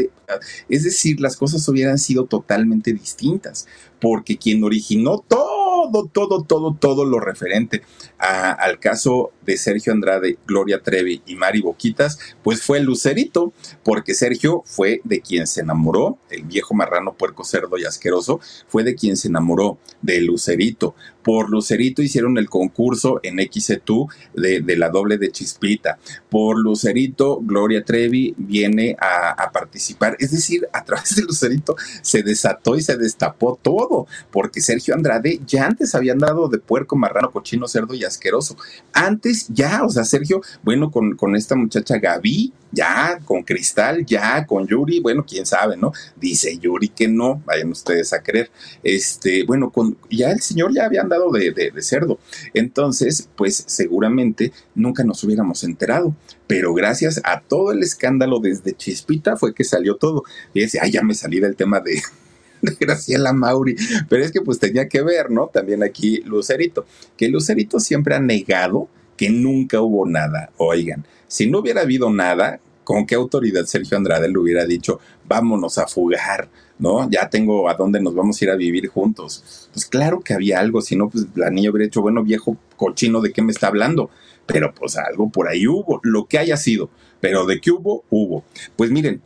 es 0.69 0.83
decir, 0.83 1.19
las 1.19 1.37
cosas 1.37 1.67
hubieran 1.67 1.97
sido 1.97 2.25
totalmente 2.25 2.93
distintas, 2.93 3.67
porque 3.99 4.37
quien 4.37 4.63
originó 4.63 5.23
todo, 5.27 6.05
todo, 6.11 6.43
todo, 6.43 6.75
todo 6.79 7.05
lo 7.05 7.19
referente 7.19 7.83
al 8.17 8.79
caso 8.79 9.31
de 9.45 9.57
Sergio 9.57 9.93
Andrade, 9.93 10.37
Gloria 10.45 10.81
Trevi 10.81 11.21
y 11.25 11.35
Mari 11.35 11.61
Boquitas, 11.61 12.19
pues 12.43 12.61
fue 12.61 12.79
Lucerito, 12.79 13.53
porque 13.83 14.13
Sergio 14.13 14.63
fue 14.65 15.01
de 15.03 15.21
quien 15.21 15.47
se 15.47 15.61
enamoró, 15.61 16.17
el 16.29 16.43
viejo 16.43 16.73
marrano 16.73 17.13
puerco 17.13 17.43
cerdo 17.43 17.77
y 17.77 17.85
asqueroso, 17.85 18.39
fue 18.67 18.83
de 18.83 18.95
quien 18.95 19.17
se 19.17 19.27
enamoró 19.27 19.77
de 20.01 20.21
Lucerito. 20.21 20.95
Por 21.23 21.49
Lucerito 21.49 22.01
hicieron 22.01 22.37
el 22.37 22.49
concurso 22.49 23.21
en 23.23 23.39
XETU 23.39 24.09
de, 24.33 24.61
de 24.61 24.75
la 24.75 24.89
doble 24.89 25.17
de 25.17 25.31
Chispita. 25.31 25.97
Por 26.29 26.59
Lucerito, 26.59 27.39
Gloria 27.41 27.83
Trevi 27.85 28.35
viene 28.37 28.97
a, 28.99 29.29
a 29.31 29.51
participar. 29.51 30.17
Es 30.19 30.31
decir, 30.31 30.67
a 30.73 30.83
través 30.83 31.15
de 31.15 31.21
Lucerito 31.23 31.75
se 32.01 32.23
desató 32.23 32.75
y 32.75 32.81
se 32.81 32.97
destapó 32.97 33.57
todo, 33.61 34.05
porque 34.31 34.59
Sergio 34.59 34.93
Andrade 34.93 35.39
ya 35.47 35.65
antes 35.65 35.95
había 35.95 36.11
andado 36.11 36.49
de 36.49 36.59
puerco, 36.59 36.95
marrano, 36.97 37.31
cochino, 37.31 37.67
cerdo 37.67 37.93
y 37.93 38.03
asqueroso. 38.03 38.57
Antes 38.91 39.32
ya, 39.49 39.83
o 39.83 39.89
sea, 39.89 40.03
Sergio, 40.03 40.41
bueno, 40.63 40.91
con, 40.91 41.15
con 41.15 41.35
esta 41.35 41.55
muchacha 41.55 41.97
Gaby, 41.97 42.53
ya, 42.73 43.19
con 43.23 43.43
Cristal, 43.43 44.05
ya, 44.05 44.45
con 44.45 44.67
Yuri, 44.67 44.99
bueno, 44.99 45.23
quién 45.27 45.45
sabe, 45.45 45.77
¿no? 45.77 45.93
Dice 46.19 46.57
Yuri 46.57 46.89
que 46.89 47.07
no, 47.07 47.41
vayan 47.45 47.69
ustedes 47.71 48.13
a 48.13 48.23
creer. 48.23 48.49
Este, 48.83 49.45
bueno, 49.45 49.69
con, 49.69 49.95
ya 50.09 50.31
el 50.31 50.41
señor 50.41 50.73
ya 50.73 50.85
había 50.85 51.01
andado 51.01 51.31
de, 51.31 51.51
de, 51.51 51.81
cerdo. 51.81 52.19
Entonces, 52.53 53.29
pues 53.35 53.63
seguramente 53.67 54.51
nunca 54.73 55.03
nos 55.03 55.23
hubiéramos 55.23 55.63
enterado. 55.63 56.15
Pero 56.47 56.73
gracias 56.73 57.21
a 57.23 57.41
todo 57.41 57.71
el 57.71 57.83
escándalo 57.83 58.39
desde 58.39 58.73
Chispita 58.73 59.37
fue 59.37 59.53
que 59.53 59.63
salió 59.63 59.95
todo. 59.95 60.23
Dice, 60.53 60.79
ay, 60.81 60.91
ya 60.91 61.03
me 61.03 61.13
salí 61.13 61.39
del 61.39 61.55
tema 61.55 61.79
de 61.79 62.01
Graciela 62.79 63.33
Mauri. 63.33 63.75
Pero 64.09 64.23
es 64.23 64.31
que 64.31 64.41
pues 64.41 64.57
tenía 64.59 64.87
que 64.87 65.03
ver, 65.03 65.29
¿no? 65.29 65.47
También 65.53 65.83
aquí 65.83 66.21
Lucerito, 66.25 66.85
que 67.17 67.29
Lucerito 67.29 67.79
siempre 67.79 68.15
ha 68.15 68.19
negado 68.19 68.89
que 69.17 69.29
nunca 69.29 69.81
hubo 69.81 70.05
nada. 70.05 70.51
Oigan, 70.57 71.05
si 71.27 71.49
no 71.49 71.59
hubiera 71.59 71.81
habido 71.81 72.09
nada, 72.11 72.59
¿con 72.83 73.05
qué 73.05 73.15
autoridad 73.15 73.65
Sergio 73.65 73.97
Andrade 73.97 74.29
le 74.29 74.37
hubiera 74.37 74.65
dicho, 74.65 74.99
vámonos 75.25 75.77
a 75.77 75.87
fugar? 75.87 76.49
¿No? 76.79 77.09
Ya 77.09 77.29
tengo 77.29 77.69
a 77.69 77.75
dónde 77.75 78.01
nos 78.01 78.15
vamos 78.15 78.41
a 78.41 78.45
ir 78.45 78.51
a 78.51 78.55
vivir 78.55 78.87
juntos. 78.87 79.69
Pues 79.71 79.85
claro 79.85 80.21
que 80.21 80.33
había 80.33 80.59
algo, 80.59 80.81
si 80.81 80.95
no, 80.95 81.09
pues 81.09 81.27
la 81.35 81.49
niña 81.49 81.69
hubiera 81.69 81.85
dicho, 81.85 82.01
bueno, 82.01 82.23
viejo 82.23 82.57
cochino, 82.75 83.21
¿de 83.21 83.31
qué 83.31 83.41
me 83.41 83.51
está 83.51 83.67
hablando? 83.67 84.09
Pero 84.45 84.73
pues 84.73 84.97
algo 84.97 85.29
por 85.29 85.47
ahí 85.47 85.67
hubo, 85.67 86.01
lo 86.03 86.25
que 86.25 86.39
haya 86.39 86.57
sido, 86.57 86.89
pero 87.21 87.45
de 87.45 87.61
qué 87.61 87.71
hubo, 87.71 88.03
hubo. 88.09 88.43
Pues 88.75 88.91
miren, 88.91 89.21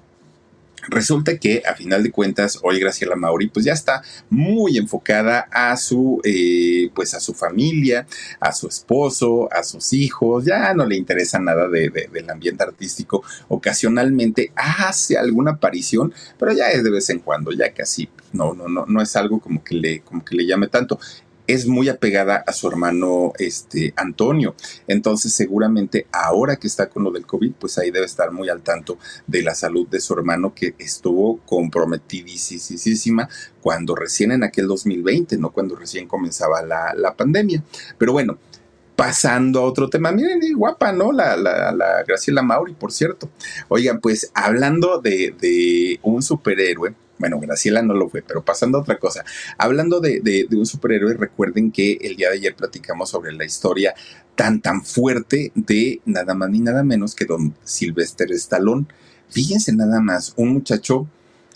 Resulta 0.88 1.38
que 1.38 1.64
a 1.66 1.76
final 1.76 2.02
de 2.04 2.12
cuentas 2.12 2.60
hoy 2.64 2.80
Graciela 2.80 3.16
Mauri 3.16 3.48
pues 3.48 3.66
ya 3.66 3.74
está 3.74 4.02
muy 4.30 4.78
enfocada 4.78 5.48
a 5.52 5.76
su 5.76 6.22
eh, 6.24 6.90
pues 6.96 7.14
a 7.14 7.20
su 7.20 7.34
familia, 7.34 8.08
a 8.40 8.52
su 8.54 8.68
esposo, 8.68 9.50
a 9.52 9.64
sus 9.64 9.94
hijos, 9.94 10.46
ya 10.46 10.74
no 10.74 10.86
le 10.86 10.96
interesa 10.96 11.40
nada 11.40 11.68
de, 11.68 11.90
del 11.90 12.30
ambiente 12.30 12.64
artístico. 12.64 13.24
Ocasionalmente 13.50 14.52
hace 14.56 15.18
alguna 15.18 15.52
aparición, 15.52 16.14
pero 16.40 16.54
ya 16.54 16.70
es 16.72 16.84
de 16.84 16.90
vez 16.90 17.10
en 17.10 17.20
cuando, 17.20 17.52
ya 17.52 17.74
casi 17.74 18.10
no, 18.34 18.54
no, 18.54 18.68
no, 18.68 18.86
no 18.86 19.02
es 19.02 19.16
algo 19.16 19.40
como 19.40 19.64
que 19.64 19.76
le, 19.76 20.02
como 20.02 20.24
que 20.24 20.36
le 20.36 20.46
llame 20.46 20.68
tanto 20.68 21.00
es 21.48 21.66
muy 21.66 21.90
apegada 21.90 22.44
a 22.46 22.54
su 22.54 22.68
hermano 22.68 23.34
este, 23.40 23.94
Antonio. 23.96 24.56
Entonces, 24.88 25.34
seguramente 25.34 26.06
ahora 26.12 26.58
que 26.58 26.68
está 26.68 26.90
con 26.90 27.04
lo 27.04 27.12
del 27.12 27.26
COVID, 27.26 27.54
pues 27.54 27.78
ahí 27.78 27.90
debe 27.90 28.06
estar 28.06 28.32
muy 28.32 28.50
al 28.50 28.62
tanto 28.62 28.98
de 29.26 29.42
la 29.42 29.56
salud 29.56 29.88
de 29.88 30.00
su 30.00 30.14
hermano 30.14 30.54
que 30.54 30.76
estuvo 30.78 31.40
comprometidísima 31.46 33.30
cuando 33.62 33.96
recién 33.96 34.32
en 34.34 34.44
aquel 34.44 34.68
2020, 34.68 35.38
¿no? 35.38 35.52
Cuando 35.52 35.76
recién 35.76 36.08
comenzaba 36.08 36.62
la, 36.62 36.94
la 36.94 37.16
pandemia. 37.16 37.64
Pero 37.98 38.12
bueno, 38.12 38.38
pasando 38.98 39.60
a 39.60 39.64
otro 39.64 39.90
tema. 39.90 40.12
Miren, 40.12 40.42
guapa, 40.56 40.92
¿no? 40.92 41.14
La, 41.14 41.38
la, 41.38 42.04
Graciela 42.06 42.42
Mauri, 42.42 42.74
por 42.74 42.92
cierto. 42.92 43.30
Oigan, 43.70 44.02
pues 44.02 44.32
hablando 44.34 45.00
de, 45.00 45.36
de 45.40 46.00
un 46.02 46.22
superhéroe, 46.22 46.96
Bueno, 47.20 47.40
Graciela 47.40 47.82
no 47.82 47.94
lo 47.94 48.10
fue, 48.10 48.22
pero 48.22 48.44
pasando 48.44 48.78
a 48.78 48.82
otra 48.82 49.00
cosa. 49.00 49.26
Hablando 49.58 50.00
de, 50.00 50.48
un 50.52 50.66
superhéroe, 50.66 51.16
recuerden 51.16 51.72
que 51.72 51.98
el 52.02 52.16
día 52.16 52.30
de 52.30 52.36
ayer 52.36 52.56
platicamos 52.56 53.10
sobre 53.10 53.34
la 53.34 53.46
historia 53.46 53.96
tan, 54.36 54.62
tan 54.62 54.84
fuerte 54.84 55.52
de 55.56 56.02
nada 56.06 56.36
más 56.36 56.50
ni 56.50 56.60
nada 56.60 56.84
menos 56.84 57.16
que 57.16 57.26
don 57.26 57.56
Sylvester 57.64 58.32
Stallone. 58.34 58.86
Fíjense 59.30 59.74
nada 59.74 60.00
más, 60.00 60.34
un 60.38 60.54
muchacho 60.54 61.08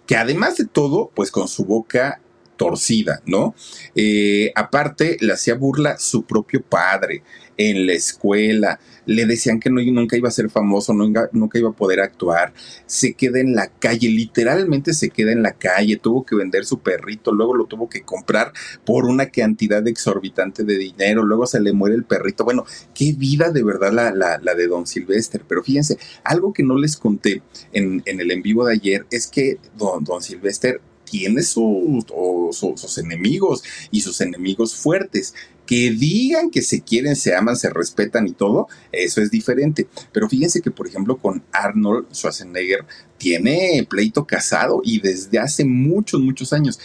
que 0.08 0.18
además 0.18 0.58
de 0.58 0.66
todo, 0.66 1.12
pues 1.14 1.32
con 1.32 1.48
su 1.48 1.66
boca 1.66 2.20
torcida, 2.58 3.22
¿no? 3.26 3.56
Eh, 3.96 4.52
aparte, 4.56 5.18
le 5.20 5.34
hacía 5.34 5.56
burla 5.56 5.98
su 5.98 6.24
propio 6.24 6.62
padre 6.62 7.24
en 7.70 7.86
la 7.88 7.94
escuela, 7.94 8.80
le 9.06 9.26
decían 9.26 9.60
que 9.60 9.70
no, 9.70 9.82
nunca 9.82 10.18
iba 10.18 10.28
a 10.30 10.32
ser 10.32 10.50
famoso, 10.50 10.94
nunca, 10.94 11.30
iba 11.54 11.70
a 11.70 11.74
poder 11.74 12.00
actuar, 12.00 12.54
se 12.86 13.14
queda 13.14 13.40
en 13.40 13.56
la 13.56 13.68
calle, 13.68 14.10
literalmente 14.10 14.94
se 14.94 15.10
queda 15.10 15.32
en 15.32 15.44
la 15.44 15.54
calle, 15.54 15.98
tuvo 15.98 16.26
que 16.26 16.36
vender 16.36 16.66
su 16.66 16.80
perrito, 16.80 17.32
luego 17.32 17.56
lo 17.56 17.66
tuvo 17.66 17.90
que 17.90 18.04
comprar 18.04 18.54
por 18.86 19.06
una 19.06 19.28
cantidad 19.28 19.86
exorbitante 19.88 20.64
de 20.64 20.78
dinero, 20.78 21.24
luego 21.24 21.46
se 21.46 21.60
le 21.60 21.74
muere 21.74 21.96
el 21.96 22.04
perrito, 22.04 22.44
bueno, 22.44 22.66
qué 22.94 23.14
vida 23.14 23.52
de 23.52 23.64
verdad 23.64 23.92
la, 23.92 24.56
de 24.56 24.68
Don 24.68 24.86
Silvestre, 24.86 25.44
pero 25.48 25.64
fíjense, 25.64 25.98
algo 26.24 26.54
que 26.54 26.64
no 26.64 26.78
les 26.78 26.98
conté 26.98 27.42
en, 27.74 28.04
el 28.06 28.32
en 28.32 28.42
vivo 28.42 28.66
de 28.66 28.74
ayer 28.74 29.06
es 29.12 29.28
que 29.28 29.58
Don, 29.78 30.04
don 30.04 30.22
Silvestre 30.22 30.80
tiene 31.12 31.44
sus 31.44 32.98
enemigos 32.98 33.64
y 33.92 34.00
sus 34.00 34.22
enemigos 34.22 34.76
fuertes. 34.76 35.36
Que 35.66 35.92
digan 35.92 36.50
que 36.50 36.62
se 36.62 36.82
quieren, 36.82 37.16
se 37.16 37.36
aman, 37.36 37.56
se 37.56 37.70
respetan 37.70 38.28
y 38.28 38.34
todo, 38.34 38.68
eso 38.92 39.22
es 39.22 39.32
diferente. 39.32 39.88
Pero 40.12 40.28
fíjense 40.28 40.62
que, 40.62 40.72
por 40.72 40.88
ejemplo, 40.88 41.18
con 41.18 41.44
Arnold 41.52 42.08
Schwarzenegger 42.14 42.86
tiene 43.18 43.86
pleito 43.90 44.26
casado 44.26 44.82
y 44.84 45.00
desde 45.00 45.40
hace 45.40 45.64
muchos, 45.64 46.20
muchos 46.20 46.52
años. 46.54 46.80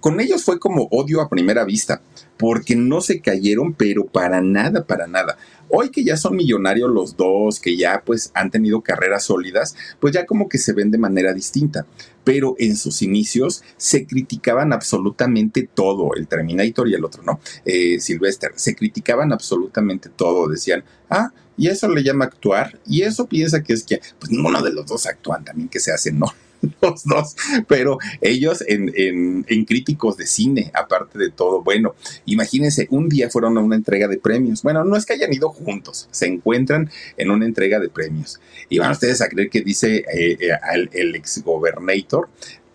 Con 0.00 0.20
ellos 0.20 0.44
fue 0.44 0.58
como 0.58 0.88
odio 0.90 1.20
a 1.20 1.28
primera 1.28 1.64
vista, 1.64 2.02
porque 2.36 2.76
no 2.76 3.00
se 3.00 3.20
cayeron, 3.20 3.74
pero 3.74 4.06
para 4.06 4.40
nada, 4.40 4.84
para 4.84 5.06
nada. 5.06 5.38
Hoy 5.78 5.90
que 5.90 6.04
ya 6.04 6.16
son 6.16 6.36
millonarios 6.36 6.88
los 6.88 7.18
dos, 7.18 7.60
que 7.60 7.76
ya 7.76 8.02
pues 8.02 8.30
han 8.32 8.50
tenido 8.50 8.80
carreras 8.80 9.24
sólidas, 9.24 9.76
pues 10.00 10.14
ya 10.14 10.24
como 10.24 10.48
que 10.48 10.56
se 10.56 10.72
ven 10.72 10.90
de 10.90 10.96
manera 10.96 11.34
distinta. 11.34 11.84
Pero 12.24 12.56
en 12.58 12.76
sus 12.76 13.02
inicios 13.02 13.62
se 13.76 14.06
criticaban 14.06 14.72
absolutamente 14.72 15.68
todo, 15.74 16.14
el 16.14 16.28
Terminator 16.28 16.88
y 16.88 16.94
el 16.94 17.04
otro, 17.04 17.22
¿no? 17.24 17.40
Eh, 17.66 18.00
Sylvester, 18.00 18.52
se 18.56 18.74
criticaban 18.74 19.34
absolutamente 19.34 20.08
todo, 20.08 20.48
decían, 20.48 20.82
ah, 21.10 21.30
y 21.58 21.68
eso 21.68 21.88
le 21.88 22.02
llama 22.02 22.24
actuar, 22.24 22.80
y 22.86 23.02
eso 23.02 23.26
piensa 23.26 23.62
que 23.62 23.74
es 23.74 23.82
que, 23.82 24.00
pues 24.18 24.30
ninguno 24.32 24.62
de 24.62 24.72
los 24.72 24.86
dos 24.86 25.06
actúan 25.06 25.44
también, 25.44 25.68
que 25.68 25.80
se 25.80 25.92
hacen, 25.92 26.18
no, 26.18 26.32
los 26.82 27.04
dos, 27.04 27.36
pero 27.68 27.98
ellos 28.20 28.62
en, 28.66 28.92
en, 28.94 29.64
críticos 29.64 30.16
de 30.16 30.26
cine, 30.26 30.70
aparte 30.74 31.18
de 31.18 31.30
todo. 31.30 31.62
Bueno, 31.62 31.94
imagínense, 32.24 32.86
un 32.90 33.08
día 33.08 33.30
fueron 33.30 33.58
a 33.58 33.60
una 33.60 33.76
entrega 33.76 34.08
de 34.08 34.18
premios. 34.18 34.62
Bueno, 34.62 34.84
no 34.84 34.96
es 34.96 35.06
que 35.06 35.14
hayan 35.14 35.32
ido 35.32 35.50
juntos, 35.50 36.08
se 36.10 36.26
encuentran 36.26 36.90
en 37.16 37.30
una 37.30 37.46
entrega 37.46 37.80
de 37.80 37.88
premios. 37.88 38.40
Y 38.68 38.78
van 38.78 38.92
ustedes 38.92 39.20
a 39.22 39.28
creer 39.28 39.50
que 39.50 39.60
dice 39.60 40.04
eh, 40.12 40.38
eh, 40.40 40.88
el 40.92 41.14
ex 41.14 41.42
gobernator, 41.42 42.28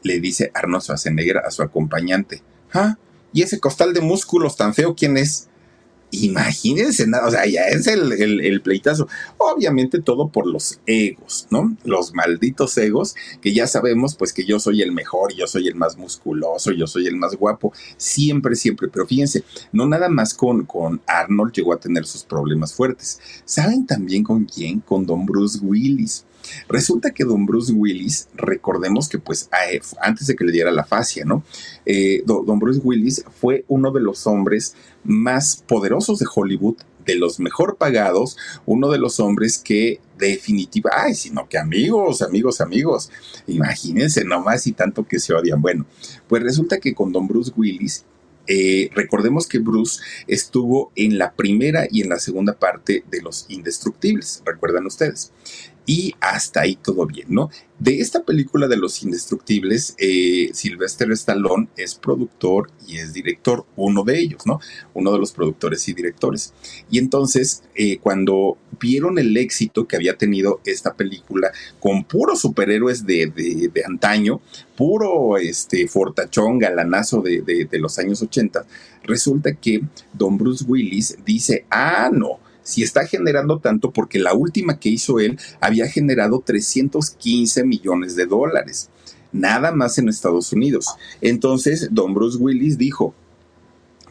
le 0.03 0.19
dice 0.19 0.51
Arnold 0.53 0.83
Schwarzenegger 0.83 1.37
a 1.37 1.51
su 1.51 1.61
acompañante, 1.61 2.41
¿ah? 2.73 2.97
¿Y 3.33 3.43
ese 3.43 3.59
costal 3.59 3.93
de 3.93 4.01
músculos 4.01 4.57
tan 4.57 4.73
feo 4.73 4.95
quién 4.95 5.15
es? 5.17 5.47
Imagínense 6.11 7.05
o 7.25 7.31
sea, 7.31 7.45
ya 7.45 7.61
es 7.63 7.87
el, 7.87 8.11
el, 8.11 8.61
pleitazo. 8.61 9.07
Obviamente 9.37 10.01
todo 10.01 10.27
por 10.27 10.45
los 10.45 10.79
egos, 10.85 11.47
¿no? 11.49 11.75
Los 11.85 12.13
malditos 12.13 12.77
egos, 12.77 13.15
que 13.41 13.53
ya 13.53 13.65
sabemos 13.65 14.15
pues 14.15 14.33
que 14.33 14.45
yo 14.45 14.59
soy 14.59 14.81
el 14.81 14.91
mejor, 14.91 15.33
yo 15.33 15.47
soy 15.47 15.67
el 15.67 15.75
más 15.75 15.97
musculoso, 15.97 16.71
yo 16.71 16.85
soy 16.85 17.07
el 17.07 17.15
más 17.15 17.35
guapo, 17.35 17.73
siempre, 17.95 18.55
siempre. 18.55 18.89
Pero 18.89 19.07
fíjense, 19.07 19.45
no 19.71 19.87
nada 19.87 20.09
más 20.09 20.33
con, 20.33 20.65
con 20.65 21.01
Arnold 21.07 21.53
llegó 21.53 21.73
a 21.73 21.79
tener 21.79 22.05
sus 22.05 22.23
problemas 22.23 22.73
fuertes. 22.73 23.19
¿Saben 23.45 23.85
también 23.85 24.23
con 24.23 24.45
quién? 24.45 24.81
Con 24.81 25.05
Don 25.05 25.25
Bruce 25.25 25.59
Willis. 25.61 26.25
Resulta 26.67 27.11
que 27.11 27.23
don 27.23 27.45
Bruce 27.45 27.73
Willis, 27.73 28.27
recordemos 28.33 29.09
que 29.09 29.19
pues 29.19 29.49
antes 30.01 30.27
de 30.27 30.35
que 30.35 30.45
le 30.45 30.51
diera 30.51 30.71
la 30.71 30.83
fascia, 30.83 31.25
¿no? 31.25 31.43
Eh, 31.85 32.23
don 32.25 32.59
Bruce 32.59 32.81
Willis 32.83 33.23
fue 33.39 33.65
uno 33.67 33.91
de 33.91 34.01
los 34.01 34.27
hombres 34.27 34.75
más 35.03 35.63
poderosos 35.67 36.19
de 36.19 36.27
Hollywood, 36.33 36.77
de 37.05 37.15
los 37.15 37.39
mejor 37.39 37.77
pagados, 37.77 38.37
uno 38.65 38.89
de 38.89 38.99
los 38.99 39.19
hombres 39.19 39.57
que 39.57 39.99
definitiva, 40.17 40.91
ay, 40.95 41.15
sino 41.15 41.49
que 41.49 41.57
amigos, 41.57 42.21
amigos, 42.21 42.61
amigos, 42.61 43.09
imagínense 43.47 44.23
nomás 44.23 44.67
y 44.67 44.73
tanto 44.73 45.07
que 45.07 45.19
se 45.19 45.33
odian. 45.33 45.61
Bueno, 45.61 45.85
pues 46.27 46.43
resulta 46.43 46.79
que 46.79 46.93
con 46.93 47.11
don 47.11 47.27
Bruce 47.27 47.51
Willis 47.55 48.05
eh, 48.47 48.89
recordemos 48.93 49.47
que 49.47 49.59
Bruce 49.59 50.01
estuvo 50.27 50.91
en 50.95 51.17
la 51.17 51.33
primera 51.33 51.87
y 51.89 52.01
en 52.01 52.09
la 52.09 52.19
segunda 52.19 52.53
parte 52.53 53.03
de 53.09 53.21
Los 53.21 53.45
Indestructibles, 53.49 54.41
recuerdan 54.45 54.85
ustedes 54.85 55.31
y 55.85 56.13
hasta 56.19 56.61
ahí 56.61 56.75
todo 56.75 57.05
bien, 57.05 57.27
¿no? 57.29 57.49
De 57.79 57.99
esta 57.99 58.23
película 58.23 58.67
de 58.67 58.77
Los 58.77 59.01
Indestructibles, 59.01 59.95
eh, 59.97 60.51
Sylvester 60.53 61.11
Stallone 61.11 61.67
es 61.75 61.95
productor 61.95 62.69
y 62.87 62.97
es 62.97 63.13
director, 63.13 63.65
uno 63.75 64.03
de 64.03 64.19
ellos, 64.19 64.45
¿no? 64.45 64.59
Uno 64.93 65.11
de 65.11 65.17
los 65.17 65.31
productores 65.31 65.87
y 65.89 65.93
directores. 65.93 66.53
Y 66.91 66.99
entonces, 66.99 67.63
eh, 67.73 67.97
cuando 67.97 68.57
vieron 68.79 69.17
el 69.17 69.35
éxito 69.35 69.87
que 69.87 69.95
había 69.95 70.17
tenido 70.17 70.61
esta 70.65 70.93
película 70.93 71.51
con 71.79 72.03
puros 72.03 72.41
superhéroes 72.41 73.05
de, 73.05 73.27
de, 73.73 73.83
antaño, 73.83 74.41
puro 74.75 75.37
este, 75.37 75.87
fortachón, 75.87 76.59
galanazo 76.59 77.21
de, 77.21 77.41
de 77.41 77.79
los 77.79 77.97
años 77.97 78.21
80, 78.21 78.65
resulta 79.03 79.53
que 79.53 79.81
Don 80.13 80.37
Bruce 80.37 80.63
Willis 80.67 81.17
dice, 81.25 81.65
ah, 81.71 82.11
no, 82.13 82.39
si 82.63 82.83
está 82.83 83.05
generando 83.05 83.59
tanto 83.59 83.91
porque 83.91 84.19
la 84.19 84.33
última 84.33 84.79
que 84.79 84.89
hizo 84.89 85.19
él 85.19 85.39
había 85.59 85.87
generado 85.87 86.41
315 86.45 87.63
millones 87.63 88.15
de 88.15 88.25
dólares, 88.25 88.89
nada 89.31 89.71
más 89.71 89.97
en 89.97 90.09
Estados 90.09 90.51
Unidos. 90.53 90.87
Entonces, 91.21 91.89
don 91.91 92.13
Bruce 92.13 92.37
Willis 92.37 92.77
dijo, 92.77 93.13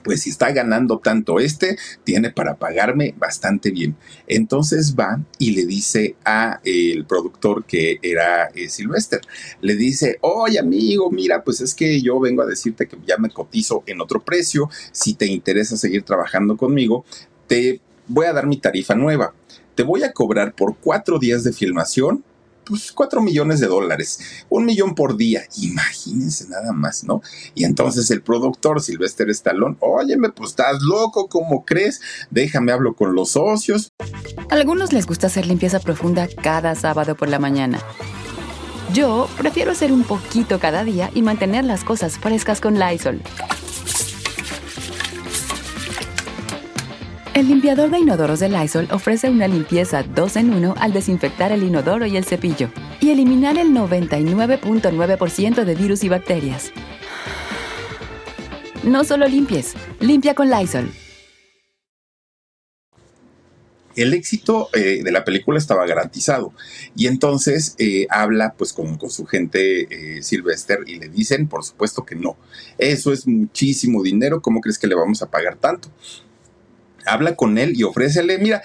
pues 0.02 0.22
si 0.22 0.30
está 0.30 0.50
ganando 0.52 0.98
tanto 0.98 1.40
este, 1.40 1.76
tiene 2.04 2.30
para 2.30 2.56
pagarme 2.56 3.14
bastante 3.18 3.70
bien. 3.70 3.96
Entonces 4.26 4.94
va 4.98 5.20
y 5.38 5.52
le 5.52 5.66
dice 5.66 6.16
a 6.24 6.60
el 6.64 7.04
productor 7.04 7.64
que 7.64 7.98
era 8.02 8.46
eh, 8.54 8.68
Sylvester, 8.68 9.20
le 9.60 9.76
dice, 9.76 10.18
oye 10.22 10.58
amigo, 10.58 11.10
mira, 11.10 11.44
pues 11.44 11.60
es 11.60 11.74
que 11.74 12.00
yo 12.00 12.20
vengo 12.20 12.42
a 12.42 12.46
decirte 12.46 12.88
que 12.88 12.96
ya 13.06 13.18
me 13.18 13.30
cotizo 13.30 13.82
en 13.86 14.00
otro 14.00 14.22
precio, 14.22 14.70
si 14.92 15.14
te 15.14 15.26
interesa 15.26 15.76
seguir 15.76 16.02
trabajando 16.02 16.56
conmigo, 16.56 17.04
te 17.46 17.80
voy 18.10 18.26
a 18.26 18.32
dar 18.32 18.46
mi 18.46 18.58
tarifa 18.58 18.94
nueva. 18.94 19.32
Te 19.74 19.82
voy 19.82 20.02
a 20.02 20.12
cobrar 20.12 20.54
por 20.54 20.76
cuatro 20.76 21.18
días 21.18 21.44
de 21.44 21.52
filmación, 21.52 22.24
pues 22.64 22.92
cuatro 22.92 23.20
millones 23.22 23.60
de 23.60 23.66
dólares, 23.66 24.44
un 24.48 24.64
millón 24.64 24.94
por 24.94 25.16
día, 25.16 25.42
imagínense 25.56 26.48
nada 26.48 26.72
más, 26.72 27.04
¿no? 27.04 27.22
Y 27.54 27.64
entonces 27.64 28.10
el 28.10 28.22
productor 28.22 28.80
Sylvester 28.80 29.30
Stallone, 29.30 29.76
óyeme, 29.80 30.30
pues 30.30 30.50
estás 30.50 30.80
loco, 30.82 31.28
¿cómo 31.28 31.64
crees? 31.64 32.00
Déjame 32.30 32.72
hablo 32.72 32.94
con 32.94 33.14
los 33.14 33.30
socios. 33.30 33.92
A 34.50 34.54
algunos 34.54 34.92
les 34.92 35.06
gusta 35.06 35.28
hacer 35.28 35.46
limpieza 35.46 35.80
profunda 35.80 36.28
cada 36.28 36.74
sábado 36.74 37.16
por 37.16 37.28
la 37.28 37.38
mañana. 37.38 37.80
Yo 38.92 39.28
prefiero 39.38 39.70
hacer 39.70 39.92
un 39.92 40.02
poquito 40.02 40.58
cada 40.58 40.84
día 40.84 41.10
y 41.14 41.22
mantener 41.22 41.64
las 41.64 41.84
cosas 41.84 42.18
frescas 42.18 42.60
con 42.60 42.78
Lysol. 42.78 43.20
El 47.40 47.48
limpiador 47.48 47.90
de 47.90 47.98
inodoros 47.98 48.38
de 48.40 48.50
Lysol 48.50 48.86
ofrece 48.90 49.30
una 49.30 49.48
limpieza 49.48 50.02
2 50.02 50.36
en 50.36 50.52
1 50.52 50.74
al 50.76 50.92
desinfectar 50.92 51.52
el 51.52 51.62
inodoro 51.62 52.04
y 52.04 52.18
el 52.18 52.26
cepillo 52.26 52.68
y 53.00 53.08
eliminar 53.08 53.56
el 53.56 53.68
99.9% 53.68 55.64
de 55.64 55.74
virus 55.74 56.04
y 56.04 56.10
bacterias. 56.10 56.70
No 58.82 59.04
solo 59.04 59.26
limpies, 59.26 59.72
limpia 60.00 60.34
con 60.34 60.50
Lysol. 60.50 60.92
El 63.96 64.12
éxito 64.12 64.68
eh, 64.74 65.02
de 65.02 65.10
la 65.10 65.24
película 65.24 65.56
estaba 65.56 65.86
garantizado 65.86 66.52
y 66.94 67.06
entonces 67.06 67.74
eh, 67.78 68.06
habla 68.10 68.52
pues 68.52 68.74
con, 68.74 68.98
su 69.08 69.24
gente 69.24 70.18
eh, 70.18 70.22
Sylvester 70.22 70.80
y 70.86 70.96
le 70.96 71.08
dicen 71.08 71.48
por 71.48 71.64
supuesto 71.64 72.04
que 72.04 72.16
no, 72.16 72.36
eso 72.76 73.14
es 73.14 73.26
muchísimo 73.26 74.02
dinero, 74.02 74.42
¿cómo 74.42 74.60
crees 74.60 74.78
que 74.78 74.86
le 74.86 74.94
vamos 74.94 75.22
a 75.22 75.30
pagar 75.30 75.56
tanto? 75.56 75.88
Habla 77.06 77.36
con 77.36 77.58
él 77.58 77.72
y 77.76 77.82
ofrécele, 77.82 78.38
mira, 78.38 78.62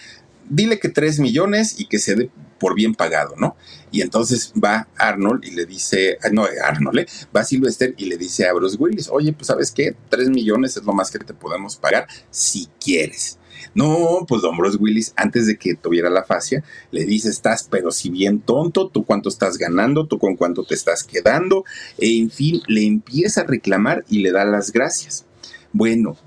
dile 0.50 0.80
que 0.80 0.90
3 0.90 1.20
millones 1.20 1.80
y 1.80 1.88
que 1.88 2.00
se 2.00 2.16
dé 2.16 2.30
por 2.60 2.76
bien 2.76 2.96
pagado, 2.96 3.36
¿no? 3.38 3.56
Y 3.92 4.02
entonces 4.02 4.54
va 4.62 4.88
Arnold 4.98 5.44
y 5.44 5.52
le 5.52 5.66
dice, 5.66 6.18
ah, 6.24 6.30
no, 6.32 6.46
Arnold, 6.64 7.00
¿eh? 7.00 7.08
va 7.36 7.44
Sylvester 7.44 7.94
y 7.98 8.06
le 8.06 8.18
dice 8.18 8.48
a 8.48 8.54
Bruce 8.54 8.78
Willis, 8.78 9.10
oye, 9.10 9.34
pues 9.34 9.48
sabes 9.48 9.72
qué, 9.72 9.96
3 10.10 10.30
millones 10.30 10.78
es 10.78 10.84
lo 10.84 10.94
más 10.94 11.12
que 11.12 11.20
te 11.20 11.34
podemos 11.34 11.76
pagar 11.76 12.08
si 12.30 12.68
quieres. 12.80 13.38
No, 13.74 14.26
pues 14.28 14.42
don 14.42 14.58
Bruce 14.58 14.78
Willis, 14.78 15.14
antes 15.16 15.48
de 15.48 15.58
que 15.58 15.76
tuviera 15.76 16.10
la 16.10 16.24
fascia, 16.24 16.64
le 16.92 17.06
dice, 17.06 17.30
estás 17.30 17.68
pero 17.70 17.92
si 17.92 18.10
bien 18.10 18.40
tonto, 18.40 18.90
tú 18.90 19.06
cuánto 19.06 19.30
estás 19.30 19.58
ganando, 19.58 20.08
tú 20.08 20.20
con 20.20 20.36
cuánto 20.36 20.64
te 20.64 20.76
estás 20.76 21.04
quedando, 21.04 21.66
e 21.98 22.18
en 22.18 22.30
fin, 22.30 22.62
le 22.68 22.86
empieza 22.86 23.42
a 23.42 23.46
reclamar 23.46 24.06
y 24.10 24.20
le 24.20 24.32
da 24.32 24.46
las 24.46 24.72
gracias. 24.72 25.26
Bueno, 25.74 26.18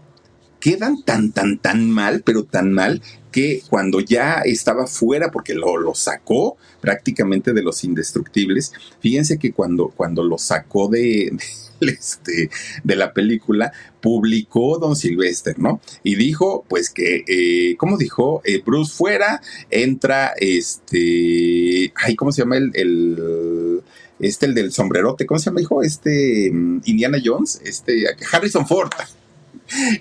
quedan 0.61 1.03
tan, 1.03 1.33
tan, 1.33 1.59
tan 1.59 1.91
mal, 1.91 2.23
pero 2.25 2.45
tan 2.45 2.73
mal, 2.73 3.03
que 3.31 3.63
cuando 3.69 4.01
ya 4.01 4.41
estaba 4.45 4.87
fuera, 4.87 5.31
porque 5.31 5.55
lo, 5.55 5.77
lo, 5.77 5.95
sacó 5.95 6.57
prácticamente 6.81 7.53
de 7.53 7.63
los 7.63 7.85
indestructibles, 7.85 8.73
fíjense 9.01 9.39
que 9.39 9.53
cuando, 9.53 9.89
cuando 9.89 10.25
lo 10.25 10.39
sacó 10.39 10.89
de, 10.89 11.37
este, 11.81 12.51
de 12.83 12.97
la 12.97 13.13
película, 13.13 13.73
publicó 14.01 14.79
Don 14.79 14.97
Sylvester, 14.97 15.59
¿no? 15.59 15.81
Y 16.03 16.15
dijo, 16.17 16.65
pues 16.69 16.91
que, 16.91 17.25
eh, 17.27 17.77
¿cómo 17.77 17.97
dijo? 17.99 18.41
Eh, 18.45 18.63
Bruce 18.65 18.95
fuera, 18.95 19.41
entra 19.71 20.33
este, 20.39 21.93
ay, 21.97 22.17
¿cómo 22.17 22.33
se 22.33 22.43
llama 22.43 22.57
el, 22.57 22.71
el 22.75 23.83
este, 24.21 24.47
el 24.47 24.55
del 24.55 24.73
sombrerote, 24.73 25.27
¿cómo 25.27 25.39
se 25.39 25.47
llama, 25.47 25.61
hijo? 25.61 25.83
Este, 25.83 26.51
mm, 26.53 26.83
Indiana 26.87 27.19
Jones, 27.25 27.61
este, 27.65 28.05
Harrison 28.33 28.67
Ford 28.67 28.91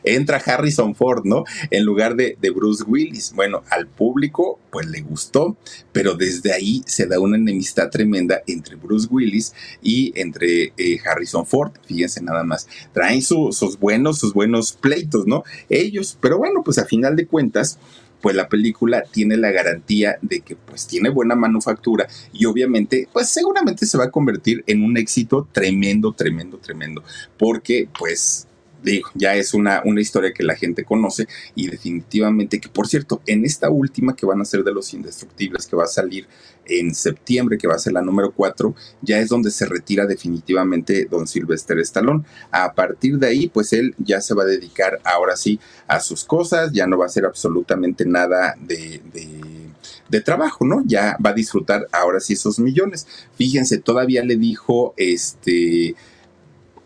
entra 0.04 0.38
Harrison 0.38 0.96
Ford, 0.96 1.26
¿no? 1.26 1.44
En 1.70 1.84
lugar 1.84 2.16
de, 2.16 2.38
de, 2.40 2.50
Bruce 2.50 2.84
Willis. 2.84 3.34
Bueno, 3.34 3.64
al 3.70 3.88
público 3.88 4.60
pues 4.72 4.88
le 4.88 5.02
gustó, 5.02 5.58
pero 5.92 6.16
desde 6.16 6.54
ahí 6.54 6.84
se 6.86 7.06
da 7.08 7.20
una 7.20 7.38
enemistad 7.38 7.90
tremenda 7.90 8.42
entre 8.48 8.76
Bruce 8.76 9.08
Willis 9.10 9.54
y 9.82 10.14
entre 10.16 10.74
eh, 10.78 11.00
Harrison 11.06 11.46
Ford. 11.46 11.72
Fíjense 11.86 12.22
nada 12.22 12.44
más, 12.44 12.68
traen 12.94 13.22
sus 13.22 13.80
buenos, 13.80 14.20
sus 14.20 14.34
buenos 14.34 14.74
pleitos, 14.74 15.26
¿no? 15.28 15.44
Ellos, 15.70 16.18
pero 16.22 16.38
bueno, 16.38 16.62
pues 16.64 16.78
a 16.78 16.86
final 16.86 17.16
de 17.16 17.28
cuentas 17.28 17.80
pues 18.22 18.36
la 18.36 18.50
película 18.50 19.04
tiene 19.04 19.38
la 19.38 19.52
garantía 19.52 20.18
de 20.22 20.42
que 20.42 20.56
pues 20.56 20.88
tiene 20.88 21.10
buena 21.10 21.36
manufactura 21.36 22.08
y 22.34 22.46
obviamente 22.46 23.08
pues 23.14 23.30
seguramente 23.30 23.86
se 23.86 23.98
va 23.98 24.06
a 24.06 24.12
convertir 24.12 24.64
en 24.68 24.84
un 24.84 24.98
éxito 24.98 25.48
tremendo, 25.52 26.14
tremendo, 26.14 26.58
tremendo, 26.58 27.04
porque 27.38 27.88
pues 27.98 28.47
digo, 28.84 29.10
ya 29.16 29.36
es 29.36 29.54
una, 29.54 29.82
una 29.86 30.02
historia 30.02 30.34
que 30.34 30.44
la 30.44 30.56
gente 30.56 30.84
conoce 30.84 31.28
y 31.56 31.68
definitivamente 31.68 32.60
que, 32.60 32.70
por 32.70 32.88
cierto, 32.88 33.22
en 33.26 33.46
esta 33.46 33.70
última 33.70 34.16
que 34.16 34.26
van 34.26 34.42
a 34.42 34.46
ser 34.46 34.64
de 34.64 34.74
los 34.74 34.94
indestructibles, 34.94 35.68
que 35.68 35.76
va 35.76 35.84
a 35.84 35.88
salir 35.88 36.28
en 36.66 36.94
septiembre, 36.94 37.58
que 37.58 37.68
va 37.68 37.76
a 37.76 37.80
ser 37.80 37.94
la 37.94 38.02
número 38.02 38.32
4, 38.32 38.76
ya 39.02 39.20
es 39.20 39.30
donde 39.30 39.52
se 39.52 39.66
retira 39.66 40.06
definitivamente 40.06 41.08
don 41.10 41.28
Sylvester 41.28 41.80
Stallone. 41.80 42.24
A 42.52 42.74
partir 42.74 43.18
de 43.18 43.28
ahí, 43.28 43.48
pues 43.48 43.74
él 43.74 43.96
ya 43.98 44.22
se 44.22 44.34
va 44.34 44.44
a 44.44 44.48
dedicar 44.48 45.00
ahora 45.04 45.38
sí 45.38 45.60
a 45.88 46.00
sus 46.00 46.24
cosas, 46.24 46.72
ya 46.74 46.88
no 46.88 46.98
va 46.98 47.06
a 47.06 47.08
hacer 47.08 47.26
absolutamente 47.26 48.06
nada 48.06 48.56
de, 48.60 49.02
de 49.14 49.68
de 50.10 50.22
trabajo, 50.22 50.66
¿no? 50.66 50.84
Ya 50.86 51.18
va 51.24 51.32
a 51.32 51.34
disfrutar 51.34 51.88
ahora 51.92 52.20
sí 52.20 52.34
esos 52.34 52.60
millones. 52.60 53.08
Fíjense, 53.36 53.78
todavía 53.78 54.24
le 54.24 54.38
dijo 54.38 54.94
este 54.98 55.96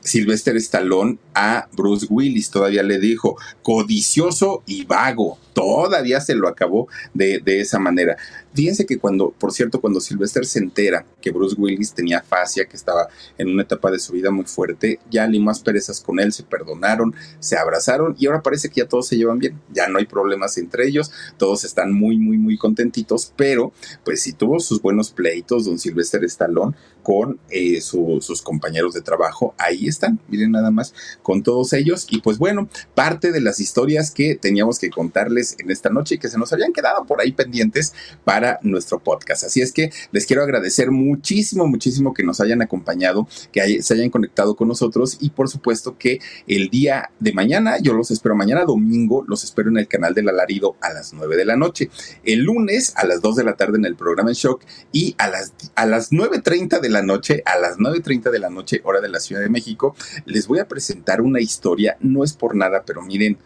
Sylvester 0.02 0.56
Stallone 0.58 1.20
a 1.34 1.68
Bruce 1.74 2.08
Willis. 2.10 2.50
Todavía 2.50 2.84
le 2.84 3.00
dijo, 3.00 3.38
codicioso 3.64 4.64
y 4.66 4.86
vago. 4.86 5.38
Todavía 5.54 6.22
se 6.22 6.34
lo 6.36 6.48
acabó 6.48 6.88
de, 7.14 7.40
de, 7.40 7.60
esa 7.60 7.78
manera. 7.78 8.16
Fíjense 8.54 8.86
que 8.86 8.98
cuando, 8.98 9.32
por 9.32 9.52
cierto, 9.52 9.82
cuando 9.82 10.00
Sylvester 10.00 10.46
se 10.46 10.60
entera 10.60 11.06
que 11.22 11.32
Bruce 11.32 11.56
Willis 11.58 11.94
tenía 11.94 12.22
fascia, 12.22 12.66
que 12.66 12.78
estaba 12.78 13.08
en 13.38 13.50
una 13.50 13.64
etapa 13.64 13.92
de 13.92 14.00
su 14.00 14.14
vida 14.14 14.32
muy 14.32 14.46
fuerte, 14.46 15.00
ya 15.10 15.28
ni 15.28 15.40
más 15.40 15.60
perezas 15.60 16.00
con 16.00 16.20
él, 16.20 16.32
se 16.32 16.44
perdonaron, 16.44 17.14
se 17.40 17.58
abrazaron 17.58 18.16
y 18.18 18.28
ahora 18.28 18.42
parece 18.42 18.70
que 18.70 18.82
ya 18.82 18.88
todos 18.88 19.08
se 19.08 19.18
llevan 19.18 19.40
bien. 19.40 19.60
Ya 19.74 19.88
no 19.88 20.00
hay 20.00 20.06
problemas 20.06 20.58
entre 20.58 20.88
ellos, 20.88 21.12
todos 21.38 21.64
están 21.64 21.94
muy, 21.94 22.18
muy, 22.18 22.38
muy 22.38 22.58
contentitos, 22.58 23.34
pero 23.36 23.74
pues 24.04 24.22
si 24.22 24.34
tuvo 24.34 24.60
sus 24.60 24.82
buenos 24.82 25.12
pleitos, 25.12 25.66
don 25.66 25.80
Sylvester 25.80 26.24
Stallone, 26.26 26.76
con 27.04 27.40
eh, 27.50 27.82
su, 27.82 28.20
sus 28.22 28.42
compañeros 28.42 28.94
de 28.94 29.02
trabajo, 29.02 29.56
ahí 29.58 29.88
están, 29.88 30.20
miren 30.28 30.52
nada 30.52 30.72
más, 30.72 30.94
con 31.22 31.44
todos 31.44 31.74
ellos. 31.74 32.08
Y 32.10 32.22
pues 32.22 32.38
bueno, 32.38 32.70
parte 32.96 33.32
de 33.32 33.42
las 33.42 33.60
historias 33.60 34.12
que 34.12 34.36
teníamos 34.36 34.80
que 34.80 34.90
contarles 34.90 35.56
en 35.60 35.72
esta 35.72 35.90
noche 35.90 36.16
y 36.16 36.18
que 36.18 36.30
se 36.30 36.38
nos 36.38 36.54
habían 36.54 36.74
quedado 36.74 37.06
por 37.06 37.22
ahí 37.22 37.32
pendientes 37.32 37.94
para 38.24 38.60
nuestro 38.64 39.00
podcast. 39.00 39.44
Así 39.44 39.62
es 39.62 39.72
que 39.72 39.92
les 40.12 40.26
quiero 40.26 40.44
agradecer 40.44 40.92
muchísimo, 40.92 41.68
muchísimo 41.68 42.14
que 42.14 42.24
nos 42.24 42.42
hayan 42.42 42.62
acompañado, 42.62 43.28
que 43.52 43.82
se 43.82 43.94
hayan 43.94 44.10
conectado 44.10 44.56
con 44.56 44.68
nosotros 44.68 45.18
y 45.20 45.30
por 45.30 45.50
supuesto 45.50 45.98
que 45.98 46.20
el 46.48 46.70
día 46.70 47.12
de 47.20 47.34
mañana, 47.34 47.78
yo 47.80 47.94
los 47.94 48.12
espero 48.12 48.36
mañana 48.36 48.66
domingo, 48.66 49.24
los 49.28 49.44
espero 49.44 49.70
en 49.70 49.78
el 49.78 49.88
canal 49.88 50.14
del 50.14 50.30
alarido 50.30 50.76
a 50.82 50.94
las 50.94 51.14
9 51.14 51.36
de 51.36 51.46
la 51.46 51.56
noche. 51.56 51.90
El 52.24 52.40
lunes 52.40 52.94
a 52.96 53.06
las 53.06 53.22
2 53.22 53.36
de 53.36 53.44
la 53.44 53.56
tarde 53.56 53.78
en 53.78 53.86
el 53.86 53.96
programa 53.96 54.30
en 54.30 54.36
Shock 54.36 54.64
y 54.92 55.16
a 55.18 55.28
las, 55.28 55.54
a 55.76 55.86
las 55.86 56.12
9.30 56.12 56.80
de 56.80 56.90
la 56.90 57.02
noche, 57.02 57.44
a 57.46 57.58
las 57.58 57.78
9.30 57.78 58.32
de 58.32 58.40
la 58.40 58.50
noche, 58.50 58.82
hora 58.84 59.02
de 59.02 59.10
la 59.10 59.20
Ciudad 59.20 59.42
de 59.42 59.50
México, 59.50 59.96
les 60.26 60.48
voy 60.48 60.60
a 60.60 60.68
presentar 60.68 61.11
una 61.20 61.42
historia, 61.42 61.98
no 62.00 62.24
es 62.24 62.32
por 62.32 62.56
nada, 62.56 62.84
pero 62.86 63.02
miren, 63.02 63.38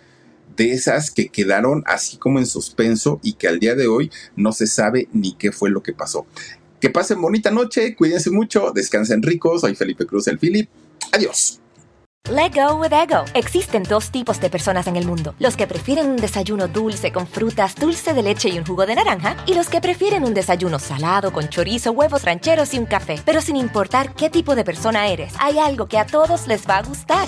de 0.56 0.72
esas 0.72 1.10
que 1.10 1.30
quedaron 1.30 1.84
así 1.86 2.18
como 2.18 2.40
en 2.40 2.46
suspenso 2.46 3.20
y 3.24 3.34
que 3.34 3.48
al 3.48 3.60
día 3.60 3.76
de 3.76 3.88
hoy 3.88 4.12
no 4.36 4.52
se 4.52 4.68
sabe 4.68 5.08
ni 5.12 5.34
qué 5.34 5.52
fue 5.52 5.70
lo 5.70 5.82
que 5.82 5.94
pasó. 5.94 6.28
Que 6.80 6.90
pasen 6.90 7.22
bonita 7.22 7.50
noche, 7.52 7.96
cuídense 7.96 8.30
mucho, 8.30 8.72
descansen 8.74 9.24
ricos, 9.24 9.62
soy 9.62 9.76
Felipe 9.76 10.06
Cruz 10.06 10.28
el 10.28 10.38
Philip. 10.38 10.70
Adiós. 11.12 11.60
Let 12.30 12.54
go 12.56 12.78
with 12.78 12.92
ego. 12.92 13.24
Existen 13.36 13.84
dos 13.84 14.10
tipos 14.10 14.42
de 14.42 14.50
personas 14.50 14.88
en 14.88 14.96
el 14.96 15.06
mundo: 15.06 15.36
los 15.38 15.56
que 15.56 15.68
prefieren 15.68 16.10
un 16.10 16.18
desayuno 16.18 16.68
dulce 16.68 17.12
con 17.12 17.28
frutas, 17.28 17.76
dulce 17.76 18.16
de 18.16 18.24
leche 18.24 18.50
y 18.50 18.58
un 18.58 18.66
jugo 18.66 18.88
de 18.88 18.96
naranja, 18.96 19.38
y 19.46 19.54
los 19.54 19.70
que 19.70 19.80
prefieren 19.80 20.24
un 20.24 20.34
desayuno 20.34 20.80
salado 20.80 21.32
con 21.32 21.50
chorizo, 21.50 21.92
huevos 21.92 22.24
rancheros 22.24 22.74
y 22.74 22.80
un 22.80 22.88
café. 22.88 23.22
Pero 23.24 23.42
sin 23.42 23.56
importar 23.58 24.16
qué 24.16 24.32
tipo 24.32 24.56
de 24.56 24.64
persona 24.64 25.08
eres, 25.08 25.34
hay 25.40 25.60
algo 25.60 25.88
que 25.88 26.00
a 26.00 26.08
todos 26.08 26.48
les 26.48 26.68
va 26.68 26.78
a 26.78 26.84
gustar. 26.84 27.28